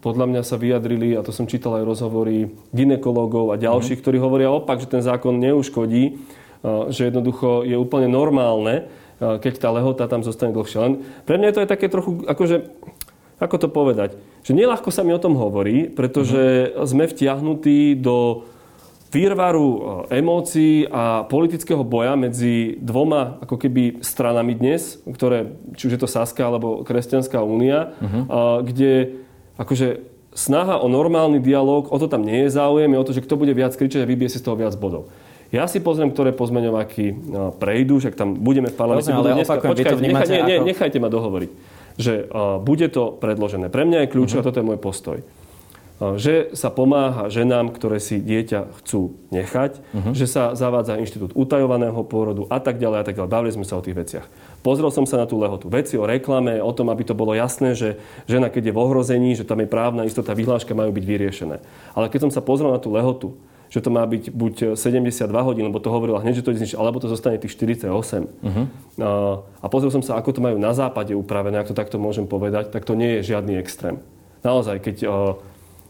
Podľa 0.00 0.26
mňa 0.32 0.42
sa 0.46 0.56
vyjadrili, 0.56 1.12
a 1.12 1.20
to 1.20 1.28
som 1.28 1.44
čítal 1.44 1.76
aj 1.76 1.84
rozhovory 1.84 2.56
ginekológov 2.72 3.52
a 3.52 3.60
ďalších, 3.60 4.00
mm-hmm. 4.00 4.06
ktorí 4.06 4.16
hovoria 4.16 4.48
opak, 4.48 4.80
že 4.80 4.88
ten 4.88 5.04
zákon 5.04 5.36
neuškodí, 5.36 6.24
že 6.88 7.02
jednoducho 7.12 7.66
je 7.66 7.76
úplne 7.76 8.08
normálne, 8.08 8.88
keď 9.20 9.60
tá 9.60 9.68
lehota 9.68 10.08
tam 10.08 10.24
zostane 10.24 10.56
dlhšie. 10.56 10.78
Len 10.80 10.92
pre 11.28 11.36
mňa 11.36 11.52
to 11.52 11.60
je 11.64 11.68
také 11.68 11.92
trochu, 11.92 12.24
akože, 12.24 12.70
ako 13.44 13.56
to 13.60 13.68
povedať, 13.68 14.16
že 14.46 14.54
nelahko 14.54 14.94
sa 14.94 15.02
mi 15.02 15.10
o 15.10 15.18
tom 15.18 15.34
hovorí, 15.34 15.90
pretože 15.90 16.70
uh-huh. 16.70 16.86
sme 16.86 17.10
vtiahnutí 17.10 17.98
do 17.98 18.46
výrvaru 19.10 19.68
e, 19.74 20.22
emócií 20.22 20.86
a 20.86 21.26
politického 21.26 21.82
boja 21.82 22.14
medzi 22.14 22.78
dvoma 22.78 23.42
ako 23.42 23.58
keby 23.58 24.06
stranami 24.06 24.54
dnes, 24.54 25.02
ktoré, 25.02 25.50
či 25.74 25.90
už 25.90 25.98
je 25.98 26.00
to 26.00 26.06
Saska 26.06 26.46
alebo 26.46 26.86
Kresťanská 26.86 27.42
únia, 27.42 27.98
uh-huh. 27.98 28.62
kde 28.62 29.18
akože 29.58 30.06
snaha 30.36 30.78
o 30.78 30.86
normálny 30.86 31.42
dialog, 31.42 31.90
o 31.90 31.96
to 31.98 32.06
tam 32.06 32.22
nie 32.22 32.46
je 32.46 32.54
záujem, 32.54 32.92
je 32.92 33.02
o 33.02 33.06
to, 33.08 33.16
že 33.18 33.24
kto 33.26 33.34
bude 33.34 33.50
viac 33.50 33.74
kričať 33.74 34.04
a 34.04 34.10
vybije 34.10 34.30
si 34.30 34.38
z 34.38 34.46
toho 34.46 34.54
viac 34.54 34.78
bodov. 34.78 35.10
Ja 35.54 35.70
si 35.70 35.78
pozriem, 35.78 36.10
ktoré 36.10 36.34
pozmeňováky 36.34 37.34
prejdú, 37.56 38.02
však 38.02 38.18
tam 38.18 38.34
budeme 38.34 38.68
v 38.68 38.76
parlamente. 38.76 39.08
Rozumiem, 39.08 39.22
ale 39.22 39.38
dneska, 39.42 39.58
opakujem, 39.58 39.72
počkajte, 39.72 39.94
vy 39.96 40.02
to 40.02 40.10
nechaj, 40.10 40.42
nie, 40.42 40.56
nechajte 40.74 40.98
ma 40.98 41.08
dohovoriť. 41.08 41.50
Že 41.96 42.28
uh, 42.28 42.60
bude 42.60 42.86
to 42.92 43.16
predložené. 43.16 43.72
Pre 43.72 43.84
mňa 43.88 44.04
je 44.04 44.12
kľúčové, 44.12 44.40
uh-huh. 44.44 44.48
toto 44.52 44.60
je 44.60 44.68
môj 44.68 44.78
postoj 44.80 45.18
že 45.96 46.52
sa 46.52 46.68
pomáha 46.68 47.32
ženám, 47.32 47.72
ktoré 47.72 47.96
si 47.96 48.20
dieťa 48.20 48.76
chcú 48.80 49.16
nechať, 49.32 49.80
uh-huh. 49.80 50.12
že 50.12 50.28
sa 50.28 50.52
zavádza 50.52 51.00
inštitút 51.00 51.32
utajovaného 51.32 51.96
pôrodu 52.04 52.44
a 52.52 52.60
tak 52.60 52.76
ďalej 52.76 52.98
a 53.00 53.04
tak 53.08 53.16
ďalej. 53.16 53.32
Bavili 53.32 53.56
sme 53.56 53.64
sa 53.64 53.80
o 53.80 53.84
tých 53.84 53.96
veciach. 53.96 54.26
Pozrel 54.60 54.92
som 54.92 55.08
sa 55.08 55.16
na 55.16 55.24
tú 55.24 55.40
lehotu. 55.40 55.72
Veci 55.72 55.96
o 55.96 56.04
reklame, 56.04 56.60
o 56.60 56.72
tom, 56.76 56.92
aby 56.92 57.00
to 57.00 57.16
bolo 57.16 57.32
jasné, 57.32 57.72
že 57.72 57.96
žena, 58.28 58.52
keď 58.52 58.68
je 58.68 58.76
v 58.76 58.82
ohrození, 58.82 59.32
že 59.32 59.48
tam 59.48 59.64
je 59.64 59.72
právna 59.72 60.04
istota, 60.04 60.36
vyhláška 60.36 60.76
majú 60.76 60.92
byť 60.92 61.04
vyriešené. 61.08 61.56
Ale 61.96 62.12
keď 62.12 62.28
som 62.28 62.32
sa 62.32 62.44
pozrel 62.44 62.68
na 62.68 62.80
tú 62.82 62.92
lehotu, 62.92 63.32
že 63.70 63.82
to 63.82 63.90
má 63.90 64.06
byť 64.06 64.30
buď 64.30 64.54
72 64.78 65.26
hodín, 65.42 65.66
lebo 65.66 65.82
to 65.82 65.90
hovorila 65.90 66.22
hneď, 66.22 66.40
že 66.40 66.44
to 66.46 66.52
je 66.54 66.78
alebo 66.78 67.02
to 67.02 67.10
zostane 67.10 67.38
tých 67.38 67.54
48. 67.54 67.90
Uh-huh. 67.90 68.66
A, 69.02 69.10
a 69.62 69.66
pozrel 69.66 69.90
som 69.90 70.02
sa, 70.02 70.18
ako 70.18 70.38
to 70.38 70.40
majú 70.40 70.56
na 70.58 70.70
západe 70.76 71.14
upravené, 71.14 71.58
ak 71.58 71.70
to 71.70 71.76
takto 71.76 71.98
môžem 71.98 72.30
povedať, 72.30 72.70
tak 72.70 72.86
to 72.86 72.94
nie 72.94 73.18
je 73.20 73.34
žiadny 73.34 73.58
extrém. 73.58 74.02
Naozaj, 74.46 74.78
keď 74.84 74.96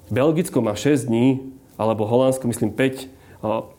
Belgicko 0.09 0.63
má 0.63 0.73
6 0.73 1.11
dní, 1.11 1.57
alebo 1.77 2.09
Holandsko 2.09 2.49
myslím 2.49 2.73
5 2.73 3.16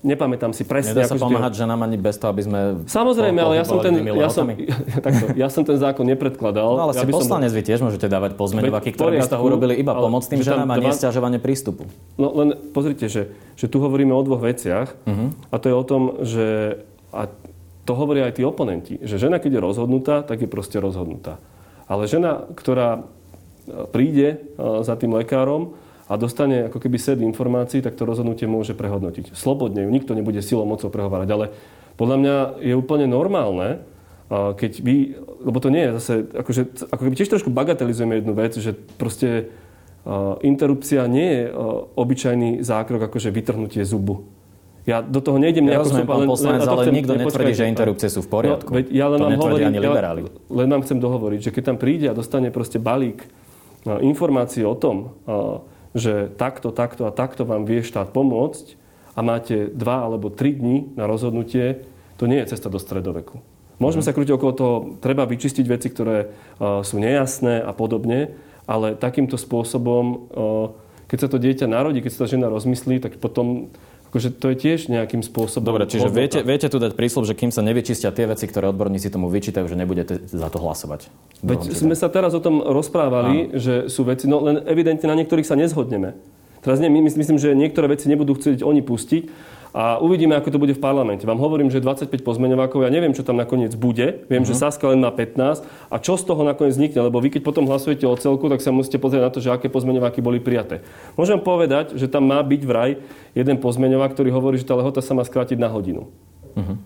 nepamätám 0.05 0.53
si 0.53 0.63
presne. 0.63 0.93
Nedá 0.93 1.09
sa 1.09 1.17
pomáhať 1.17 1.65
ženám 1.65 1.79
ani 1.83 1.97
bez 1.97 2.15
toho, 2.21 2.29
aby 2.29 2.41
sme... 2.45 2.59
Samozrejme, 2.85 3.39
ale 3.41 3.53
ja 3.57 3.65
som, 3.65 3.81
ten, 3.81 3.93
ja, 4.05 4.29
som, 4.29 4.45
takto, 5.05 5.25
ja 5.33 5.47
som 5.49 5.63
ten 5.65 5.77
zákon 5.81 6.05
nepredkladal. 6.05 6.77
No 6.77 6.83
ale 6.89 6.93
ja 6.93 7.03
si 7.03 7.09
poslanec, 7.09 7.49
som... 7.49 7.57
vy 7.57 7.61
tiež 7.65 7.79
môžete 7.81 8.07
dávať 8.07 8.37
pozmeňovaky, 8.37 8.93
ktoré 8.93 9.19
by 9.19 9.27
toho 9.27 9.43
urobili 9.43 9.73
iba 9.77 9.97
pomoc 9.97 10.23
tým 10.29 10.45
ženám 10.45 10.69
a 10.71 10.75
nie 10.77 10.93
stiažovanie 10.93 11.41
prístupu. 11.41 11.89
No 12.15 12.31
len 12.37 12.53
pozrite, 12.71 13.09
že, 13.09 13.33
že 13.57 13.65
tu 13.65 13.81
hovoríme 13.81 14.13
o 14.13 14.21
dvoch 14.21 14.45
veciach 14.45 14.93
uh-huh. 14.93 15.29
a 15.49 15.55
to 15.57 15.65
je 15.69 15.75
o 15.75 15.83
tom, 15.85 16.01
že 16.21 16.45
a 17.09 17.31
to 17.87 17.91
hovoria 17.95 18.27
aj 18.27 18.37
tí 18.37 18.43
oponenti, 18.43 18.99
že 18.99 19.15
žena, 19.15 19.39
keď 19.39 19.57
je 19.57 19.61
rozhodnutá, 19.63 20.15
tak 20.21 20.43
je 20.43 20.49
proste 20.51 20.75
rozhodnutá. 20.77 21.39
Ale 21.87 22.03
žena, 22.05 22.43
ktorá 22.51 23.07
príde 23.95 24.43
za 24.59 24.95
tým 24.99 25.15
lekárom, 25.15 25.79
a 26.07 26.13
dostane 26.15 26.71
ako 26.71 26.79
keby 26.79 26.95
sed 26.95 27.19
informácií, 27.19 27.83
tak 27.83 27.99
to 27.99 28.07
rozhodnutie 28.07 28.47
môže 28.47 28.71
prehodnotiť. 28.71 29.35
Slobodne 29.35 29.83
ju 29.83 29.91
nikto 29.91 30.15
nebude 30.15 30.39
silou 30.39 30.63
mocou 30.63 30.87
prehovárať, 30.87 31.29
ale 31.35 31.45
podľa 31.99 32.17
mňa 32.17 32.35
je 32.63 32.73
úplne 32.79 33.05
normálne, 33.11 33.83
keď 34.31 34.71
vy, 34.83 35.19
lebo 35.43 35.57
to 35.59 35.71
nie 35.71 35.87
je 35.87 35.91
zase, 35.99 36.13
akože, 36.31 36.61
ako 36.91 37.01
keby 37.07 37.15
tiež 37.15 37.31
trošku 37.31 37.51
bagatelizujeme 37.51 38.19
jednu 38.19 38.33
vec, 38.35 38.55
že 38.59 38.75
proste 38.75 39.51
interrupcia 40.39 41.03
nie 41.11 41.27
je 41.27 41.43
obyčajný 41.95 42.63
zákrok, 42.63 43.11
akože 43.11 43.27
vytrhnutie 43.27 43.83
zubu. 43.83 44.27
Ja 44.87 45.03
do 45.03 45.19
toho 45.19 45.35
nejdem 45.35 45.67
nejako... 45.67 45.75
Ja 45.75 45.83
rozumiem, 45.83 46.07
pán 46.07 46.23
poslanec, 46.31 46.63
ale 46.63 46.87
chcem, 46.87 46.95
nikto 46.95 47.13
netvrdí, 47.19 47.51
že 47.51 47.67
interrupcie 47.67 48.07
sú 48.07 48.23
v 48.23 48.29
poriadku. 48.31 48.71
No, 48.71 48.79
ja 48.87 49.11
len 49.11 49.19
to 49.19 49.25
vám 49.27 49.39
hovorím, 49.43 49.67
ani 49.67 49.79
liberáli. 49.83 50.21
Ja 50.23 50.31
len 50.47 50.67
vám 50.71 50.81
chcem 50.87 51.03
dohovoriť, 51.03 51.39
že 51.43 51.51
keď 51.51 51.63
tam 51.75 51.77
príde 51.79 52.07
a 52.07 52.15
dostane 52.15 52.55
proste 52.55 52.79
balík 52.79 53.27
informácií 53.83 54.63
o 54.63 54.79
tom, 54.79 55.11
že 55.97 56.29
takto, 56.37 56.69
takto 56.69 57.09
a 57.09 57.11
takto 57.11 57.43
vám 57.43 57.65
vie 57.65 57.81
štát 57.81 58.13
pomôcť 58.13 58.77
a 59.17 59.25
máte 59.25 59.73
dva 59.73 60.05
alebo 60.05 60.29
tri 60.29 60.53
dní 60.53 60.93
na 60.93 61.09
rozhodnutie, 61.09 61.83
to 62.21 62.29
nie 62.29 62.37
je 62.45 62.53
cesta 62.53 62.69
do 62.69 62.77
stredoveku. 62.77 63.41
Môžeme 63.81 64.05
mhm. 64.05 64.07
sa 64.07 64.15
krútiť 64.15 64.33
okolo 64.37 64.53
toho, 64.53 64.75
treba 65.01 65.25
vyčistiť 65.25 65.65
veci, 65.65 65.89
ktoré 65.89 66.29
uh, 66.29 66.81
sú 66.85 67.01
nejasné 67.01 67.61
a 67.65 67.73
podobne, 67.73 68.37
ale 68.69 68.93
takýmto 68.93 69.37
spôsobom, 69.41 70.03
uh, 70.05 70.17
keď 71.09 71.17
sa 71.17 71.29
to 71.33 71.41
dieťa 71.41 71.65
narodí, 71.65 72.05
keď 72.05 72.11
sa 72.13 72.21
tá 72.25 72.27
žena 72.29 72.47
rozmyslí, 72.53 73.01
tak 73.01 73.17
potom 73.17 73.73
Akože 74.07 74.31
to 74.31 74.51
je 74.51 74.55
tiež 74.55 74.87
nejakým 74.87 75.19
spôsobom... 75.19 75.67
Dobre, 75.67 75.83
čiže 75.83 76.07
viete, 76.07 76.39
viete 76.39 76.71
tu 76.71 76.79
dať 76.79 76.95
prísľub, 76.95 77.27
že 77.27 77.35
kým 77.35 77.51
sa 77.51 77.59
nevyčistia 77.59 78.15
tie 78.15 78.23
veci, 78.23 78.47
ktoré 78.47 78.71
odborníci 78.71 79.11
tomu 79.11 79.27
vyčítajú, 79.27 79.67
že 79.67 79.75
nebudete 79.75 80.23
za 80.23 80.47
to 80.47 80.63
hlasovať. 80.63 81.11
Veď 81.43 81.75
sme 81.75 81.91
sa 81.91 82.07
teraz 82.07 82.31
o 82.31 82.39
tom 82.39 82.63
rozprávali, 82.63 83.51
Áno. 83.51 83.59
že 83.59 83.91
sú 83.91 84.07
veci, 84.07 84.31
no 84.31 84.39
len 84.39 84.63
evidentne 84.63 85.11
na 85.11 85.15
niektorých 85.19 85.43
sa 85.43 85.59
nezhodneme. 85.59 86.15
Teraz 86.63 86.79
nie, 86.79 86.87
my 86.87 87.03
myslím, 87.03 87.37
že 87.37 87.51
niektoré 87.53 87.91
veci 87.91 88.07
nebudú 88.07 88.35
chcieť 88.35 88.63
oni 88.63 88.81
pustiť, 88.81 89.23
a 89.75 89.99
uvidíme, 89.99 90.35
ako 90.35 90.53
to 90.53 90.59
bude 90.61 90.73
v 90.75 90.81
parlamente. 90.81 91.27
Vám 91.27 91.39
hovorím, 91.39 91.67
že 91.67 91.83
25 91.83 92.23
pozmeňovákov, 92.23 92.87
ja 92.87 92.91
neviem, 92.91 93.11
čo 93.11 93.23
tam 93.23 93.35
nakoniec 93.35 93.75
bude. 93.75 94.23
Viem, 94.27 94.43
uh-huh. 94.43 94.49
že 94.49 94.55
mhm. 94.55 94.61
Saska 94.61 94.85
len 94.91 94.99
má 95.03 95.11
15. 95.11 95.63
A 95.91 95.95
čo 95.99 96.15
z 96.15 96.23
toho 96.23 96.41
nakoniec 96.43 96.75
vznikne? 96.75 97.07
Lebo 97.07 97.19
vy, 97.19 97.33
keď 97.33 97.41
potom 97.43 97.67
hlasujete 97.67 98.07
o 98.07 98.15
celku, 98.15 98.47
tak 98.47 98.63
sa 98.63 98.71
musíte 98.71 99.01
pozrieť 99.01 99.23
na 99.27 99.31
to, 99.31 99.39
že 99.43 99.51
aké 99.51 99.67
pozmeňováky 99.67 100.23
boli 100.23 100.39
prijaté. 100.39 100.83
Môžem 101.19 101.41
povedať, 101.41 101.95
že 101.99 102.07
tam 102.07 102.27
má 102.29 102.39
byť 102.41 102.61
vraj 102.63 102.99
jeden 103.35 103.57
pozmeňovák, 103.59 104.13
ktorý 104.15 104.29
hovorí, 104.31 104.55
že 104.57 104.67
tá 104.67 104.75
lehota 104.77 105.03
sa 105.03 105.13
má 105.17 105.23
skrátiť 105.27 105.59
na 105.59 105.69
hodinu. 105.71 106.09
Uh-huh. 106.57 106.77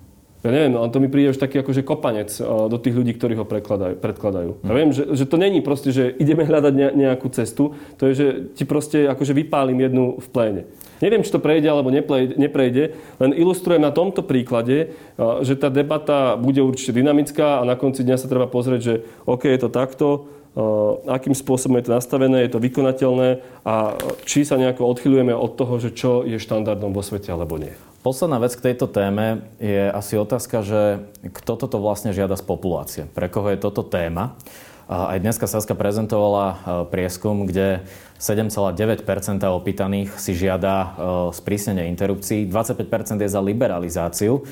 Ja 0.42 0.50
neviem, 0.50 0.74
ale 0.74 0.90
to 0.90 0.98
mi 0.98 1.06
príde 1.06 1.38
už 1.38 1.38
taký 1.38 1.62
akože 1.62 1.86
kopanec 1.86 2.34
do 2.42 2.78
tých 2.82 2.98
ľudí, 2.98 3.14
ktorí 3.14 3.38
ho 3.38 3.46
predkladajú. 3.46 4.02
predkladajú. 4.02 4.66
Ja 4.66 4.74
viem, 4.74 4.90
že, 4.90 5.14
že 5.14 5.30
to 5.30 5.38
není 5.38 5.62
proste, 5.62 5.94
že 5.94 6.10
ideme 6.18 6.50
hľadať 6.50 6.98
nejakú 6.98 7.30
cestu, 7.30 7.78
to 8.02 8.10
je, 8.10 8.14
že 8.18 8.28
ti 8.58 8.66
proste 8.66 9.06
akože 9.06 9.38
vypálim 9.38 9.78
jednu 9.78 10.18
v 10.18 10.28
pléne. 10.34 10.62
Neviem, 11.02 11.26
či 11.26 11.34
to 11.34 11.42
prejde 11.42 11.66
alebo 11.66 11.90
neprejde, 11.90 12.84
len 13.18 13.32
ilustrujem 13.34 13.82
na 13.82 13.90
tomto 13.90 14.22
príklade, 14.22 14.94
že 15.42 15.58
tá 15.58 15.74
debata 15.74 16.38
bude 16.38 16.62
určite 16.62 16.94
dynamická 16.94 17.60
a 17.60 17.68
na 17.68 17.74
konci 17.74 18.06
dňa 18.06 18.22
sa 18.22 18.30
treba 18.30 18.46
pozrieť, 18.46 18.82
že 18.86 18.94
OK, 19.26 19.50
je 19.50 19.62
to 19.66 19.70
takto, 19.74 20.30
akým 21.08 21.34
spôsobom 21.34 21.80
je 21.80 21.90
to 21.90 21.96
nastavené, 21.96 22.46
je 22.46 22.54
to 22.54 22.60
vykonateľné 22.62 23.42
a 23.66 23.96
či 24.28 24.46
sa 24.46 24.60
nejako 24.62 24.84
odchylujeme 24.94 25.34
od 25.34 25.58
toho, 25.58 25.80
že 25.82 25.96
čo 25.96 26.28
je 26.28 26.38
štandardom 26.38 26.94
vo 26.94 27.02
svete 27.02 27.32
alebo 27.34 27.58
nie. 27.58 27.74
Posledná 28.02 28.42
vec 28.42 28.58
k 28.58 28.74
tejto 28.74 28.90
téme 28.90 29.46
je 29.62 29.86
asi 29.94 30.18
otázka, 30.18 30.66
že 30.66 31.06
kto 31.22 31.54
toto 31.54 31.78
vlastne 31.78 32.12
žiada 32.12 32.34
z 32.34 32.44
populácie. 32.44 33.04
Pre 33.06 33.30
koho 33.30 33.54
je 33.54 33.62
toto 33.62 33.86
téma? 33.86 34.34
Aj 34.92 35.16
dneska 35.24 35.48
Saska 35.48 35.72
prezentovala 35.72 36.46
e, 36.52 36.56
prieskum, 36.92 37.48
kde 37.48 37.88
7,9% 38.20 39.40
opýtaných 39.40 40.12
si 40.20 40.36
žiada 40.36 40.76
e, 40.76 40.88
sprísnenie 41.32 41.88
interrupcií, 41.88 42.44
25% 42.44 43.24
je 43.24 43.32
za 43.32 43.40
liberalizáciu. 43.40 44.44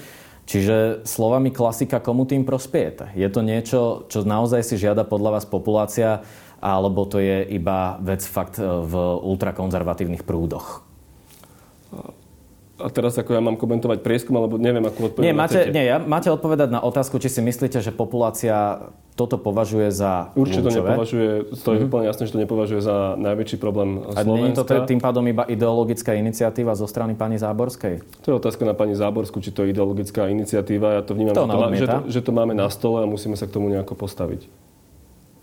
Čiže 0.48 1.04
slovami 1.04 1.52
klasika, 1.52 2.00
komu 2.00 2.24
tým 2.24 2.48
prospiete? 2.48 3.12
Je 3.20 3.28
to 3.28 3.44
niečo, 3.44 4.08
čo 4.08 4.24
naozaj 4.24 4.64
si 4.64 4.80
žiada 4.80 5.04
podľa 5.04 5.44
vás 5.44 5.46
populácia, 5.46 6.24
alebo 6.64 7.04
to 7.04 7.20
je 7.20 7.44
iba 7.52 8.00
vec 8.00 8.24
fakt 8.24 8.64
e, 8.64 8.64
v 8.64 8.96
ultrakonzervatívnych 9.20 10.24
prúdoch? 10.24 10.89
A 12.80 12.88
teraz 12.88 13.20
ako 13.20 13.36
ja 13.36 13.42
mám 13.44 13.60
komentovať 13.60 14.00
prieskum, 14.00 14.40
alebo 14.40 14.56
neviem, 14.56 14.82
ako 14.88 15.12
odpovedať 15.12 15.28
nie, 15.28 15.36
máte, 15.36 15.60
nie, 15.70 15.84
ja, 15.84 16.00
máte 16.00 16.32
odpovedať 16.32 16.72
na 16.72 16.80
otázku, 16.80 17.20
či 17.20 17.28
si 17.28 17.44
myslíte, 17.44 17.84
že 17.84 17.92
populácia 17.92 18.88
toto 19.20 19.36
považuje 19.36 19.92
za 19.92 20.32
Určite 20.32 20.72
to 20.72 20.72
nepovažuje, 20.80 21.52
to 21.52 21.56
je 21.60 21.60
mm-hmm. 21.60 21.88
úplne 21.92 22.06
jasné, 22.08 22.24
že 22.24 22.32
to 22.32 22.40
nepovažuje 22.40 22.80
za 22.80 23.20
najväčší 23.20 23.60
problém 23.60 24.00
A 24.08 24.24
Slovenska. 24.24 24.32
nie 24.32 24.44
je 24.56 24.64
to 24.64 24.88
tým 24.88 25.02
pádom 25.04 25.28
iba 25.28 25.44
ideologická 25.44 26.16
iniciatíva 26.16 26.72
zo 26.80 26.88
strany 26.88 27.20
pani 27.20 27.36
Záborskej? 27.36 28.00
To 28.24 28.28
je 28.32 28.36
otázka 28.40 28.64
na 28.64 28.72
pani 28.72 28.96
Záborsku, 28.96 29.44
či 29.44 29.52
to 29.52 29.68
je 29.68 29.76
ideologická 29.76 30.32
iniciatíva. 30.32 30.96
Ja 30.96 31.02
to 31.04 31.20
vnímam, 31.20 31.36
to 31.36 31.44
že, 31.44 31.52
to, 31.52 31.76
že, 31.76 31.88
to, 31.88 32.00
že 32.08 32.22
to 32.24 32.32
máme 32.32 32.56
na 32.56 32.72
stole 32.72 33.04
a 33.04 33.06
musíme 33.06 33.36
sa 33.36 33.44
k 33.44 33.60
tomu 33.60 33.68
nejako 33.68 34.00
postaviť. 34.00 34.48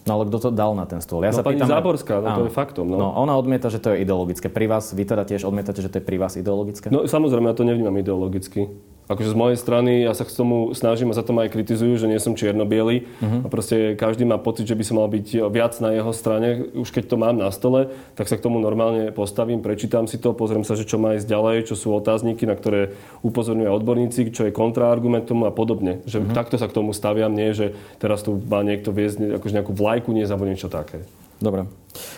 No 0.07 0.23
ale 0.23 0.31
kto 0.31 0.39
to 0.39 0.51
dal 0.55 0.73
na 0.79 0.87
ten 0.87 1.03
stôl? 1.03 1.27
Ja 1.27 1.35
no, 1.35 1.39
sa 1.39 1.43
pani 1.43 1.59
pýtam, 1.59 1.75
Záborská, 1.75 2.23
no, 2.23 2.31
to 2.31 2.43
je 2.47 2.55
faktom. 2.55 2.87
No. 2.87 2.97
no. 2.97 3.09
ona 3.19 3.35
odmieta, 3.35 3.67
že 3.69 3.83
to 3.83 3.91
je 3.91 4.07
ideologické. 4.07 4.47
Pri 4.47 4.71
vás, 4.71 4.95
vy 4.95 5.03
teda 5.03 5.27
tiež 5.27 5.43
odmietate, 5.43 5.83
že 5.83 5.91
to 5.91 5.99
je 5.99 6.05
pri 6.07 6.17
vás 6.23 6.39
ideologické? 6.39 6.95
No 6.95 7.11
samozrejme, 7.11 7.51
ja 7.51 7.57
to 7.59 7.67
nevnímam 7.67 7.95
ideologicky 7.99 8.71
akože 9.07 9.33
z 9.33 9.37
mojej 9.39 9.59
strany 9.59 10.03
ja 10.03 10.13
sa 10.15 10.27
k 10.27 10.35
tomu 10.35 10.71
snažím 10.75 11.11
a 11.11 11.19
za 11.19 11.23
to 11.23 11.35
ma 11.35 11.47
aj 11.47 11.55
kritizujú, 11.55 11.99
že 11.99 12.11
nie 12.11 12.19
som 12.19 12.35
čierno 12.35 12.67
uh-huh. 12.67 13.03
Mhm. 13.23 13.39
a 13.43 13.49
proste 13.49 13.95
každý 13.95 14.27
má 14.27 14.39
pocit, 14.39 14.67
že 14.67 14.75
by 14.75 14.85
som 14.85 14.99
mal 14.99 15.09
byť 15.09 15.49
viac 15.51 15.79
na 15.81 15.95
jeho 15.95 16.13
strane. 16.13 16.69
Už 16.75 16.91
keď 16.91 17.15
to 17.15 17.17
mám 17.17 17.39
na 17.39 17.49
stole, 17.55 17.91
tak 18.19 18.27
sa 18.27 18.37
k 18.37 18.45
tomu 18.45 18.59
normálne 18.59 19.15
postavím, 19.15 19.63
prečítam 19.63 20.11
si 20.11 20.19
to, 20.21 20.35
pozriem 20.35 20.67
sa, 20.67 20.75
že 20.75 20.85
čo 20.85 20.99
má 20.99 21.15
ísť 21.15 21.27
ďalej, 21.27 21.73
čo 21.73 21.75
sú 21.79 21.95
otázniky, 21.95 22.45
na 22.45 22.59
ktoré 22.59 22.95
upozorňujú 23.23 23.71
odborníci, 23.71 24.35
čo 24.35 24.47
je 24.47 24.53
kontraargumentom 24.53 25.47
a 25.47 25.55
podobne. 25.55 26.03
Že 26.05 26.27
uh-huh. 26.27 26.37
takto 26.37 26.59
sa 26.59 26.67
k 26.67 26.77
tomu 26.77 26.91
staviam, 26.93 27.33
nie, 27.33 27.55
že 27.55 27.79
teraz 28.03 28.27
tu 28.27 28.35
má 28.37 28.61
niekto 28.67 28.91
viesť 28.91 29.39
akože 29.39 29.55
nejakú 29.55 29.73
vlajku, 29.73 30.11
nie 30.13 30.27
alebo 30.27 30.45
niečo 30.49 30.67
také. 30.67 31.07
Dobre, 31.39 31.69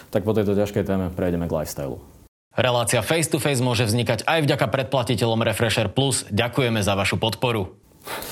tak 0.08 0.22
po 0.22 0.32
tejto 0.32 0.54
ťažkej 0.54 0.84
téme 0.86 1.06
prejdeme 1.12 1.50
k 1.50 1.52
lifestyle. 1.52 2.17
Relácia 2.58 3.06
Face 3.06 3.30
to 3.30 3.38
Face 3.38 3.62
môže 3.62 3.86
vznikať 3.86 4.26
aj 4.26 4.42
vďaka 4.42 4.66
predplatiteľom 4.66 5.46
Refresher 5.46 5.86
Plus. 5.86 6.26
Ďakujeme 6.26 6.82
za 6.82 6.98
vašu 6.98 7.14
podporu. 7.14 7.70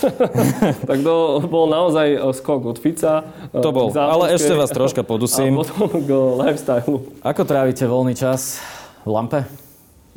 tak 0.91 0.99
to 1.07 1.39
bol 1.47 1.71
naozaj 1.71 2.07
eh, 2.11 2.35
skok 2.35 2.75
od 2.75 2.79
Fica. 2.83 3.23
Eh, 3.55 3.63
to 3.63 3.71
bol, 3.71 3.95
ale 3.95 4.35
ešte 4.35 4.51
vás 4.59 4.75
troška 4.75 5.07
podusím. 5.07 5.55
A 5.63 5.63
potom 5.63 6.03
k 6.03 6.11
lifestyle. 6.43 7.07
Ako 7.23 7.47
trávite 7.47 7.87
voľný 7.87 8.19
čas 8.19 8.59
v 9.07 9.15
lampe? 9.15 9.47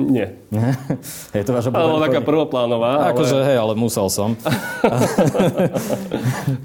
Nie. 0.02 0.42
je 1.38 1.44
to 1.46 1.54
váš 1.54 1.70
obľúbený 1.70 2.10
taká 2.10 2.22
prvoplánová. 2.26 3.14
Akože, 3.14 3.46
ale... 3.46 3.46
hej, 3.46 3.58
ale 3.62 3.74
musel 3.78 4.10
som. 4.10 4.34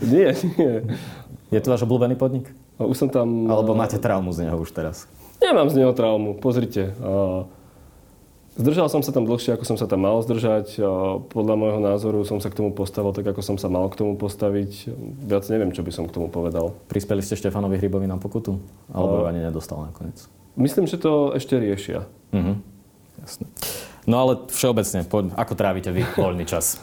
nie, 0.00 0.32
nie. 0.56 0.74
Je 1.52 1.60
to 1.60 1.68
váš 1.68 1.84
obľúbený 1.84 2.16
podnik? 2.16 2.48
Už 2.80 2.96
som 2.96 3.12
tam... 3.12 3.52
Alebo 3.52 3.76
máte 3.76 4.00
traumu 4.00 4.32
z 4.32 4.48
neho 4.48 4.56
už 4.56 4.72
teraz? 4.72 5.04
Nemám 5.44 5.68
z 5.68 5.76
neho 5.76 5.92
traumu. 5.92 6.40
Pozrite. 6.40 6.96
Zdržal 8.54 8.86
som 8.86 9.02
sa 9.02 9.10
tam 9.10 9.26
dlhšie, 9.26 9.58
ako 9.58 9.66
som 9.66 9.76
sa 9.76 9.84
tam 9.84 10.06
mal 10.06 10.22
zdržať. 10.24 10.78
Podľa 11.28 11.54
môjho 11.58 11.80
názoru 11.82 12.22
som 12.24 12.38
sa 12.40 12.48
k 12.48 12.56
tomu 12.56 12.70
postavil 12.72 13.12
tak, 13.12 13.26
ako 13.28 13.42
som 13.44 13.56
sa 13.58 13.68
mal 13.68 13.90
k 13.90 13.98
tomu 13.98 14.14
postaviť. 14.16 14.94
Viac 15.26 15.44
neviem, 15.50 15.74
čo 15.74 15.84
by 15.84 15.92
som 15.92 16.06
k 16.08 16.14
tomu 16.14 16.30
povedal. 16.30 16.72
Prispeli 16.88 17.20
ste 17.20 17.36
Štefanovi 17.36 17.76
Hrybovi 17.76 18.08
na 18.08 18.16
pokutu? 18.16 18.62
Alebo 18.94 19.26
ani 19.28 19.42
nedostal 19.42 19.84
nakoniec? 19.84 20.16
Myslím, 20.54 20.86
že 20.86 21.02
to 21.02 21.34
ešte 21.34 21.58
riešia. 21.58 22.06
Uh-huh. 22.30 22.62
Jasne. 23.18 23.50
No 24.06 24.22
ale 24.22 24.32
všeobecne, 24.48 25.02
poď, 25.02 25.34
ako 25.34 25.52
trávite 25.58 25.90
vy 25.90 26.06
voľný 26.14 26.46
čas? 26.46 26.78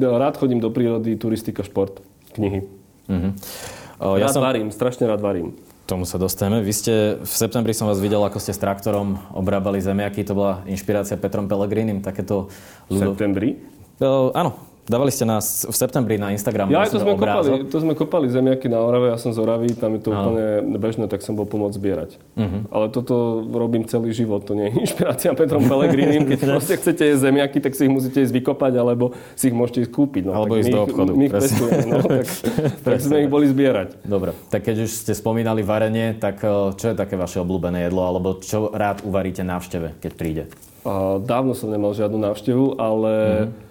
Rád 0.00 0.34
chodím 0.40 0.64
do 0.64 0.72
prírody, 0.72 1.14
turistika, 1.20 1.60
šport, 1.60 2.00
knihy. 2.32 2.64
Uh, 3.12 4.16
ja 4.16 4.32
rád 4.32 4.34
som... 4.34 4.42
varím, 4.42 4.72
strašne 4.72 5.04
rád 5.04 5.20
varím 5.20 5.52
tomu 5.92 6.08
sa 6.08 6.16
dostaneme. 6.16 6.64
Vy 6.64 6.72
ste, 6.72 6.94
v 7.20 7.28
septembri 7.28 7.76
som 7.76 7.84
vás 7.84 8.00
videl, 8.00 8.24
ako 8.24 8.40
ste 8.40 8.56
s 8.56 8.60
traktorom 8.64 9.20
obrábali 9.36 9.76
zemiaky. 9.76 10.24
To 10.24 10.32
bola 10.32 10.54
inšpirácia 10.64 11.20
Petrom 11.20 11.44
Pellegrinim, 11.52 12.00
takéto 12.00 12.48
ľudo... 12.88 13.12
V 13.12 13.20
septembri? 13.20 13.60
Uh, 14.00 14.32
áno, 14.32 14.56
Dávali 14.92 15.08
ste 15.08 15.24
nás 15.24 15.64
v 15.64 15.72
septembri 15.72 16.20
na 16.20 16.36
Instagram. 16.36 16.68
Ja, 16.68 16.84
to 16.84 17.00
sme, 17.00 17.16
kopali, 17.16 17.64
to 17.64 17.76
sme 17.80 17.92
kopali 17.96 18.28
zemiaky 18.28 18.68
na 18.68 18.84
Orave, 18.84 19.08
ja 19.08 19.16
som 19.16 19.32
z 19.32 19.40
Oravy, 19.40 19.72
tam 19.72 19.96
je 19.96 20.04
to 20.04 20.12
no. 20.12 20.20
úplne 20.20 20.76
bežné, 20.76 21.08
tak 21.08 21.24
som 21.24 21.32
bol 21.32 21.48
pomôcť 21.48 21.80
zbierať. 21.80 22.20
Uh-huh. 22.36 22.68
Ale 22.68 22.92
toto 22.92 23.40
robím 23.48 23.88
celý 23.88 24.12
život, 24.12 24.44
to 24.44 24.52
nie 24.52 24.68
je 24.68 24.72
inšpirácia 24.84 25.32
Petrom 25.32 25.64
Pelegrinim. 25.64 26.28
Keď 26.28 26.38
proste 26.60 26.76
chcete 26.76 27.08
jesť 27.08 27.24
zemiaky, 27.24 27.64
tak 27.64 27.72
si 27.72 27.88
ich 27.88 27.92
musíte 27.92 28.20
ísť 28.20 28.36
vykopať, 28.36 28.72
alebo 28.76 29.16
si 29.32 29.48
ich 29.48 29.56
môžete 29.56 29.88
ísť 29.88 29.92
kúpiť. 29.96 30.22
No, 30.28 30.36
alebo 30.36 30.60
ísť 30.60 30.76
do 30.76 30.80
obchodu. 30.84 31.12
My 31.16 31.24
ich 31.24 31.32
pestujeme, 31.32 31.84
no, 31.88 31.98
tak, 32.04 32.26
tak 32.84 32.96
sme 33.00 33.16
ich 33.24 33.30
boli 33.32 33.48
zbierať. 33.48 34.04
Dobre, 34.04 34.36
tak 34.52 34.60
keď 34.68 34.84
už 34.84 34.90
ste 34.92 35.16
spomínali 35.16 35.64
varenie, 35.64 36.20
tak 36.20 36.44
eh, 36.44 36.52
čo 36.76 36.92
je 36.92 36.94
také 37.00 37.16
vaše 37.16 37.40
obľúbené 37.40 37.88
jedlo, 37.88 38.04
alebo 38.04 38.44
čo 38.44 38.68
rád 38.68 39.00
uvaríte 39.08 39.40
návšteve, 39.40 40.04
keď 40.04 40.12
príde? 40.20 40.44
Uh, 40.84 41.16
dávno 41.22 41.56
som 41.56 41.72
nemal 41.72 41.96
žiadnu 41.96 42.20
návštevu, 42.20 42.76
ale... 42.76 43.12
Uh-huh 43.48 43.61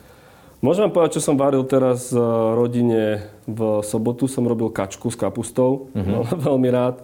Môžem 0.61 0.85
vám 0.85 0.93
povedať, 0.93 1.17
čo 1.17 1.25
som 1.25 1.41
varil 1.41 1.65
teraz 1.65 2.13
v 2.13 2.21
rodine 2.53 3.25
v 3.49 3.81
sobotu. 3.81 4.29
Som 4.29 4.45
robil 4.45 4.69
kačku 4.69 5.09
s 5.09 5.17
kapustou, 5.17 5.89
mm-hmm. 5.97 6.37
veľmi 6.47 6.69
rád. 6.69 7.01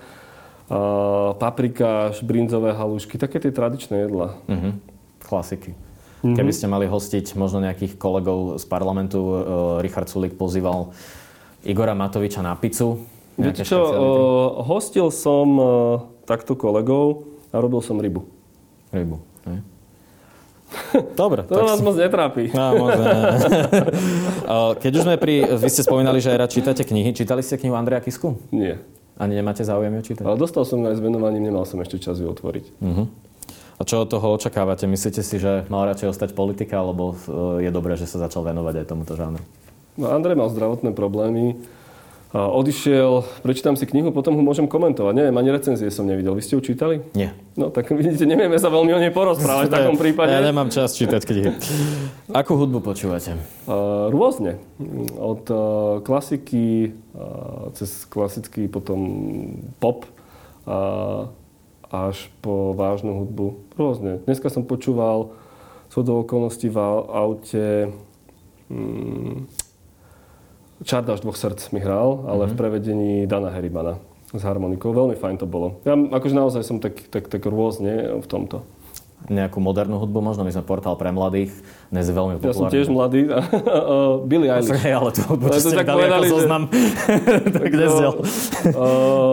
Uh, 0.67 1.33
paprika, 1.41 2.13
brinzové 2.21 2.75
halušky, 2.77 3.17
také 3.17 3.41
tie 3.41 3.49
tradičné 3.49 4.05
jedla. 4.05 4.37
Mm-hmm. 4.45 4.73
Klasiky. 5.25 5.73
Mm-hmm. 5.73 6.37
Keby 6.37 6.51
ste 6.53 6.69
mali 6.69 6.85
hostiť 6.85 7.33
možno 7.33 7.65
nejakých 7.65 7.97
kolegov 7.97 8.61
z 8.61 8.65
parlamentu, 8.69 9.19
uh, 9.25 9.35
Richard 9.81 10.05
Sulik 10.05 10.37
pozýval 10.37 10.93
Igora 11.65 11.97
Matoviča 11.97 12.45
na 12.45 12.53
pizzu. 12.53 13.01
Viete 13.41 13.65
čo, 13.65 13.79
uh, 13.81 13.95
hostil 14.69 15.09
som 15.09 15.47
uh, 15.57 15.67
takto 16.29 16.53
kolegov 16.53 17.25
a 17.49 17.57
robil 17.57 17.81
som 17.81 17.97
rybu. 17.97 18.21
Rybu, 18.93 19.17
ne? 19.49 19.76
Dobre. 21.15 21.47
To 21.47 21.63
vás 21.63 21.79
moc 21.79 21.95
netrápi. 21.95 22.51
No, 22.51 22.75
moc 22.75 22.91
ne. 22.99 23.11
Keď 24.83 24.91
už 24.91 25.03
sme 25.07 25.15
pri... 25.15 25.57
Vy 25.57 25.69
ste 25.71 25.83
spomínali, 25.87 26.19
že 26.19 26.35
aj 26.35 26.37
rád 26.43 26.51
čítate 26.51 26.83
knihy. 26.83 27.15
Čítali 27.15 27.39
ste 27.39 27.55
knihu 27.55 27.75
Andreja 27.75 28.03
Kisku? 28.03 28.35
Nie. 28.51 28.83
Ani 29.17 29.33
nemáte 29.33 29.65
záujem 29.65 29.89
ju 29.97 30.13
čítať? 30.13 30.23
Ale 30.27 30.37
dostal 30.37 30.61
som 30.67 30.83
aj 30.85 30.99
s 30.99 31.01
venovaním, 31.01 31.49
nemal 31.49 31.65
som 31.65 31.81
ešte 31.81 31.97
čas 31.97 32.21
ju 32.21 32.29
otvoriť. 32.29 32.65
Uh-huh. 32.85 33.09
A 33.77 33.81
čo 33.81 34.05
od 34.05 34.09
toho 34.09 34.37
očakávate? 34.37 34.85
Myslíte 34.85 35.25
si, 35.25 35.41
že 35.41 35.65
mal 35.73 35.89
radšej 35.89 36.13
ostať 36.13 36.29
politika, 36.37 36.81
alebo 36.81 37.17
e, 37.25 37.65
je 37.65 37.71
dobré, 37.73 37.97
že 37.97 38.05
sa 38.05 38.21
začal 38.21 38.45
venovať 38.45 38.81
aj 38.81 38.85
tomuto 38.85 39.17
žánru? 39.17 39.41
No, 39.97 40.13
Andrej 40.13 40.37
mal 40.37 40.53
zdravotné 40.53 40.93
problémy 40.93 41.57
odišiel, 42.37 43.25
prečítam 43.41 43.73
si 43.73 43.89
knihu, 43.89 44.13
potom 44.13 44.37
ho 44.37 44.43
môžem 44.45 44.69
komentovať. 44.69 45.13
Neviem, 45.17 45.35
ani 45.39 45.49
recenzie 45.49 45.89
som 45.89 46.05
nevidel. 46.05 46.37
Vy 46.37 46.45
ste 46.45 46.53
ju 46.53 46.61
čítali? 46.61 47.01
Nie. 47.17 47.33
No 47.57 47.73
tak 47.73 47.89
vidíte, 47.89 48.29
nevieme 48.29 48.61
sa 48.61 48.69
veľmi 48.69 48.93
o 48.93 48.99
nej 49.01 49.09
porozprávať 49.09 49.71
v 49.71 49.73
takom 49.81 49.97
prípade. 49.97 50.35
Ja 50.35 50.45
nemám 50.45 50.69
čas 50.69 50.93
čítať 50.93 51.25
knihy. 51.25 51.51
Akú 52.39 52.53
hudbu 52.53 52.85
počúvate? 52.85 53.39
Rôzne. 54.13 54.61
Od 55.17 55.43
uh, 55.49 55.59
klasiky 56.05 56.93
uh, 57.17 57.73
cez 57.73 58.05
klasický 58.05 58.69
potom 58.69 58.99
pop 59.81 60.05
uh, 60.69 61.31
až 61.89 62.29
po 62.45 62.77
vážnu 62.77 63.25
hudbu. 63.25 63.73
Rôzne. 63.79 64.21
Dneska 64.29 64.53
som 64.53 64.67
počúval 64.67 65.33
sú 65.87 66.03
do 66.03 66.19
okolností 66.21 66.67
v 66.67 66.77
aute 67.07 67.65
um, 68.67 69.47
Čardáš 70.85 71.25
dvoch 71.25 71.37
srdc 71.37 71.73
mi 71.73 71.81
hral, 71.81 72.27
ale 72.29 72.45
mm-hmm. 72.45 72.53
v 72.53 72.59
prevedení 72.59 73.11
Dana 73.25 73.49
Heribana 73.49 73.97
s 74.29 74.43
harmonikou. 74.43 74.91
Veľmi 74.91 75.15
fajn 75.15 75.41
to 75.41 75.47
bolo. 75.47 75.79
Ja 75.87 75.95
akože 75.95 76.35
naozaj 76.35 76.61
som 76.67 76.77
tak, 76.83 76.99
tak, 77.07 77.31
tak 77.31 77.41
rôzne 77.47 78.19
v 78.19 78.27
tomto. 78.27 78.67
Nejakú 79.27 79.57
modernú 79.57 79.97
hudbu 79.97 80.21
možno? 80.21 80.45
My 80.45 80.53
sme 80.53 80.61
portál 80.61 80.93
pre 80.93 81.09
mladých. 81.09 81.49
Dnes 81.89 82.05
je 82.05 82.13
veľmi 82.13 82.37
populárny. 82.37 82.53
Ja 82.53 82.61
som 82.61 82.69
tiež 82.69 82.87
mladý. 82.93 83.25
Billy 84.29 84.47
Eilish. 84.47 84.77
Hey, 84.77 84.93
ale 84.93 85.09
to 85.09 85.25
hudbu, 85.25 85.51
čo 85.57 85.73
ste 85.73 85.81
dali 85.81 86.05
ako 86.05 86.25
zoznam. 86.29 86.63
tak 87.57 87.71
nezdiel. 87.73 88.13
Uh, 88.13 88.23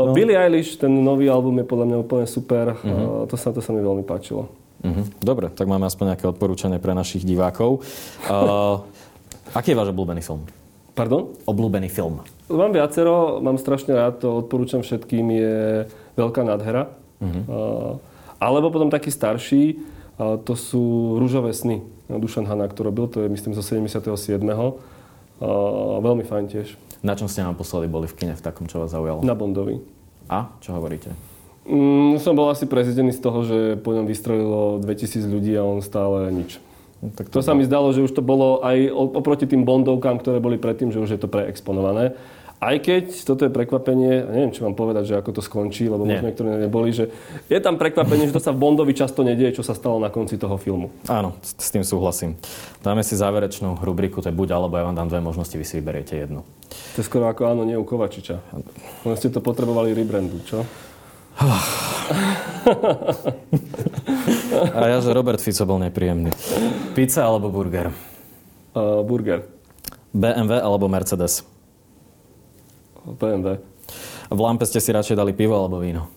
no. 0.09 0.15
Billy 0.17 0.35
Eilish, 0.35 0.81
ten 0.81 0.89
nový 0.89 1.29
album 1.29 1.61
je 1.61 1.67
podľa 1.69 1.87
mňa 1.93 1.97
úplne 2.01 2.27
super. 2.27 2.81
Uh-huh. 2.81 2.89
Uh, 2.89 3.23
to, 3.29 3.37
sa, 3.37 3.53
to 3.53 3.61
sa 3.61 3.77
mi 3.77 3.85
veľmi 3.85 4.03
páčilo. 4.09 4.49
Uh-huh. 4.81 5.05
Dobre, 5.21 5.53
tak 5.53 5.69
máme 5.69 5.85
aspoň 5.85 6.17
nejaké 6.17 6.27
odporúčanie 6.33 6.81
pre 6.81 6.97
našich 6.97 7.23
divákov. 7.23 7.85
Uh, 8.25 8.81
aký 9.59 9.77
je 9.77 9.79
váš 9.79 9.93
obľúbený 9.93 10.25
film? 10.25 10.49
Pardon? 10.95 11.35
Obľúbený 11.45 11.91
film. 11.91 12.23
Mám 12.47 12.71
viacero, 12.71 13.43
mám 13.43 13.59
strašne 13.59 13.99
rád, 13.99 14.23
to 14.23 14.39
odporúčam 14.39 14.87
všetkým, 14.87 15.27
je 15.35 15.57
Veľká 16.15 16.47
nádhera. 16.47 16.95
Uh-huh. 17.19 17.43
Uh, 17.51 17.93
alebo 18.39 18.71
potom 18.71 18.87
taký 18.87 19.11
starší, 19.11 19.83
to 20.19 20.55
sú 20.55 21.17
Rúžové 21.19 21.51
sny. 21.51 21.83
Dušan 22.07 22.47
Hanák 22.47 22.71
to 22.71 22.87
robil, 22.87 23.11
to 23.11 23.27
je 23.27 23.29
myslím 23.33 23.57
zo 23.59 23.67
77. 23.67 24.07
Uh, 24.15 24.79
veľmi 25.99 26.23
fajn 26.23 26.45
tiež. 26.47 26.79
Na 27.03 27.19
čom 27.19 27.27
ste 27.27 27.43
naposledy 27.43 27.91
boli 27.91 28.07
v 28.07 28.15
kine 28.15 28.35
v 28.39 28.45
takom, 28.45 28.71
čo 28.71 28.79
vás 28.79 28.95
zaujalo? 28.95 29.27
Na 29.27 29.35
Bondovi. 29.35 29.83
A? 30.31 30.55
Čo 30.63 30.79
hovoríte? 30.79 31.13
Mm, 31.67 32.21
som 32.21 32.37
bol 32.37 32.53
asi 32.53 32.69
prezidený 32.69 33.13
z 33.17 33.21
toho, 33.21 33.43
že 33.45 33.59
po 33.81 33.93
ňom 33.97 34.07
vystrelilo 34.07 34.79
2000 34.81 35.25
ľudí 35.27 35.53
a 35.57 35.67
on 35.67 35.83
stále 35.83 36.31
nič. 36.31 36.61
No, 37.05 37.13
tak 37.13 37.29
to, 37.29 37.39
to 37.39 37.45
sa 37.45 37.53
mi 37.53 37.69
zdalo, 37.69 37.93
že 37.93 38.01
už 38.01 38.17
to 38.17 38.25
bolo 38.25 38.65
aj 38.65 38.89
oproti 38.89 39.45
tým 39.45 39.69
bondovkám, 39.69 40.25
ktoré 40.25 40.41
boli 40.41 40.57
predtým, 40.57 40.89
že 40.89 41.05
už 41.05 41.13
je 41.13 41.21
to 41.21 41.29
preexponované. 41.29 42.17
Aj 42.65 42.81
keď 42.81 43.13
toto 43.29 43.45
je 43.45 43.53
prekvapenie, 43.53 44.25
neviem, 44.25 44.49
čo 44.49 44.65
vám 44.65 44.73
povedať, 44.73 45.13
že 45.13 45.15
ako 45.21 45.37
to 45.37 45.43
skončí, 45.45 45.85
lebo 45.85 46.09
možno 46.09 46.25
niektoré 46.25 46.57
neboli, 46.65 46.97
že 46.97 47.13
je 47.53 47.61
tam 47.61 47.77
prekvapenie, 47.77 48.25
že 48.25 48.33
to 48.33 48.41
sa 48.41 48.57
v 48.57 48.63
Bondovi 48.65 48.97
často 48.97 49.21
nedieje, 49.21 49.61
čo 49.61 49.67
sa 49.67 49.77
stalo 49.77 50.01
na 50.01 50.09
konci 50.09 50.41
toho 50.41 50.57
filmu. 50.57 50.89
Áno, 51.05 51.37
s 51.45 51.69
tým 51.69 51.85
súhlasím. 51.85 52.41
Dáme 52.81 53.05
si 53.05 53.21
záverečnú 53.21 53.85
rubriku, 53.85 54.25
to 54.25 54.33
je 54.33 54.39
buď 54.39 54.57
alebo, 54.57 54.81
ja 54.81 54.89
vám 54.89 54.97
dám 54.97 55.13
dve 55.13 55.21
možnosti, 55.21 55.53
vy 55.53 55.67
si 55.67 55.77
vyberiete 55.77 56.17
jednu. 56.17 56.41
To 56.97 56.97
je 56.97 57.05
skoro 57.05 57.29
ako 57.29 57.53
áno, 57.53 57.69
nie 57.69 57.77
u 57.77 57.85
Kovačiča. 57.85 58.41
Len 59.05 59.17
ste 59.21 59.29
to 59.29 59.45
potrebovali 59.45 59.93
rebrandu, 59.93 60.41
čo? 60.49 60.65
A 64.75 64.83
ja, 64.87 64.99
že 65.03 65.11
Robert 65.11 65.43
Fico 65.43 65.67
bol 65.67 65.83
nepríjemný. 65.83 66.31
Pizza 66.95 67.27
alebo 67.27 67.51
burger? 67.51 67.91
Uh, 68.75 69.03
burger. 69.03 69.47
BMW 70.15 70.63
alebo 70.63 70.87
Mercedes? 70.87 71.43
BMW. 73.05 73.59
V 74.31 74.41
lampe 74.41 74.65
ste 74.65 74.79
si 74.81 74.91
radšej 74.95 75.19
dali 75.19 75.35
pivo 75.35 75.59
alebo 75.59 75.83
víno? 75.83 76.09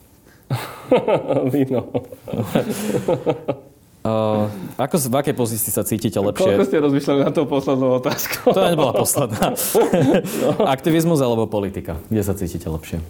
víno. 1.56 1.90
Uh, 4.08 4.48
ako, 4.80 5.12
v 5.12 5.16
akej 5.20 5.36
pozícii 5.36 5.68
sa 5.68 5.84
cítite 5.84 6.16
lepšie? 6.16 6.56
Koľko 6.56 6.64
ste 6.64 6.80
rozmýšľali 6.80 7.20
na 7.28 7.32
tú 7.36 7.44
poslednú 7.44 8.00
otázku? 8.00 8.56
To 8.56 8.64
nebola 8.64 8.96
posledná. 8.96 9.52
no. 10.48 10.64
Aktivizmus 10.64 11.20
alebo 11.20 11.44
politika? 11.44 12.00
Kde 12.08 12.24
sa 12.24 12.32
cítite 12.32 12.72
lepšie? 12.72 13.04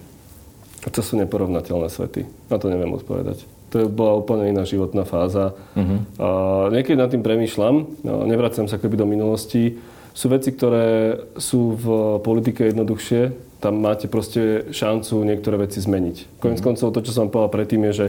To 0.88 1.02
sú 1.04 1.20
neporovnateľné 1.20 1.92
svety. 1.92 2.26
Na 2.48 2.58
to 2.58 2.72
neviem 2.72 2.96
odpovedať. 2.96 3.44
To 3.76 3.92
bola 3.92 4.16
úplne 4.16 4.48
iná 4.48 4.64
životná 4.64 5.04
fáza. 5.04 5.52
Uh-huh. 5.76 6.00
A 6.16 6.28
niekedy 6.72 6.96
nad 6.96 7.12
tým 7.12 7.20
premýšľam, 7.20 8.00
no, 8.08 8.24
nevracam 8.24 8.72
sa 8.72 8.80
keby 8.80 8.96
do 8.96 9.04
minulosti. 9.04 9.76
Sú 10.16 10.32
veci, 10.32 10.56
ktoré 10.56 11.20
sú 11.36 11.76
v 11.76 11.86
politike 12.24 12.64
jednoduchšie. 12.72 13.36
Tam 13.60 13.84
máte 13.84 14.08
proste 14.08 14.72
šancu 14.72 15.28
niektoré 15.28 15.60
veci 15.60 15.84
zmeniť. 15.84 16.40
Konec 16.40 16.64
uh-huh. 16.64 16.68
koncov 16.72 16.96
to, 16.96 17.04
čo 17.04 17.12
som 17.12 17.28
povedal 17.28 17.52
predtým, 17.52 17.84
je, 17.92 17.94
že 17.94 18.08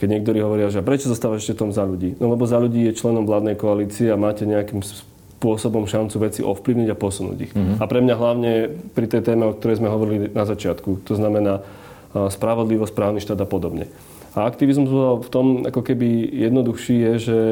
keď 0.00 0.08
niektorí 0.18 0.38
hovoria, 0.40 0.72
že 0.72 0.82
prečo 0.82 1.12
zostávaš 1.12 1.44
ešte 1.44 1.60
tom 1.60 1.70
za 1.70 1.84
ľudí? 1.84 2.16
No 2.18 2.32
lebo 2.32 2.48
za 2.48 2.56
ľudí 2.56 2.88
je 2.88 2.96
členom 2.96 3.28
vládnej 3.28 3.60
koalície 3.60 4.08
a 4.08 4.18
máte 4.18 4.48
nejakým 4.48 4.80
spôsobom 4.80 5.84
šancu 5.84 6.16
veci 6.16 6.40
ovplyvniť 6.40 6.88
a 6.88 6.96
posunúť 6.96 7.38
ich. 7.44 7.52
Uh-huh. 7.52 7.76
A 7.76 7.84
pre 7.84 8.00
mňa 8.00 8.14
hlavne 8.16 8.72
pri 8.96 9.04
tej 9.04 9.20
téme, 9.20 9.44
o 9.44 9.54
ktorej 9.54 9.84
sme 9.84 9.92
hovorili 9.92 10.32
na 10.32 10.48
začiatku, 10.48 11.04
to 11.04 11.12
znamená 11.12 11.60
spravodlivosť, 12.14 12.94
právny 12.94 13.18
štát 13.18 13.42
a 13.42 13.48
podobne. 13.48 13.90
A 14.38 14.46
aktivizmus 14.46 14.90
v 15.22 15.28
tom 15.30 15.46
ako 15.66 15.82
keby 15.82 16.26
jednoduchší 16.30 16.96
je, 16.98 17.12
že, 17.18 17.42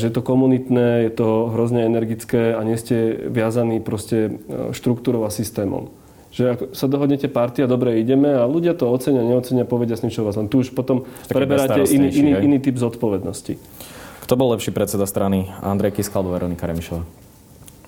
že 0.00 0.04
je 0.08 0.14
to 0.14 0.24
komunitné, 0.24 1.08
je 1.08 1.12
to 1.12 1.52
hrozne 1.52 1.84
energické 1.84 2.52
a 2.56 2.60
nie 2.64 2.76
ste 2.76 3.28
viazaní 3.28 3.80
proste 3.80 4.40
štruktúrou 4.72 5.24
a 5.24 5.30
systémom. 5.32 5.92
že 6.34 6.58
ako 6.58 6.64
sa 6.74 6.90
dohodnete 6.90 7.30
partia, 7.30 7.70
dobre 7.70 8.02
ideme 8.02 8.34
a 8.34 8.42
ľudia 8.42 8.74
to 8.74 8.90
ocenia, 8.90 9.22
neocenia, 9.22 9.62
povedia 9.62 9.94
s 9.94 10.02
ničo 10.02 10.26
vás. 10.26 10.34
Len 10.34 10.50
tu 10.50 10.66
už 10.66 10.74
potom 10.74 11.06
Taký 11.30 11.36
preberáte 11.36 11.86
iný, 11.94 12.10
iný, 12.10 12.32
hej? 12.34 12.42
iný 12.42 12.58
typ 12.58 12.74
zodpovednosti. 12.74 13.54
Kto 14.26 14.34
bol 14.34 14.50
lepší 14.56 14.74
predseda 14.74 15.06
strany? 15.06 15.46
Andrej 15.62 15.94
Kiska 16.00 16.18
alebo 16.18 16.34
Veronika 16.34 16.66
Remišová? 16.66 17.06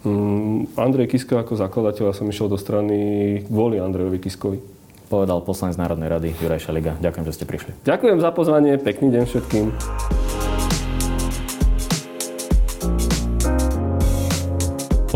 Mm, 0.06 0.70
Andrej 0.78 1.10
Kiska 1.10 1.42
ako 1.42 1.58
zakladateľ, 1.58 2.04
ja 2.06 2.14
som 2.14 2.30
išiel 2.30 2.46
do 2.46 2.54
strany 2.54 2.96
kvôli 3.50 3.82
Andrejovi 3.82 4.22
Kiskovi. 4.22 4.62
Povedal 5.06 5.38
poslanec 5.46 5.78
Národnej 5.78 6.10
rady 6.10 6.28
Juraj 6.34 6.66
Šeliga. 6.66 6.98
Ďakujem, 6.98 7.24
že 7.30 7.34
ste 7.34 7.44
prišli. 7.46 7.70
Ďakujem 7.86 8.18
za 8.18 8.30
pozvanie, 8.34 8.74
pekný 8.78 9.14
deň 9.14 9.22
všetkým. 9.26 9.66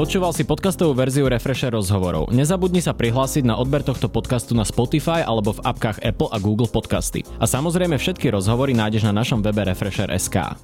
Počúval 0.01 0.32
si 0.32 0.49
podcastovú 0.49 0.97
verziu 0.97 1.28
Refresher 1.28 1.76
rozhovorov. 1.76 2.32
Nezabudni 2.32 2.80
sa 2.80 2.97
prihlásiť 2.97 3.45
na 3.45 3.61
odber 3.61 3.84
tohto 3.84 4.09
podcastu 4.09 4.57
na 4.57 4.64
Spotify 4.64 5.20
alebo 5.20 5.53
v 5.53 5.61
apkách 5.61 6.01
Apple 6.01 6.32
a 6.32 6.41
Google 6.41 6.72
Podcasty. 6.72 7.20
A 7.36 7.45
samozrejme 7.45 8.01
všetky 8.01 8.32
rozhovory 8.32 8.72
nájdeš 8.72 9.05
na 9.05 9.12
našom 9.12 9.45
webe 9.45 9.61
Refresher.sk. 9.61 10.57